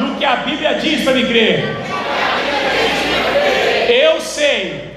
No 0.00 0.16
que 0.16 0.24
a 0.24 0.36
Bíblia 0.36 0.74
diz 0.74 1.02
para 1.02 1.12
me 1.12 1.26
crer. 1.26 1.62
Eu 3.88 4.18
sei. 4.20 4.90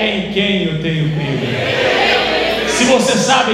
Em 0.00 0.32
quem 0.32 0.64
eu 0.64 0.80
tenho 0.80 1.10
crido. 1.10 2.70
Se 2.70 2.84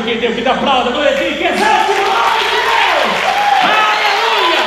quem 0.02 0.18
tem 0.18 0.44
dar 0.44 0.52
aplauda, 0.52 0.90
glória 0.90 1.12
a 1.12 1.14
Deus, 1.14 1.36
que 1.36 1.44
exalte 1.44 1.90
o 1.90 1.94
nome 1.94 2.38
de 2.38 2.60
Deus. 2.66 3.06
Aleluia! 3.96 4.62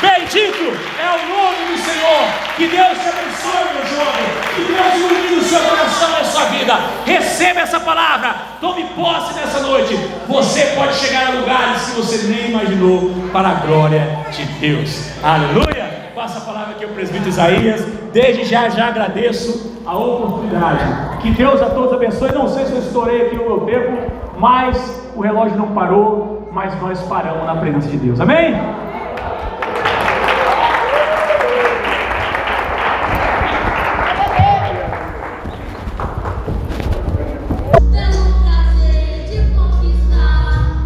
Bendito 0.00 0.64
é 0.98 1.08
o 1.10 1.28
nome 1.28 1.72
do 1.72 1.78
Senhor. 1.78 2.22
Que 2.56 2.66
Deus 2.66 2.98
te 2.98 3.08
abençoe, 3.08 3.74
meu 3.74 3.86
jovem. 3.86 4.24
Que 4.54 4.72
Deus 4.72 4.94
ilumine 4.94 5.36
o 5.36 5.42
seu 5.42 5.60
coração 5.60 6.10
e 6.10 6.20
a 6.20 6.24
sua 6.24 6.44
vida. 6.46 6.78
Receba 7.04 7.60
essa 7.60 7.80
palavra. 7.80 8.34
Tome 8.60 8.84
posse 8.96 9.34
nessa 9.34 9.60
noite. 9.60 9.94
Você 10.26 10.66
pode 10.76 10.94
chegar 10.94 11.28
a 11.28 11.30
lugares 11.30 11.82
que 11.82 11.96
você 11.96 12.26
nem 12.28 12.50
imaginou 12.50 13.10
para 13.32 13.48
a 13.48 13.54
glória 13.54 14.26
de 14.30 14.44
Deus. 14.44 15.10
Aleluia! 15.22 16.10
Passa 16.14 16.38
a 16.38 16.42
palavra 16.42 16.74
aqui 16.74 16.84
ao 16.84 16.90
presbítero 16.90 17.28
Isaías. 17.28 17.82
Desde 18.12 18.44
já, 18.44 18.68
já 18.68 18.88
agradeço 18.88 19.78
a 19.86 19.96
oportunidade. 19.96 21.20
Que 21.22 21.30
Deus 21.30 21.60
a 21.62 21.70
todos 21.70 21.92
abençoe. 21.92 22.32
Não 22.32 22.48
sei 22.48 22.66
se 22.66 22.72
eu 22.72 22.78
estourei 22.78 23.26
aqui 23.26 23.36
o 23.36 23.44
meu 23.44 23.60
tempo, 23.60 24.09
mas 24.40 25.12
o 25.14 25.20
relógio 25.20 25.56
não 25.56 25.68
parou. 25.68 26.48
Mas 26.52 26.74
nós 26.80 27.00
paramos 27.02 27.46
na 27.46 27.54
presença 27.54 27.88
de 27.88 27.96
Deus. 27.96 28.20
Amém? 28.20 28.56